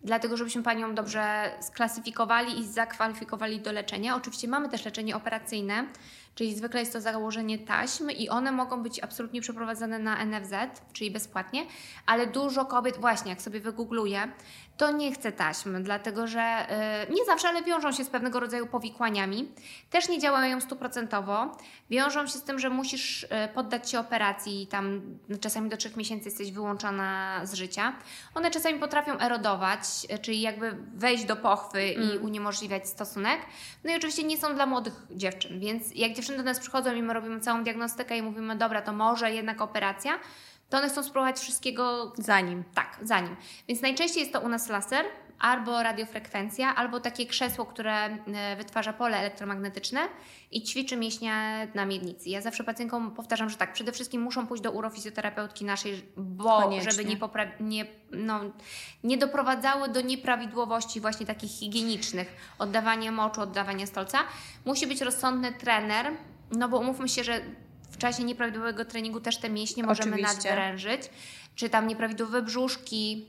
[0.04, 4.16] dlatego żebyśmy Panią dobrze sklasyfikowali i zakwalifikowali do leczenia.
[4.16, 5.84] Oczywiście mamy też leczenie operacyjne,
[6.34, 10.54] czyli zwykle jest to założenie taśmy i one mogą być absolutnie przeprowadzane na NFZ,
[10.92, 11.66] czyli bezpłatnie,
[12.06, 14.32] ale dużo kobiet, właśnie jak sobie wygoogluję,
[14.78, 16.66] to nie chce taśmy, dlatego że
[17.08, 19.52] yy, nie zawsze, ale wiążą się z pewnego rodzaju powikłaniami.
[19.90, 21.56] Też nie działają stuprocentowo.
[21.90, 25.00] Wiążą się z tym, że musisz yy, poddać się operacji, tam
[25.40, 27.92] czasami do trzech miesięcy jesteś wyłączona z życia.
[28.34, 29.80] One czasami potrafią erodować,
[30.10, 32.14] yy, czyli jakby wejść do pochwy mm.
[32.14, 33.40] i uniemożliwiać stosunek.
[33.84, 37.02] No i oczywiście nie są dla młodych dziewczyn, więc jak dziewczyny do nas przychodzą i
[37.02, 40.18] my robimy całą diagnostykę i mówimy, dobra, to może jednak operacja,
[40.70, 42.64] to one chcą spróbować wszystkiego zanim.
[42.74, 43.36] Tak, zanim.
[43.68, 45.04] Więc najczęściej jest to u nas laser,
[45.38, 50.00] albo radiofrekwencja, albo takie krzesło, które e, wytwarza pole elektromagnetyczne
[50.50, 52.28] i ćwiczy mięśnie na miednicy.
[52.28, 56.90] Ja zawsze pacjentkom powtarzam, że tak, przede wszystkim muszą pójść do urofizjoterapeutki naszej, bo Koniecznie.
[56.90, 58.40] żeby nie, popra- nie, no,
[59.04, 64.18] nie doprowadzały do nieprawidłowości właśnie takich higienicznych, oddawania moczu, oddawania stolca.
[64.64, 66.12] Musi być rozsądny trener,
[66.50, 67.40] no bo umówmy się, że
[67.98, 70.34] w czasie nieprawidłowego treningu też te mięśnie możemy Oczywiście.
[70.34, 71.02] nadwyrężyć,
[71.54, 73.28] czy tam nieprawidłowe brzuszki,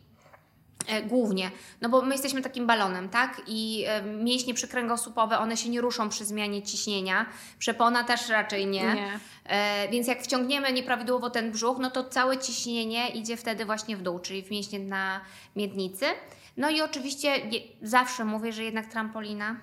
[0.87, 1.51] e, głównie,
[1.81, 3.41] no bo my jesteśmy takim balonem, tak?
[3.47, 7.25] I e, mięśnie przykręgosłupowe, one się nie ruszą przy zmianie ciśnienia,
[7.59, 8.93] przepona też raczej nie.
[8.93, 9.19] nie.
[9.45, 14.01] E, więc jak wciągniemy nieprawidłowo ten brzuch, no to całe ciśnienie idzie wtedy właśnie w
[14.01, 15.21] dół, czyli w mięśnie na
[15.55, 16.05] miednicy.
[16.57, 17.31] No i oczywiście
[17.81, 19.55] zawsze mówię, że jednak trampolina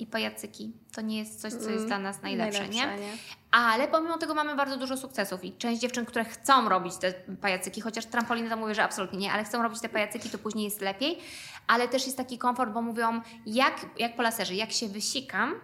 [0.00, 2.86] i pajacyki to nie jest coś, co jest mm, dla nas najlepsze, nie?
[2.86, 3.16] nie?
[3.50, 7.80] Ale pomimo tego mamy bardzo dużo sukcesów i część dziewczyn, które chcą robić te pajacyki,
[7.80, 10.80] chociaż trampoliny to mówię, że absolutnie nie, ale chcą robić te pajacyki, to później jest
[10.80, 11.18] lepiej,
[11.66, 15.54] ale też jest taki komfort, bo mówią, jak, jak po laserze, jak się wysikam,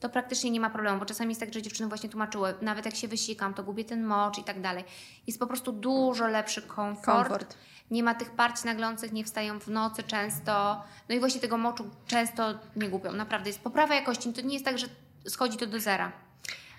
[0.00, 2.96] to praktycznie nie ma problemu, bo czasami jest tak, że dziewczyny właśnie tłumaczyły, nawet jak
[2.96, 4.84] się wysikam, to gubię ten mocz i tak dalej.
[5.26, 7.28] Jest po prostu dużo lepszy komfort.
[7.28, 7.56] komfort.
[7.92, 10.82] Nie ma tych parć naglących, nie wstają w nocy często.
[11.08, 13.12] No i właśnie tego moczu często nie gubią.
[13.12, 14.32] Naprawdę jest poprawa jakości.
[14.32, 14.86] To nie jest tak, że
[15.28, 16.12] schodzi to do zera.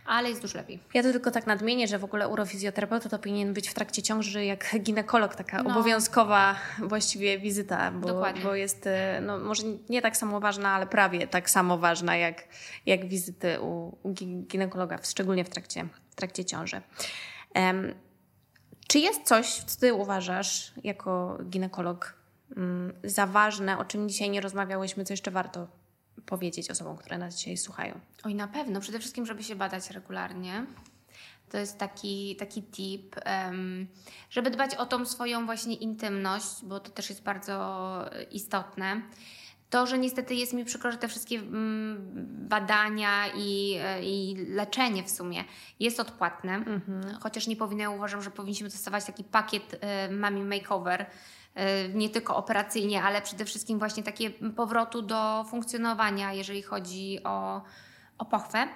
[0.06, 0.80] ale jest dużo lepiej.
[0.94, 4.46] Ja to tylko tak nadmienię, że w ogóle urofizjoterapeuta to powinien być w trakcie ciąży
[4.46, 5.70] jak ginekolog, taka no.
[5.70, 11.28] obowiązkowa właściwie wizyta, bo, bo jest e, no, może nie tak samo ważna, ale prawie
[11.28, 12.44] tak samo ważna jak,
[12.86, 14.14] jak wizyty u, u
[14.48, 16.82] ginekologa, szczególnie w trakcie, w trakcie ciąży.
[17.56, 17.94] Um,
[18.88, 22.14] czy jest coś, co ty uważasz jako ginekolog
[22.58, 25.68] um, za ważne, o czym dzisiaj nie rozmawiałyśmy, co jeszcze warto
[26.26, 28.00] powiedzieć osobom, które nas dzisiaj słuchają?
[28.24, 28.80] Oj, na pewno.
[28.80, 30.66] Przede wszystkim, żeby się badać regularnie.
[31.50, 33.16] To jest taki, taki tip,
[34.30, 38.00] żeby dbać o tą swoją właśnie intymność, bo to też jest bardzo
[38.32, 39.02] istotne.
[39.74, 41.98] To, że niestety jest mi przykro, że te wszystkie mm,
[42.50, 45.44] badania i, i leczenie w sumie
[45.80, 47.18] jest odpłatne, mhm.
[47.22, 51.06] chociaż nie powinno, uważam, że powinniśmy dostawać taki pakiet y, mami makeover,
[51.60, 57.62] Y, nie tylko operacyjnie, ale przede wszystkim właśnie takie powrotu do funkcjonowania, jeżeli chodzi o,
[58.18, 58.68] o pochwę.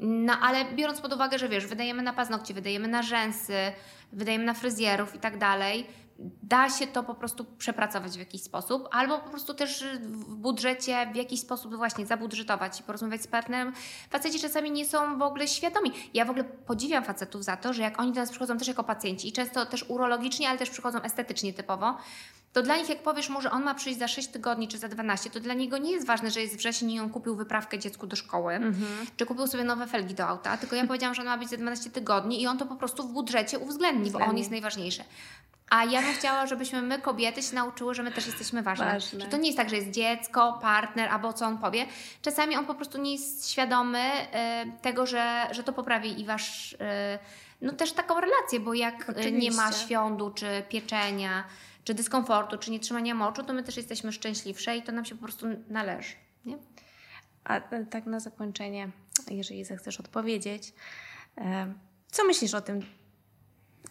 [0.00, 3.72] No ale biorąc pod uwagę, że wiesz, wydajemy na paznokcie, wydajemy na rzęsy,
[4.12, 5.86] wydajemy na fryzjerów i tak dalej,
[6.18, 11.06] da się to po prostu przepracować w jakiś sposób, albo po prostu też w budżecie
[11.12, 13.72] w jakiś sposób właśnie zabudżetować i porozmawiać z partnerem.
[14.10, 15.92] Faceci czasami nie są w ogóle świadomi.
[16.14, 18.84] Ja w ogóle podziwiam facetów za to, że jak oni do nas przychodzą też jako
[18.84, 21.96] pacjenci i często też urologicznie, ale też przychodzą estetycznie typowo,
[22.54, 24.88] to dla nich jak powiesz mu, że on ma przyjść za 6 tygodni czy za
[24.88, 28.06] 12, to dla niego nie jest ważne, że jest wrzesień i on kupił wyprawkę dziecku
[28.06, 29.06] do szkoły, mhm.
[29.16, 31.56] czy kupił sobie nowe felgi do auta, tylko ja powiedziałam, że on ma być za
[31.56, 35.04] 12 tygodni i on to po prostu w budżecie uwzględni, bo on jest najważniejszy.
[35.70, 38.84] A ja bym chciała, żebyśmy my, kobiety, się nauczyły, że my też jesteśmy ważne.
[38.84, 39.20] ważne.
[39.20, 41.86] Że to nie jest tak, że jest dziecko, partner albo co on powie.
[42.22, 46.72] Czasami on po prostu nie jest świadomy y, tego, że, że to poprawi i wasz.
[46.72, 46.76] Y,
[47.60, 49.32] no też taką relację, bo jak Oczywiście.
[49.32, 51.44] nie ma świądu, czy pieczenia,
[51.84, 55.22] czy dyskomfortu, czy nietrzymania moczu, to my też jesteśmy szczęśliwsze i to nam się po
[55.22, 56.14] prostu należy.
[56.44, 56.58] Nie?
[57.44, 58.88] A e, tak na zakończenie,
[59.30, 60.72] jeżeli zechcesz odpowiedzieć,
[62.10, 62.80] co myślisz o tym,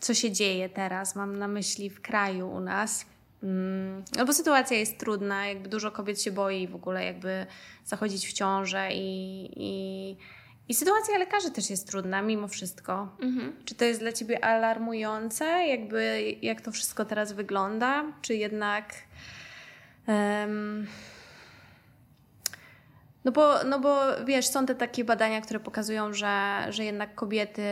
[0.03, 3.05] co się dzieje teraz, mam na myśli w kraju u nas.
[3.43, 7.45] Mm, no bo sytuacja jest trudna, jakby dużo kobiet się boi w ogóle jakby
[7.85, 10.17] zachodzić w ciążę i, i,
[10.69, 13.15] i sytuacja lekarzy też jest trudna mimo wszystko.
[13.19, 13.53] Mhm.
[13.65, 18.93] Czy to jest dla Ciebie alarmujące, jakby jak to wszystko teraz wygląda, czy jednak...
[20.07, 20.87] Um,
[23.25, 27.63] no bo, no bo wiesz, są te takie badania, które pokazują, że, że jednak kobiety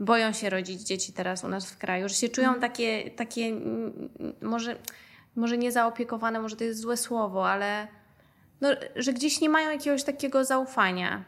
[0.00, 2.60] boją się rodzić dzieci teraz u nas w kraju, że się czują mhm.
[2.60, 3.52] takie, takie
[4.42, 4.76] może,
[5.36, 7.88] może nie zaopiekowane, może to jest złe słowo, ale
[8.60, 11.24] no, że gdzieś nie mają jakiegoś takiego zaufania.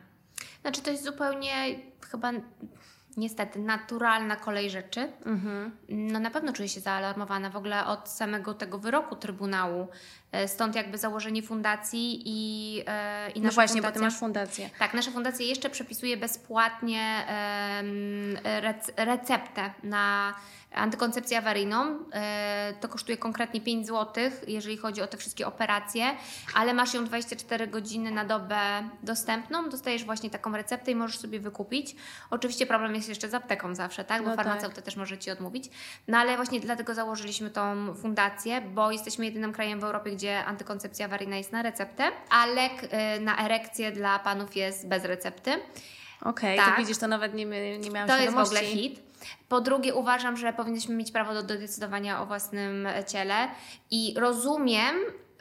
[0.63, 1.53] Znaczy to jest zupełnie
[2.11, 2.33] chyba
[3.17, 5.13] niestety naturalna kolej rzeczy.
[5.27, 5.77] Mhm.
[5.89, 9.89] No na pewno czuję się zaalarmowana w ogóle od samego tego wyroku Trybunału.
[10.33, 14.19] E, stąd jakby założenie fundacji i, e, i nasza No właśnie, fundacja, bo ty masz
[14.19, 14.71] fundację.
[14.79, 17.27] Tak, nasza fundacja jeszcze przepisuje bezpłatnie
[18.97, 20.35] receptę na
[20.75, 21.99] antykoncepcję awaryjną.
[22.13, 26.05] E, to kosztuje konkretnie 5 zł, jeżeli chodzi o te wszystkie operacje,
[26.55, 28.59] ale masz ją 24 godziny na dobę
[29.03, 29.69] dostępną.
[29.69, 31.97] Dostajesz właśnie taką receptę i możesz sobie wykupić.
[32.31, 34.23] Oczywiście problem jest jeszcze z apteką zawsze, tak?
[34.23, 34.85] Bo no farmaceuta tak.
[34.85, 35.71] też może Ci odmówić.
[36.09, 41.07] No ale właśnie dlatego założyliśmy tą fundację, bo jesteśmy jedynym krajem w Europie, gdzie antykoncepcja
[41.07, 45.51] awaryjna jest na receptę, a lek y, na erekcję dla panów jest bez recepty.
[45.51, 46.75] Okej, okay, tak.
[46.75, 47.47] to widzisz, to nawet nie,
[47.79, 49.01] nie miałam To jest w ogóle hit.
[49.49, 53.49] Po drugie, uważam, że powinniśmy mieć prawo do, do decydowania o własnym ciele
[53.91, 54.97] i rozumiem,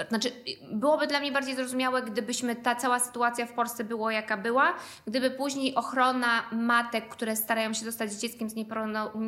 [0.10, 0.32] znaczy,
[0.72, 4.74] byłoby dla mnie bardziej zrozumiałe, gdybyśmy ta cała sytuacja w Polsce była jaka była,
[5.08, 8.54] gdyby później ochrona matek, które starają się dostać z dzieckiem z,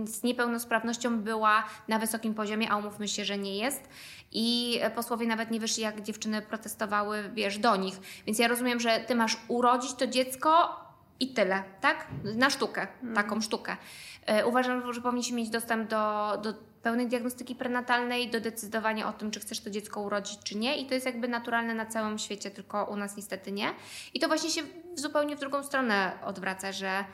[0.05, 3.89] z niepełnosprawnością, była na wysokim poziomie, a umówmy się, że nie jest.
[4.31, 7.95] I posłowie nawet nie wyszli, jak dziewczyny protestowały, wiesz, do nich.
[8.27, 10.79] Więc ja rozumiem, że ty masz urodzić to dziecko
[11.19, 12.07] i tyle, tak?
[12.35, 13.77] Na sztukę, taką sztukę.
[14.25, 16.53] E, uważam, że powinniśmy mieć dostęp do, do
[16.83, 20.77] pełnej diagnostyki prenatalnej, do decydowania o tym, czy chcesz to dziecko urodzić, czy nie.
[20.77, 23.73] I to jest jakby naturalne na całym świecie, tylko u nas niestety nie.
[24.13, 24.61] I to właśnie się
[24.95, 27.05] zupełnie w drugą stronę odwraca, że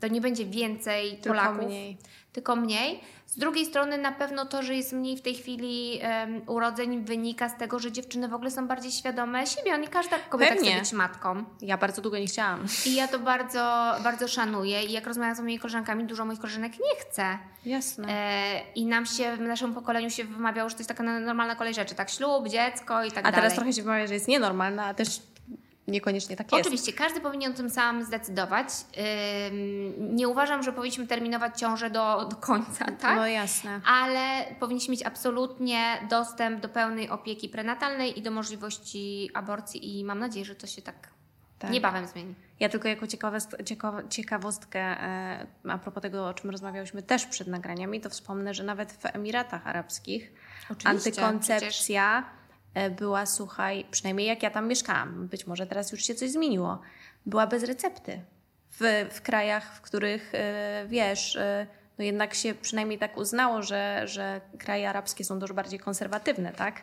[0.00, 1.96] to nie będzie więcej tylko Polaków, mniej.
[2.32, 3.00] tylko mniej.
[3.26, 7.48] Z drugiej strony na pewno to, że jest mniej w tej chwili um, urodzeń wynika
[7.48, 9.78] z tego, że dziewczyny w ogóle są bardziej świadome siebie.
[9.78, 10.70] Nie każda kobieta Pewnie.
[10.70, 11.44] chce być matką.
[11.60, 12.66] Ja bardzo długo nie chciałam.
[12.86, 14.84] I ja to bardzo, bardzo szanuję.
[14.84, 17.38] I jak rozmawiam z moimi koleżankami, dużo moich koleżanek nie chce.
[17.66, 18.08] Jasne.
[18.08, 21.74] E, I nam się, w naszym pokoleniu się wymawiało, że to jest taka normalna kolej
[21.74, 21.94] rzeczy.
[21.94, 23.38] Tak, ślub, dziecko i tak a dalej.
[23.38, 25.08] A teraz trochę się wymawia, że jest nienormalna, a też
[25.88, 26.60] niekoniecznie tak jest.
[26.60, 28.68] Oczywiście, każdy powinien o tym sam zdecydować.
[29.98, 33.16] Nie uważam, że powinniśmy terminować ciążę do, do końca, tak?
[33.16, 33.80] No jasne.
[33.86, 40.18] Ale powinniśmy mieć absolutnie dostęp do pełnej opieki prenatalnej i do możliwości aborcji i mam
[40.18, 41.12] nadzieję, że to się tak
[41.62, 41.70] tak.
[41.70, 42.34] niebawem zmieni.
[42.60, 43.06] Ja tylko jako
[44.08, 48.92] ciekawostkę e, a propos tego, o czym rozmawiałyśmy też przed nagraniami, to wspomnę, że nawet
[48.92, 50.32] w Emiratach Arabskich
[50.70, 51.86] Oczywiście, antykoncepcja przecież...
[52.90, 56.80] była, słuchaj, przynajmniej jak ja tam mieszkałam, być może teraz już się coś zmieniło,
[57.26, 58.20] była bez recepty.
[58.80, 61.66] W, w krajach, w których e, wiesz, e,
[61.98, 66.82] no jednak się przynajmniej tak uznało, że, że kraje arabskie są dużo bardziej konserwatywne, tak?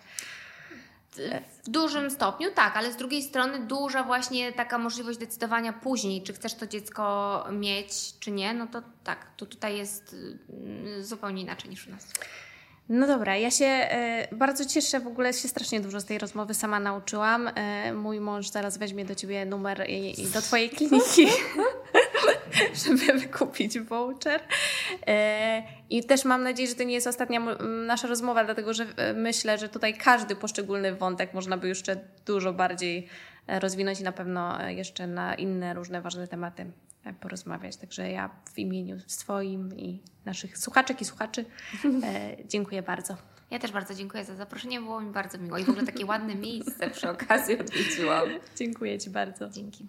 [1.63, 6.33] W dużym stopniu tak, ale z drugiej strony duża właśnie taka możliwość decydowania później, czy
[6.33, 10.15] chcesz to dziecko mieć, czy nie, no to tak, to tutaj jest
[10.49, 12.13] mm, zupełnie inaczej niż u nas.
[12.89, 16.53] No dobra, ja się e, bardzo cieszę, w ogóle się strasznie dużo z tej rozmowy
[16.53, 17.47] sama nauczyłam.
[17.55, 21.27] E, mój mąż zaraz weźmie do ciebie numer i, i do twojej kliniki,
[22.85, 24.41] żeby wykupić voucher.
[25.07, 27.39] E, I też mam nadzieję, że to nie jest ostatnia
[27.85, 28.85] nasza rozmowa, dlatego że
[29.15, 33.07] myślę, że tutaj każdy poszczególny wątek można by jeszcze dużo bardziej
[33.59, 36.71] rozwinąć i na pewno jeszcze na inne różne ważne tematy
[37.19, 37.77] porozmawiać.
[37.77, 41.45] Także ja w imieniu swoim i naszych słuchaczek i słuchaczy
[42.03, 43.17] e, dziękuję bardzo.
[43.51, 46.35] Ja też bardzo dziękuję za zaproszenie, było mi bardzo miło i w ogóle takie ładne
[46.35, 48.29] miejsce przy okazji odwiedziłam.
[48.59, 49.49] Dziękuję Ci bardzo.
[49.49, 49.87] Dzięki.